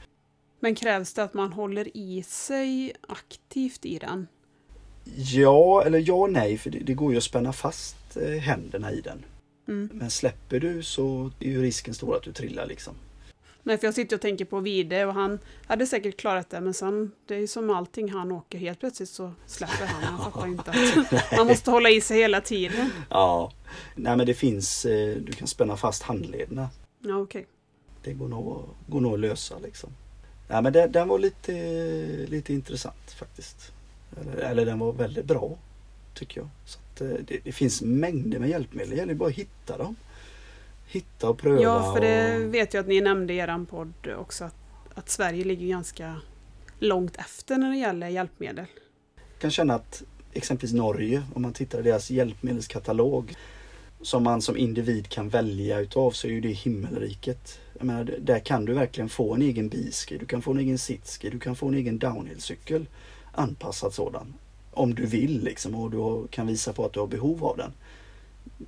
Men 0.59 0.75
krävs 0.75 1.13
det 1.13 1.23
att 1.23 1.33
man 1.33 1.53
håller 1.53 1.97
i 1.97 2.23
sig 2.23 2.93
aktivt 3.07 3.85
i 3.85 3.99
den? 3.99 4.27
Ja, 5.15 5.83
eller 5.85 6.03
ja 6.07 6.13
och 6.13 6.31
nej 6.31 6.57
för 6.57 6.69
det, 6.69 6.79
det 6.79 6.93
går 6.93 7.11
ju 7.11 7.17
att 7.17 7.23
spänna 7.23 7.53
fast 7.53 8.17
eh, 8.17 8.39
händerna 8.39 8.91
i 8.91 9.01
den. 9.01 9.25
Mm. 9.67 9.89
Men 9.93 10.11
släpper 10.11 10.59
du 10.59 10.83
så 10.83 11.31
är 11.39 11.49
ju 11.49 11.61
risken 11.61 11.93
stor 11.93 12.15
att 12.15 12.23
du 12.23 12.31
trillar 12.31 12.65
liksom. 12.65 12.93
Nej, 13.63 13.77
för 13.77 13.87
jag 13.87 13.93
sitter 13.93 14.15
och 14.15 14.21
tänker 14.21 14.45
på 14.45 14.59
Vide 14.59 15.05
och 15.05 15.13
han 15.13 15.39
hade 15.67 15.87
säkert 15.87 16.17
klarat 16.17 16.49
det, 16.49 16.61
men 16.61 16.73
sen, 16.73 17.11
det 17.27 17.35
är 17.35 17.39
ju 17.39 17.47
som 17.47 17.69
allting, 17.69 18.11
han 18.11 18.31
åker 18.31 18.57
helt 18.57 18.79
plötsligt 18.79 19.09
så 19.09 19.31
släpper 19.45 19.85
han. 19.85 20.03
Han 20.03 20.31
fattar 20.31 20.47
inte 20.47 20.71
att 20.71 21.31
man 21.37 21.47
måste 21.47 21.71
hålla 21.71 21.89
i 21.89 22.01
sig 22.01 22.17
hela 22.17 22.41
tiden. 22.41 22.89
Ja, 23.09 23.51
nej 23.95 24.17
men 24.17 24.25
det 24.25 24.33
finns, 24.33 24.85
eh, 24.85 25.15
du 25.15 25.31
kan 25.31 25.47
spänna 25.47 25.77
fast 25.77 26.03
handlederna. 26.03 26.69
Ja, 26.99 27.17
okej. 27.17 27.47
Det 28.03 28.13
går 28.13 28.27
nog, 28.27 28.63
går 28.87 29.01
nog 29.01 29.13
att 29.13 29.19
lösa 29.19 29.59
liksom. 29.59 29.89
Nej 30.47 30.61
men 30.61 30.73
den, 30.73 30.91
den 30.91 31.07
var 31.07 31.19
lite, 31.19 31.53
lite 32.27 32.53
intressant 32.53 33.11
faktiskt. 33.11 33.71
Eller, 34.21 34.37
eller 34.37 34.65
den 34.65 34.79
var 34.79 34.93
väldigt 34.93 35.25
bra 35.25 35.57
tycker 36.13 36.41
jag. 36.41 36.49
Så 36.65 36.79
att, 36.79 37.01
eh, 37.01 37.07
det, 37.07 37.39
det 37.43 37.51
finns 37.51 37.81
mängder 37.81 38.39
med 38.39 38.49
hjälpmedel, 38.49 38.89
det 38.89 38.95
gäller 38.95 39.13
bara 39.13 39.29
att 39.29 39.35
hitta 39.35 39.77
dem. 39.77 39.95
Hitta 40.87 41.29
och 41.29 41.37
pröva. 41.37 41.61
Ja, 41.61 41.93
för 41.93 42.01
det 42.01 42.45
och... 42.45 42.53
vet 42.53 42.73
jag 42.73 42.81
att 42.81 42.87
ni 42.87 43.01
nämnde 43.01 43.33
i 43.33 43.37
er 43.37 43.65
podd 43.65 43.93
också, 44.17 44.43
att, 44.43 44.55
att 44.93 45.09
Sverige 45.09 45.43
ligger 45.43 45.67
ganska 45.67 46.21
långt 46.79 47.17
efter 47.17 47.57
när 47.57 47.69
det 47.69 47.77
gäller 47.77 48.07
hjälpmedel. 48.07 48.65
Jag 49.15 49.39
kan 49.39 49.51
känna 49.51 49.75
att 49.75 50.03
exempelvis 50.33 50.73
Norge, 50.73 51.23
om 51.33 51.41
man 51.41 51.53
tittar 51.53 51.79
i 51.79 51.81
deras 51.81 52.11
hjälpmedelskatalog 52.11 53.35
som 54.03 54.23
man 54.23 54.41
som 54.41 54.57
individ 54.57 55.09
kan 55.09 55.29
välja 55.29 55.79
utav 55.79 56.11
så 56.11 56.27
är 56.27 56.31
ju 56.31 56.41
det 56.41 56.51
himmelriket. 56.51 57.59
Jag 57.77 57.85
menar, 57.85 58.15
där 58.21 58.39
kan 58.39 58.65
du 58.65 58.73
verkligen 58.73 59.09
få 59.09 59.33
en 59.33 59.41
egen 59.41 59.69
biski, 59.69 60.17
du 60.17 60.25
kan 60.25 60.41
få 60.41 60.51
en 60.51 60.59
egen 60.59 60.77
sitski, 60.77 61.29
du 61.29 61.39
kan 61.39 61.55
få 61.55 61.67
en 61.67 61.73
egen 61.73 61.99
downhillcykel. 61.99 62.85
Anpassad 63.31 63.93
sådan. 63.93 64.33
Om 64.71 64.95
du 64.95 65.05
vill 65.05 65.43
liksom 65.43 65.75
och 65.75 65.91
du 65.91 66.27
kan 66.27 66.47
visa 66.47 66.73
på 66.73 66.85
att 66.85 66.93
du 66.93 66.99
har 66.99 67.07
behov 67.07 67.45
av 67.45 67.57
den. 67.57 67.71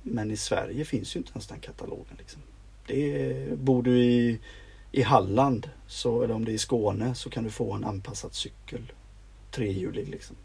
Men 0.02 0.30
i 0.30 0.36
Sverige 0.36 0.84
finns 0.84 1.16
ju 1.16 1.18
inte 1.18 1.30
ens 1.32 1.46
den 1.46 1.60
katalogen. 1.60 2.16
Liksom. 2.18 2.42
Det 2.86 3.22
är, 3.22 3.56
bor 3.56 3.82
du 3.82 3.98
i, 3.98 4.38
i 4.92 5.02
Halland 5.02 5.70
så, 5.86 6.22
eller 6.22 6.34
om 6.34 6.44
det 6.44 6.52
är 6.52 6.54
i 6.54 6.58
Skåne 6.58 7.14
så 7.14 7.30
kan 7.30 7.44
du 7.44 7.50
få 7.50 7.72
en 7.72 7.84
anpassad 7.84 8.34
cykel. 8.34 8.92
Trehjulig 9.50 10.08
liksom. 10.08 10.36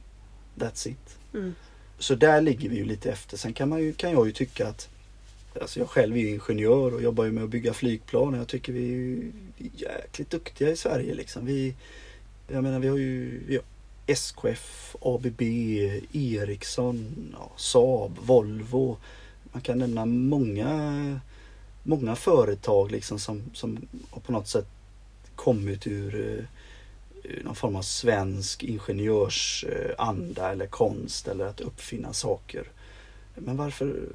That's 0.56 0.88
it. 0.88 1.18
Mm. 1.34 1.56
Så 2.02 2.16
där 2.16 2.41
ligger 2.41 2.70
vi 2.70 2.76
ju 2.76 2.86
lite 2.86 3.12
efter. 3.12 3.38
Sen 3.38 3.54
kan, 3.54 3.70
man 3.70 3.80
ju, 3.80 3.93
kan 3.93 4.12
jag 4.12 4.26
ju 4.26 4.32
tycka 4.32 4.68
att 4.68 4.89
Alltså 5.62 5.80
jag 5.80 5.89
själv 5.89 6.18
är 6.18 6.22
ju 6.22 6.30
ingenjör 6.30 6.93
och 6.93 7.02
jobbar 7.02 7.26
ju 7.26 7.32
med 7.32 7.43
att 7.43 7.49
bygga 7.49 7.74
flygplan 7.74 8.34
och 8.34 8.39
jag 8.39 8.47
tycker 8.47 8.74
vi 8.74 9.14
är 9.58 9.70
jäkligt 9.76 10.30
duktiga 10.30 10.70
i 10.70 10.76
Sverige 10.76 11.16
liksom. 11.16 11.45
Vi, 11.45 11.76
jag 12.47 12.64
menar 12.64 12.80
vi 12.80 12.88
har 12.88 12.97
ju 12.97 13.43
vi 13.47 13.56
har 13.56 13.64
SKF, 14.08 14.95
ABB, 15.02 15.41
Ericsson, 16.12 17.16
ja, 17.34 17.52
Saab, 17.58 18.18
Volvo. 18.22 18.97
Man 19.43 19.62
kan 19.62 19.80
nämna 19.80 20.06
många, 20.06 21.20
många 21.84 22.16
företag 22.16 22.91
liksom 22.91 23.20
som, 23.20 23.43
som 23.54 23.88
har 24.10 24.22
på 24.22 24.32
något 24.32 24.47
sätt 24.47 24.68
kommit 25.36 25.88
ur 25.88 26.16
eh, 26.16 26.22
ur 26.22 26.47
någon 27.44 27.56
form 27.56 27.76
av 27.76 27.82
svensk 27.82 28.64
ingenjörsanda 28.64 30.52
eller 30.52 30.68
konst 30.68 31.28
eller 31.28 31.46
att 31.46 31.62
uppfinna 31.62 32.14
saker. 32.14 32.64
Men 33.36 33.58
varför, 33.58 34.10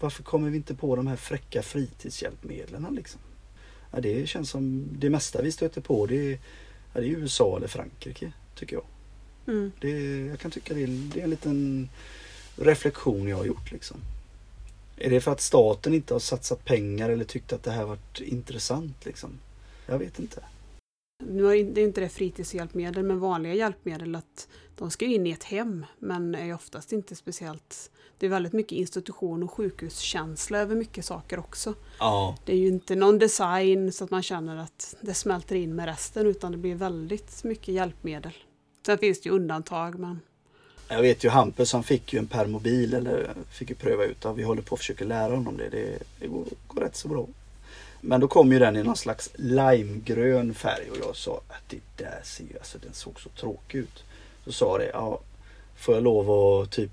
varför 0.00 0.22
kommer 0.22 0.50
vi 0.50 0.56
inte 0.56 0.74
på 0.74 0.96
de 0.96 1.06
här 1.06 1.16
fräcka 1.16 1.62
fritidshjälpmedlen 1.62 2.94
liksom? 2.94 3.20
Ja, 3.92 4.00
det 4.00 4.28
känns 4.28 4.50
som 4.50 4.88
det 4.92 5.10
mesta 5.10 5.42
vi 5.42 5.52
stöter 5.52 5.80
på 5.80 6.06
det 6.06 6.32
är, 6.32 6.38
ja, 6.94 7.00
det 7.00 7.06
är 7.06 7.10
USA 7.10 7.56
eller 7.56 7.68
Frankrike 7.68 8.32
tycker 8.54 8.76
jag. 8.76 8.84
Mm. 9.46 9.72
Det, 9.80 10.26
jag 10.26 10.40
kan 10.40 10.50
tycka 10.50 10.74
det 10.74 10.82
är, 10.82 10.86
det 10.86 11.20
är 11.20 11.24
en 11.24 11.30
liten 11.30 11.88
reflektion 12.56 13.28
jag 13.28 13.36
har 13.36 13.44
gjort 13.44 13.72
liksom. 13.72 13.96
Är 14.96 15.10
det 15.10 15.20
för 15.20 15.32
att 15.32 15.40
staten 15.40 15.94
inte 15.94 16.14
har 16.14 16.18
satsat 16.20 16.64
pengar 16.64 17.10
eller 17.10 17.24
tyckt 17.24 17.52
att 17.52 17.62
det 17.62 17.70
här 17.70 17.84
varit 17.84 18.20
intressant 18.20 19.06
liksom? 19.06 19.30
Jag 19.86 19.98
vet 19.98 20.18
inte. 20.18 20.42
Nu 21.28 21.46
är 21.46 21.64
det 21.64 21.82
inte 21.82 22.00
det 22.00 22.08
fritidshjälpmedel, 22.08 23.02
men 23.02 23.20
vanliga 23.20 23.54
hjälpmedel 23.54 24.14
att 24.14 24.48
de 24.76 24.90
ska 24.90 25.04
in 25.04 25.26
i 25.26 25.30
ett 25.30 25.44
hem, 25.44 25.86
men 25.98 26.34
är 26.34 26.54
oftast 26.54 26.92
inte 26.92 27.16
speciellt... 27.16 27.90
Det 28.18 28.26
är 28.26 28.30
väldigt 28.30 28.52
mycket 28.52 28.78
institution 28.78 29.42
och 29.42 29.50
sjukhuskänsla 29.50 30.58
över 30.58 30.76
mycket 30.76 31.04
saker 31.04 31.38
också. 31.38 31.74
Ja. 31.98 32.36
Det 32.44 32.52
är 32.52 32.56
ju 32.56 32.68
inte 32.68 32.96
någon 32.96 33.18
design 33.18 33.92
så 33.92 34.04
att 34.04 34.10
man 34.10 34.22
känner 34.22 34.56
att 34.56 34.96
det 35.00 35.14
smälter 35.14 35.56
in 35.56 35.74
med 35.74 35.86
resten, 35.86 36.26
utan 36.26 36.52
det 36.52 36.58
blir 36.58 36.74
väldigt 36.74 37.44
mycket 37.44 37.74
hjälpmedel. 37.74 38.32
Sen 38.86 38.98
finns 38.98 39.20
det 39.20 39.28
ju 39.28 39.34
undantag, 39.34 39.98
men 39.98 40.20
Jag 40.88 41.02
vet 41.02 41.24
ju 41.24 41.28
Hampus 41.28 41.72
han 41.72 41.82
fick 41.82 42.12
ju 42.12 42.18
en 42.18 42.26
permobil 42.26 42.94
eller 42.94 43.34
fick 43.52 43.70
ju 43.70 43.76
pröva 43.76 44.04
ut. 44.04 44.26
Vi 44.36 44.42
håller 44.42 44.62
på 44.62 44.74
att 44.74 44.78
försöka 44.78 45.04
lära 45.04 45.34
honom 45.34 45.56
det. 45.56 45.68
Det, 45.68 45.98
det 46.20 46.26
går, 46.26 46.44
går 46.66 46.80
rätt 46.80 46.96
så 46.96 47.08
bra. 47.08 47.26
Men 48.00 48.20
då 48.20 48.28
kom 48.28 48.52
ju 48.52 48.58
den 48.58 48.76
i 48.76 48.82
någon 48.82 48.96
slags 48.96 49.30
limegrön 49.34 50.54
färg 50.54 50.90
och 50.90 50.96
jag 51.06 51.16
sa 51.16 51.40
att 51.48 51.62
det 51.68 51.80
där 51.96 52.20
ser 52.24 52.44
ju, 52.44 52.58
alltså 52.58 52.78
den 52.78 52.92
såg 52.94 53.20
så 53.20 53.28
tråkig 53.28 53.78
ut. 53.78 54.04
Så 54.44 54.52
sa 54.52 54.78
det, 54.78 54.90
ja 54.92 55.20
får 55.76 55.94
jag 55.94 56.04
lov 56.04 56.30
att 56.30 56.70
typ 56.70 56.90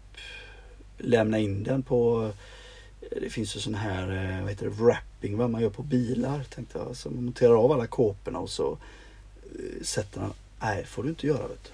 lämna 0.97 1.39
in 1.39 1.63
den 1.63 1.83
på 1.83 2.31
det 3.21 3.29
finns 3.29 3.55
ju 3.55 3.59
sån 3.59 3.75
här, 3.75 4.33
eh, 4.35 4.41
vad 4.41 4.49
heter 4.49 4.65
det, 4.65 4.71
wrapping 4.71 5.37
vad 5.37 5.49
man 5.49 5.61
gör 5.61 5.69
på 5.69 5.81
bilar. 5.83 6.43
Tänkte 6.55 6.77
jag. 6.77 6.95
Så 6.95 7.09
man 7.09 7.23
monterar 7.23 7.53
av 7.63 7.71
alla 7.71 7.87
kåporna 7.87 8.39
och 8.39 8.49
så 8.49 8.77
eh, 9.43 9.83
sätter 9.83 10.19
man, 10.19 10.33
nej 10.61 10.85
får 10.85 11.03
du 11.03 11.09
inte 11.09 11.27
göra 11.27 11.47
vet 11.47 11.63
du. 11.63 11.69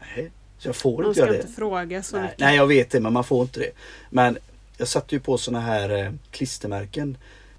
Nej, 0.00 0.30
så 0.58 0.68
jag 0.68 0.76
får 0.76 0.96
man 0.98 1.06
inte 1.06 1.14
ska 1.14 1.26
göra 1.26 1.36
inte 1.36 1.46
det. 1.48 1.52
fråga 1.52 2.02
så 2.02 2.16
Nej, 2.16 2.24
mycket. 2.24 2.38
nej 2.40 2.56
jag 2.56 2.66
vet 2.66 2.90
det 2.90 3.00
men 3.00 3.12
man 3.12 3.24
får 3.24 3.42
inte 3.42 3.60
det. 3.60 3.70
Men 4.10 4.38
Jag 4.78 4.88
satte 4.88 5.14
ju 5.14 5.20
på 5.20 5.38
såna 5.38 5.60
här 5.60 5.90
eh, 6.04 6.12
klistermärken 6.30 7.16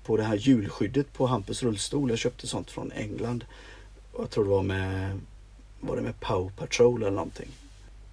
på 0.07 0.17
det 0.17 0.23
här 0.23 0.35
hjulskyddet 0.35 1.13
på 1.13 1.25
Hampus 1.27 1.63
rullstol. 1.63 2.09
Jag 2.09 2.19
köpte 2.19 2.47
sånt 2.47 2.71
från 2.71 2.91
England. 2.91 3.45
Jag 4.17 4.29
tror 4.29 4.43
det 4.43 4.49
var 4.49 4.63
med, 4.63 5.19
var 5.79 5.95
det 5.95 6.01
med 6.01 6.19
Pow 6.19 6.51
Patrol 6.57 7.01
eller 7.01 7.11
någonting. 7.11 7.49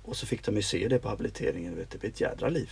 Och 0.05 0.17
så 0.17 0.27
fick 0.27 0.45
de 0.47 0.57
ju 0.57 0.63
se 0.63 0.89
det 0.89 0.99
på 0.99 1.09
habiliteringen. 1.09 1.77
Vet, 1.77 1.91
det 1.91 1.99
blev 1.99 2.13
ett 2.13 2.21
jädra 2.21 2.49
liv. 2.49 2.71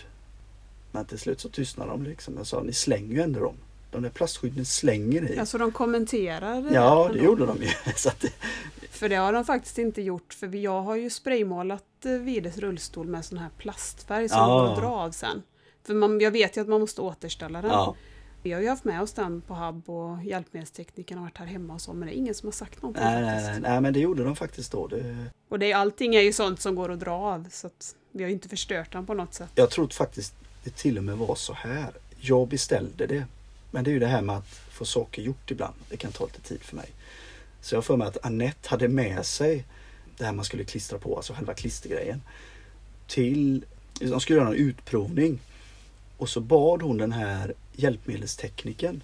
Men 0.93 1.05
till 1.05 1.19
slut 1.19 1.41
så 1.41 1.49
tystnade 1.49 1.91
de 1.91 2.03
liksom. 2.05 2.35
Jag 2.37 2.47
sa, 2.47 2.63
ni 2.63 2.73
slänger 2.73 3.15
ju 3.15 3.21
ändå 3.23 3.41
dem. 3.41 3.55
De 3.91 4.03
där 4.03 4.11
plastskydden 4.11 4.65
slänger 4.65 5.21
ni. 5.23 5.39
Alltså 5.39 5.59
de 5.59 5.73
kommenterar 5.73 6.71
ja, 6.73 7.11
det 7.13 7.19
gjorde 7.19 7.47
de 7.47 7.63
ju. 7.63 7.69
Det, 8.21 8.89
För 8.91 9.09
det 9.09 9.17
har 9.17 9.33
de 9.33 9.45
faktiskt 9.45 9.79
inte 9.79 10.03
gjort. 10.03 10.35
För 10.35 10.55
jag 10.57 10.83
har 10.83 10.97
ju 10.97 11.11
spraymålat 11.11 11.85
eh, 12.05 12.13
Vides 12.13 12.59
rullstol 12.59 13.07
med 13.07 13.25
sån 13.25 13.39
här 13.39 13.51
plastfärg 13.59 14.29
som 14.29 14.39
Ja. 14.39 14.47
går 14.47 14.73
att 14.73 14.79
dra 14.79 14.89
av 14.89 15.11
sen. 15.11 15.43
För 15.85 15.95
man, 15.95 16.21
jag 16.21 16.31
vet 16.31 16.57
ju 16.57 16.61
att 16.61 16.69
man 16.69 16.81
måste 16.81 17.01
återställa 17.01 17.63
den. 17.63 17.71
ja, 17.71 17.95
Vi 18.43 18.53
har 18.53 18.61
ju 18.61 18.69
haft 18.69 18.85
med 18.85 19.03
oss 19.03 19.13
den 19.13 19.41
på 19.41 19.55
hub 19.55 19.91
och 19.91 20.25
hjälpmedelstekniken 20.25 21.19
har 21.19 21.25
varit 21.25 21.39
här 21.39 21.47
hemma 21.47 21.75
och 21.75 21.81
så. 21.81 21.93
Men 21.93 22.09
det 22.09 22.15
är 22.15 22.19
ingen 22.19 22.35
som 22.35 22.47
har 22.47 22.53
sagt 22.53 22.83
någonting 22.83 23.05
nej, 23.05 23.25
faktiskt. 23.25 23.63
nej, 23.63 23.71
nej, 23.71 23.81
men 23.81 23.93
det 23.93 24.01
gjorde 24.01 24.25
de 24.25 24.37
faktiskt 24.37 24.73
då. 24.73 24.87
Det, 24.87 25.27
Och 25.49 25.59
det 25.59 25.73
är, 25.73 25.77
allting 25.77 26.15
är 26.15 26.21
ju 26.21 26.33
sånt 26.33 26.61
som 26.61 26.75
går 26.75 26.93
att 26.93 27.01
dra 27.01 27.13
av. 27.13 27.47
Så 27.51 27.67
att 27.67 27.95
vi 28.11 28.23
har 28.23 28.29
ju 28.29 28.35
inte 28.35 28.49
förstört 28.49 28.93
den 28.93 29.07
på 29.07 29.15
något 29.15 29.35
sätt. 29.35 29.51
jag 29.55 29.71
tror 29.71 29.89
faktiskt 29.89 30.35
det 30.65 30.77
till 30.77 30.99
och 30.99 31.05
med 31.05 31.17
var 31.17 31.35
så 31.35 31.53
här. 31.53 31.91
Jag 32.21 32.49
beställde 32.49 33.07
det. 33.07 33.25
Men 33.71 33.85
det 33.85 33.91
är 33.91 33.93
ju 33.93 33.99
det 33.99 34.07
här 34.07 34.23
med 34.23 34.37
att 34.37 34.49
få 34.49 34.85
saker 34.85 35.23
gjort 35.23 35.51
ibland. 35.51 35.75
Det 35.89 35.97
kan 35.97 36.13
ta 36.13 36.25
lite 36.25 36.41
tid 36.41 36.61
för 36.61 36.77
mig. 36.77 36.91
Så 37.61 37.75
jag 37.75 37.85
för 37.85 37.97
mig 37.97 38.09
att 38.09 38.25
Annette 38.25 38.69
hade 38.69 38.89
med 38.89 39.27
sig 39.27 39.65
det 40.17 40.25
här 40.25 40.33
man 40.33 40.45
skulle 40.45 40.65
klistra 40.65 40.99
på, 40.99 41.17
alltså 41.17 41.33
själva 41.33 41.55
klistergrejen. 41.55 42.23
Till, 43.07 43.65
de 44.01 44.21
skulle 44.21 44.39
göra 44.39 44.49
en 44.49 44.55
utprovning. 44.55 45.41
Och 46.17 46.29
så 46.29 46.41
bad 46.41 46.83
hon 46.83 46.99
den 46.99 47.13
här 47.13 47.55
hjälpmedelstekniken 47.73 49.03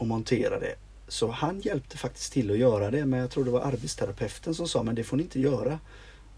att 0.00 0.06
montera 0.06 0.58
det. 0.58 0.74
Så 1.08 1.30
han 1.30 1.60
hjälpte 1.60 1.98
faktiskt 1.98 2.32
till 2.32 2.50
att 2.50 2.58
göra 2.58 2.90
det. 2.90 3.06
Men 3.06 3.20
jag 3.20 3.30
tror 3.30 3.44
det 3.44 3.50
var 3.50 3.60
arbetsterapeuten 3.60 4.54
som 4.54 4.68
sa, 4.68 4.82
men 4.82 4.94
det 4.94 5.04
får 5.04 5.16
ni 5.16 5.22
inte 5.22 5.40
göra. 5.40 5.78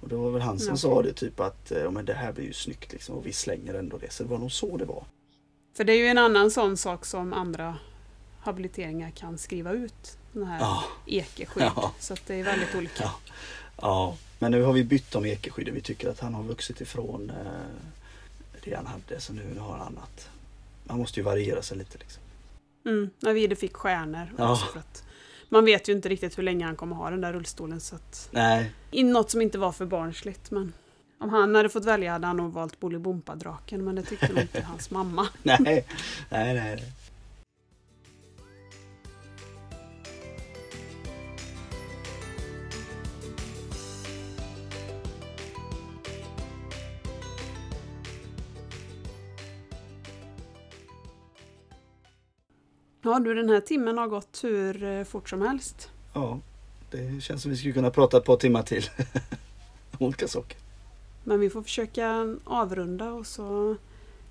Och 0.00 0.08
det 0.08 0.16
var 0.16 0.30
väl 0.30 0.42
han 0.42 0.58
som 0.58 0.68
Ja. 0.70 0.76
sa 0.76 1.02
det 1.02 1.12
typ 1.12 1.40
att 1.40 1.72
ja, 1.84 1.90
men 1.90 2.04
det 2.04 2.14
här 2.14 2.32
blir 2.32 2.44
ju 2.44 2.52
snyggt 2.52 2.92
liksom 2.92 3.14
och 3.14 3.26
vi 3.26 3.32
slänger 3.32 3.74
ändå 3.74 3.98
det. 3.98 4.12
Så 4.12 4.22
det 4.22 4.28
var 4.28 4.38
nog 4.38 4.52
så 4.52 4.76
det 4.76 4.84
var. 4.84 5.04
För 5.76 5.84
det 5.84 5.92
är 5.92 5.96
ju 5.98 6.06
en 6.06 6.18
annan 6.18 6.50
sån 6.50 6.76
sak 6.76 7.06
som 7.06 7.32
andra 7.32 7.78
habiliteringar 8.40 9.10
kan 9.10 9.38
skriva 9.38 9.72
ut. 9.72 10.18
Den 10.32 10.44
här 10.44 10.60
Ja, 10.60 10.84
ekeskydd. 11.06 11.62
Ja. 11.76 11.92
Så 12.00 12.16
det 12.26 12.34
är 12.40 12.44
väldigt 12.44 12.74
olika. 12.74 13.02
Ja. 13.04 13.12
ja. 13.80 14.16
Men 14.38 14.50
nu 14.50 14.62
har 14.62 14.72
vi 14.72 14.84
bytt 14.84 15.14
om 15.14 15.26
ekeskyddet. 15.26 15.74
Vi 15.74 15.80
tycker 15.80 16.08
att 16.10 16.20
han 16.20 16.34
har 16.34 16.42
vuxit 16.42 16.80
ifrån 16.80 17.30
eh, 17.30 17.36
det 18.64 18.74
han 18.74 18.86
hade 18.86 19.20
så 19.20 19.32
nu 19.32 19.58
har 19.58 19.72
han 19.72 19.80
annat. 19.86 20.28
Man 20.88 20.98
måste 20.98 21.20
ju 21.20 21.24
variera 21.24 21.62
sig 21.62 21.78
lite 21.78 21.98
liksom. 21.98 22.22
Mm, 22.86 23.10
när 23.20 23.32
Vide 23.32 23.56
fick 23.56 23.76
stjärnor. 23.76 24.32
Ja. 24.38 24.52
Också 24.52 24.66
för 24.66 24.78
att 24.78 25.04
man 25.48 25.64
vet 25.64 25.88
ju 25.88 25.92
inte 25.92 26.08
riktigt 26.08 26.38
hur 26.38 26.42
länge 26.42 26.64
han 26.64 26.76
kommer 26.76 26.96
ha 26.96 27.10
den 27.10 27.20
där 27.20 27.32
rullstolen. 27.32 27.80
Så 27.80 27.96
att, 27.96 28.28
Nej, 28.30 28.72
in 28.90 29.12
något 29.12 29.30
som 29.30 29.42
inte 29.42 29.58
var 29.58 29.72
för 29.72 29.86
barnsligt. 29.86 30.50
Men 30.50 30.72
om 31.18 31.30
han 31.30 31.54
hade 31.54 31.68
fått 31.68 31.84
välja 31.84 32.12
hade 32.12 32.26
han 32.26 32.36
nog 32.36 32.52
valt 32.52 32.80
Bolibompa-draken. 32.80 33.84
Men 33.84 33.94
det 33.94 34.02
tyckte 34.02 34.28
nog 34.32 34.42
inte 34.42 34.62
hans 34.62 34.90
mamma. 34.90 35.28
nej, 35.42 35.86
nej, 36.30 36.54
nej. 36.54 36.92
Ja 53.06 53.18
du, 53.18 53.34
den 53.34 53.48
här 53.48 53.60
timmen 53.60 53.98
har 53.98 54.06
gått 54.08 54.40
hur 54.44 54.84
eh, 54.84 55.04
fort 55.04 55.28
som 55.30 55.42
helst. 55.42 55.90
Ja, 56.14 56.40
det 56.90 57.22
känns 57.22 57.42
som 57.42 57.50
vi 57.50 57.56
skulle 57.56 57.72
kunna 57.72 57.90
prata 57.90 58.16
ett 58.16 58.24
par 58.24 58.36
timmar 58.36 58.62
till. 58.62 58.90
Om 59.98 59.98
Olika 60.06 60.28
saker. 60.28 60.58
Men 61.24 61.40
vi 61.40 61.50
får 61.50 61.62
försöka 61.62 62.36
avrunda 62.44 63.10
och 63.12 63.26
så 63.26 63.76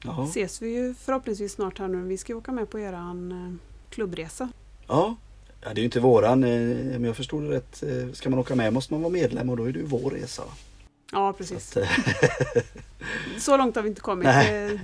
Ja. 0.04 0.26
ses 0.30 0.62
vi 0.62 0.70
ju 0.76 0.94
förhoppningsvis 0.94 1.54
snart 1.54 1.80
här 1.80 1.88
nu. 1.88 2.02
Vi 2.08 2.18
ska 2.18 2.36
åka 2.36 2.52
med 2.52 2.70
på 2.70 2.80
eran 2.80 3.32
eh, 3.32 3.70
klubbresa. 3.94 4.50
Ja. 4.88 5.16
ja, 5.62 5.68
det 5.74 5.80
är 5.80 5.82
ju 5.82 5.86
inte 5.86 6.00
våran. 6.00 6.44
eh, 6.44 6.96
Om 6.96 7.06
jag 7.06 7.16
förstod 7.16 7.44
det 7.44 7.50
rätt. 7.50 7.84
Ska 8.18 8.30
man 8.30 8.40
åka 8.40 8.56
med 8.56 8.74
måste 8.74 8.94
man 8.94 9.02
vara 9.02 9.12
medlem 9.14 9.50
och 9.50 9.58
då 9.58 9.64
är 9.64 9.72
det 9.74 9.80
ju 9.80 9.86
vår 9.86 10.10
resa. 10.12 10.44
Ja, 11.12 11.34
Så 11.34 11.38
precis. 11.38 11.78
eh, 11.78 11.88
Så 13.40 13.58
långt 13.58 13.76
har 13.76 13.84
vi 13.84 13.90
inte 13.90 14.02
kommit. 14.02 14.26
Nej. 14.26 14.80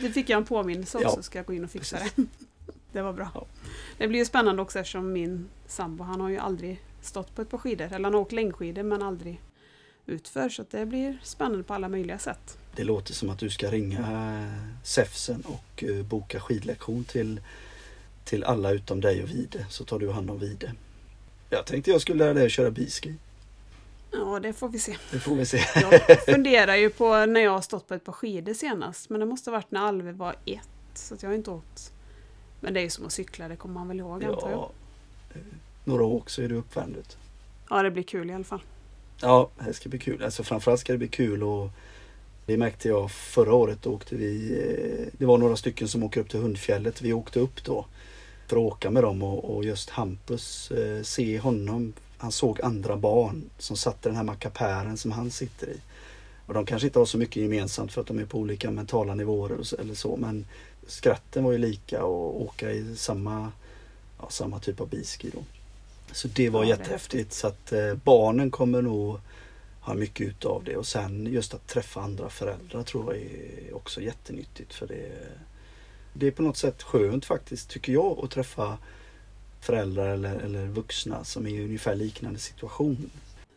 Det 0.00 0.10
fick 0.10 0.28
jag 0.28 0.36
en 0.38 0.44
påminnelse 0.44 0.96
om 0.98 1.02
Ja, 1.02 1.10
så 1.10 1.22
ska 1.22 1.38
jag 1.38 1.46
gå 1.46 1.52
in 1.54 1.64
och 1.64 1.70
fixa 1.70 1.96
precis. 1.96 2.12
det. 2.16 2.22
Det 2.92 3.02
var 3.02 3.12
bra. 3.12 3.46
Det 3.98 4.08
blir 4.08 4.18
ju 4.18 4.24
spännande 4.24 4.62
också 4.62 4.78
eftersom 4.78 5.12
min 5.12 5.48
sambo 5.66 6.04
han 6.04 6.20
har 6.20 6.28
ju 6.28 6.38
aldrig 6.38 6.80
stått 7.00 7.34
på 7.34 7.42
ett 7.42 7.50
par 7.50 7.58
skidor. 7.58 7.84
Eller 7.84 8.04
han 8.04 8.14
har 8.14 8.20
åkt 8.20 8.32
längdskidor 8.32 8.82
men 8.82 9.02
aldrig 9.02 9.40
utför. 10.06 10.48
Så 10.48 10.64
det 10.70 10.86
blir 10.86 11.18
spännande 11.22 11.64
på 11.64 11.74
alla 11.74 11.88
möjliga 11.88 12.18
sätt. 12.18 12.58
Det 12.76 12.84
låter 12.84 13.14
som 13.14 13.30
att 13.30 13.38
du 13.38 13.50
ska 13.50 13.70
ringa 13.70 13.98
eh, 13.98 14.84
Säfsen 14.84 15.42
och 15.46 15.84
eh, 15.84 16.02
boka 16.02 16.40
skidlektion 16.40 17.04
till, 17.04 17.40
till 18.24 18.44
alla 18.44 18.70
utom 18.70 19.00
dig 19.00 19.22
och 19.22 19.30
Vide. 19.30 19.66
Så 19.70 19.84
tar 19.84 19.98
du 19.98 20.10
hand 20.10 20.30
om 20.30 20.38
Vide. 20.38 20.74
Jag 21.50 21.66
tänkte 21.66 21.90
jag 21.90 22.00
skulle 22.00 22.24
lära 22.24 22.34
dig 22.34 22.46
att 22.46 22.52
köra 22.52 22.70
biski. 22.70 23.14
Ja, 24.12 24.40
det 24.40 24.52
får 24.52 24.68
vi 24.68 24.78
se. 24.78 24.96
Det 25.10 25.18
får 25.18 25.36
vi 25.36 25.46
se. 25.46 25.64
Jag 25.74 26.24
funderar 26.24 26.76
ju 26.76 26.90
på 26.90 27.26
när 27.26 27.40
jag 27.40 27.50
har 27.50 27.60
stått 27.60 27.88
på 27.88 27.94
ett 27.94 28.04
par 28.04 28.12
skidor 28.12 28.54
senast. 28.54 29.10
Men 29.10 29.20
det 29.20 29.26
måste 29.26 29.50
ha 29.50 29.56
varit 29.56 29.70
när 29.70 29.80
Alve 29.80 30.12
var 30.12 30.36
ett. 30.46 30.68
Så 30.94 31.16
jag 31.20 31.28
har 31.28 31.34
inte 31.34 31.50
åkt. 31.50 31.92
Men 32.60 32.74
det 32.74 32.80
är 32.80 32.82
ju 32.82 32.90
som 32.90 33.06
att 33.06 33.12
cykla, 33.12 33.48
det 33.48 33.56
kommer 33.56 33.74
man 33.74 33.88
väl 33.88 33.98
ihåg 33.98 34.24
antar 34.24 34.50
jag. 34.50 34.58
Ja, 34.58 34.70
eh, 35.34 35.40
några 35.84 36.04
åk 36.04 36.30
så 36.30 36.42
är 36.42 36.48
vet 36.48 36.70
du. 36.72 37.16
Ja, 37.70 37.82
det 37.82 37.90
blir 37.90 38.02
kul 38.02 38.30
i 38.30 38.34
alla 38.34 38.44
fall. 38.44 38.62
Ja, 39.20 39.50
det 39.66 39.74
ska 39.74 39.88
bli 39.88 39.98
kul. 39.98 40.22
Alltså 40.22 40.42
framförallt 40.44 40.80
ska 40.80 40.92
det 40.92 40.98
bli 40.98 41.08
kul 41.08 41.42
och 41.42 41.70
det 42.46 42.56
märkte 42.56 42.88
jag 42.88 43.10
förra 43.10 43.54
året. 43.54 43.82
Då 43.82 43.90
åkte 43.90 44.16
vi, 44.16 44.58
eh, 44.58 45.18
det 45.18 45.26
var 45.26 45.38
några 45.38 45.56
stycken 45.56 45.88
som 45.88 46.02
åker 46.02 46.20
upp 46.20 46.28
till 46.30 46.40
Hundfjället. 46.40 47.02
Vi 47.02 47.12
åkte 47.12 47.40
upp 47.40 47.64
då 47.64 47.86
för 48.46 48.56
att 48.56 48.62
åka 48.62 48.90
med 48.90 49.02
dem 49.02 49.22
och, 49.22 49.56
och 49.56 49.64
just 49.64 49.90
Hampus, 49.90 50.70
eh, 50.70 51.02
se 51.02 51.38
honom. 51.38 51.92
Han 52.18 52.32
såg 52.32 52.60
andra 52.60 52.96
barn 52.96 53.50
som 53.58 53.76
satt 53.76 54.06
i 54.06 54.08
den 54.08 54.16
här 54.16 54.24
mackapären 54.24 54.96
som 54.96 55.12
han 55.12 55.30
sitter 55.30 55.66
i. 55.66 55.80
Och 56.46 56.54
de 56.54 56.66
kanske 56.66 56.86
inte 56.86 56.98
har 56.98 57.06
så 57.06 57.18
mycket 57.18 57.42
gemensamt 57.42 57.92
för 57.92 58.00
att 58.00 58.06
de 58.06 58.18
är 58.18 58.24
på 58.24 58.38
olika 58.38 58.70
mentala 58.70 59.14
nivåer 59.14 59.80
eller 59.80 59.94
så. 59.94 60.16
Men 60.16 60.46
skratten 60.86 61.44
var 61.44 61.52
ju 61.52 61.58
lika 61.58 62.04
och 62.04 62.42
åka 62.42 62.70
i 62.70 62.96
samma, 62.96 63.52
ja, 64.18 64.30
samma 64.30 64.58
typ 64.58 64.80
av 64.80 64.88
biski 64.88 65.30
då. 65.34 65.44
Så 66.12 66.28
det 66.28 66.50
var 66.50 66.64
Ja, 66.64 66.68
jättehäftigt. 66.68 67.32
Så 67.32 67.46
att 67.46 67.72
eh, 67.72 67.94
barnen 67.94 68.50
kommer 68.50 68.82
nog 68.82 69.18
ha 69.80 69.94
mycket 69.94 70.26
utav 70.28 70.64
det. 70.64 70.76
Och 70.76 70.86
sen 70.86 71.26
just 71.26 71.54
att 71.54 71.66
träffa 71.66 72.00
andra 72.00 72.30
föräldrar 72.30 72.82
tror 72.82 73.14
jag 73.14 73.22
är 73.22 73.76
också 73.76 74.00
jättenyttigt. 74.00 74.74
För 74.74 74.86
det, 74.86 75.12
det 76.12 76.26
är 76.26 76.30
på 76.30 76.42
något 76.42 76.56
sätt 76.56 76.82
skönt 76.82 77.24
faktiskt, 77.24 77.70
tycker 77.70 77.92
jag, 77.92 78.24
att 78.24 78.30
träffa 78.30 78.78
föräldrar 79.60 80.08
eller, 80.08 80.34
eller 80.36 80.66
vuxna 80.66 81.24
som 81.24 81.46
är 81.46 81.50
i 81.50 81.64
ungefär 81.64 81.94
liknande 81.94 82.38
situation. 82.38 83.10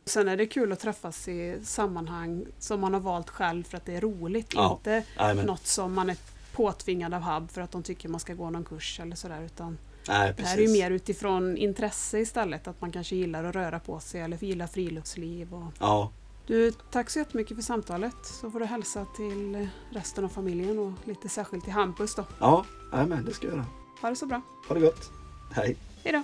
Sen 0.06 0.28
är 0.28 0.38
det 0.38 0.46
kul 0.46 0.72
att 0.72 0.80
träffas 0.80 1.28
i 1.28 1.60
sammanhang 1.64 2.46
som 2.60 2.80
man 2.80 2.94
har 2.94 3.00
valt 3.02 3.30
själv 3.30 3.64
för 3.64 3.78
att 3.78 3.86
det 3.86 3.96
är 3.96 4.02
roligt. 4.02 4.52
Ja. 4.54 4.74
Inte 4.78 5.04
Nej, 5.18 5.36
men, 5.36 5.46
något 5.46 5.68
som 5.68 5.94
man 5.94 6.10
är 6.10 6.18
påtvingad 6.54 7.14
av 7.14 7.22
HUB 7.22 7.52
för 7.52 7.62
att 7.62 7.72
de 7.72 7.84
tycker 7.84 8.10
man 8.10 8.20
ska 8.20 8.34
gå 8.34 8.50
någon 8.50 8.64
kurs 8.66 9.00
eller 9.00 9.16
sådär. 9.16 9.42
Utan 9.46 9.78
nej, 10.08 10.34
det 10.38 10.44
här 10.44 10.58
är 10.58 10.62
ju 10.62 10.70
mer 10.70 10.92
utifrån 10.92 11.58
intresse 11.58 12.20
istället. 12.20 12.68
Att 12.68 12.82
man 12.82 12.92
kanske 12.92 13.16
gillar 13.16 13.44
att 13.44 13.56
röra 13.56 13.80
på 13.80 14.00
sig 14.00 14.22
eller 14.22 14.44
gillar 14.44 14.68
friluftsliv. 14.68 15.54
Och... 15.54 15.72
Ja, 15.80 16.12
Du, 16.48 16.72
tack 16.72 17.10
så 17.10 17.20
jättemycket 17.20 17.58
för 17.58 17.64
samtalet. 17.64 18.16
Så 18.24 18.52
får 18.52 18.60
du 18.60 18.66
hälsa 18.66 19.06
till 19.16 19.68
resten 19.92 20.26
av 20.26 20.30
familjen 20.30 20.80
och 20.80 20.92
lite 21.04 21.30
särskilt 21.30 21.64
till 21.64 21.74
Hampus 21.74 22.16
då. 22.16 22.26
ja 22.40 22.66
nej, 22.94 23.06
men 23.06 23.26
det 23.26 23.34
ska 23.34 23.48
jag 23.48 23.56
göra. 23.56 23.66
Ha 24.02 24.10
det 24.10 24.16
så 24.16 24.26
bra. 24.26 24.42
Ha 24.68 24.76
det 24.76 24.82
gott. 24.82 25.10
Hej. 25.52 25.76
Hejdå! 26.04 26.24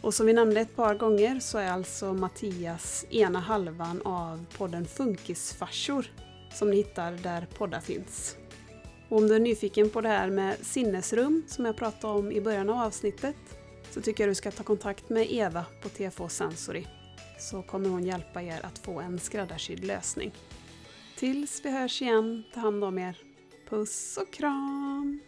Och 0.00 0.14
som 0.14 0.26
vi 0.26 0.32
nämnde 0.32 0.60
ett 0.60 0.76
par 0.76 0.94
gånger 0.94 1.40
så 1.40 1.58
är 1.58 1.70
alltså 1.70 2.12
Mattias 2.12 3.04
ena 3.10 3.40
halvan 3.40 4.02
av 4.04 4.44
podden 4.58 4.86
Funkisfarsor 4.86 6.06
som 6.54 6.70
ni 6.70 6.76
hittar 6.76 7.12
där 7.12 7.46
poddar 7.58 7.80
finns. 7.80 8.36
Och 9.08 9.18
om 9.18 9.28
du 9.28 9.34
är 9.34 9.40
nyfiken 9.40 9.90
på 9.90 10.00
det 10.00 10.08
här 10.08 10.30
med 10.30 10.56
sinnesrum 10.62 11.42
som 11.46 11.64
jag 11.64 11.76
pratade 11.76 12.18
om 12.18 12.32
i 12.32 12.40
början 12.40 12.70
av 12.70 12.78
avsnittet 12.78 13.36
så 13.90 14.00
tycker 14.00 14.24
jag 14.24 14.30
du 14.30 14.34
ska 14.34 14.50
ta 14.50 14.62
kontakt 14.62 15.08
med 15.08 15.32
Eva 15.32 15.64
på 15.82 15.88
TFH 15.88 16.28
Sensory 16.28 16.84
så 17.38 17.62
kommer 17.62 17.88
hon 17.88 18.04
hjälpa 18.04 18.42
er 18.42 18.60
att 18.66 18.78
få 18.78 19.00
en 19.00 19.18
skräddarsydd 19.18 19.84
lösning. 19.84 20.32
Tills 21.16 21.60
vi 21.64 21.70
hörs 21.70 22.02
igen, 22.02 22.44
ta 22.54 22.60
hand 22.60 22.84
om 22.84 22.98
er. 22.98 23.18
Puss 23.68 24.16
och 24.16 24.32
kram! 24.32 25.20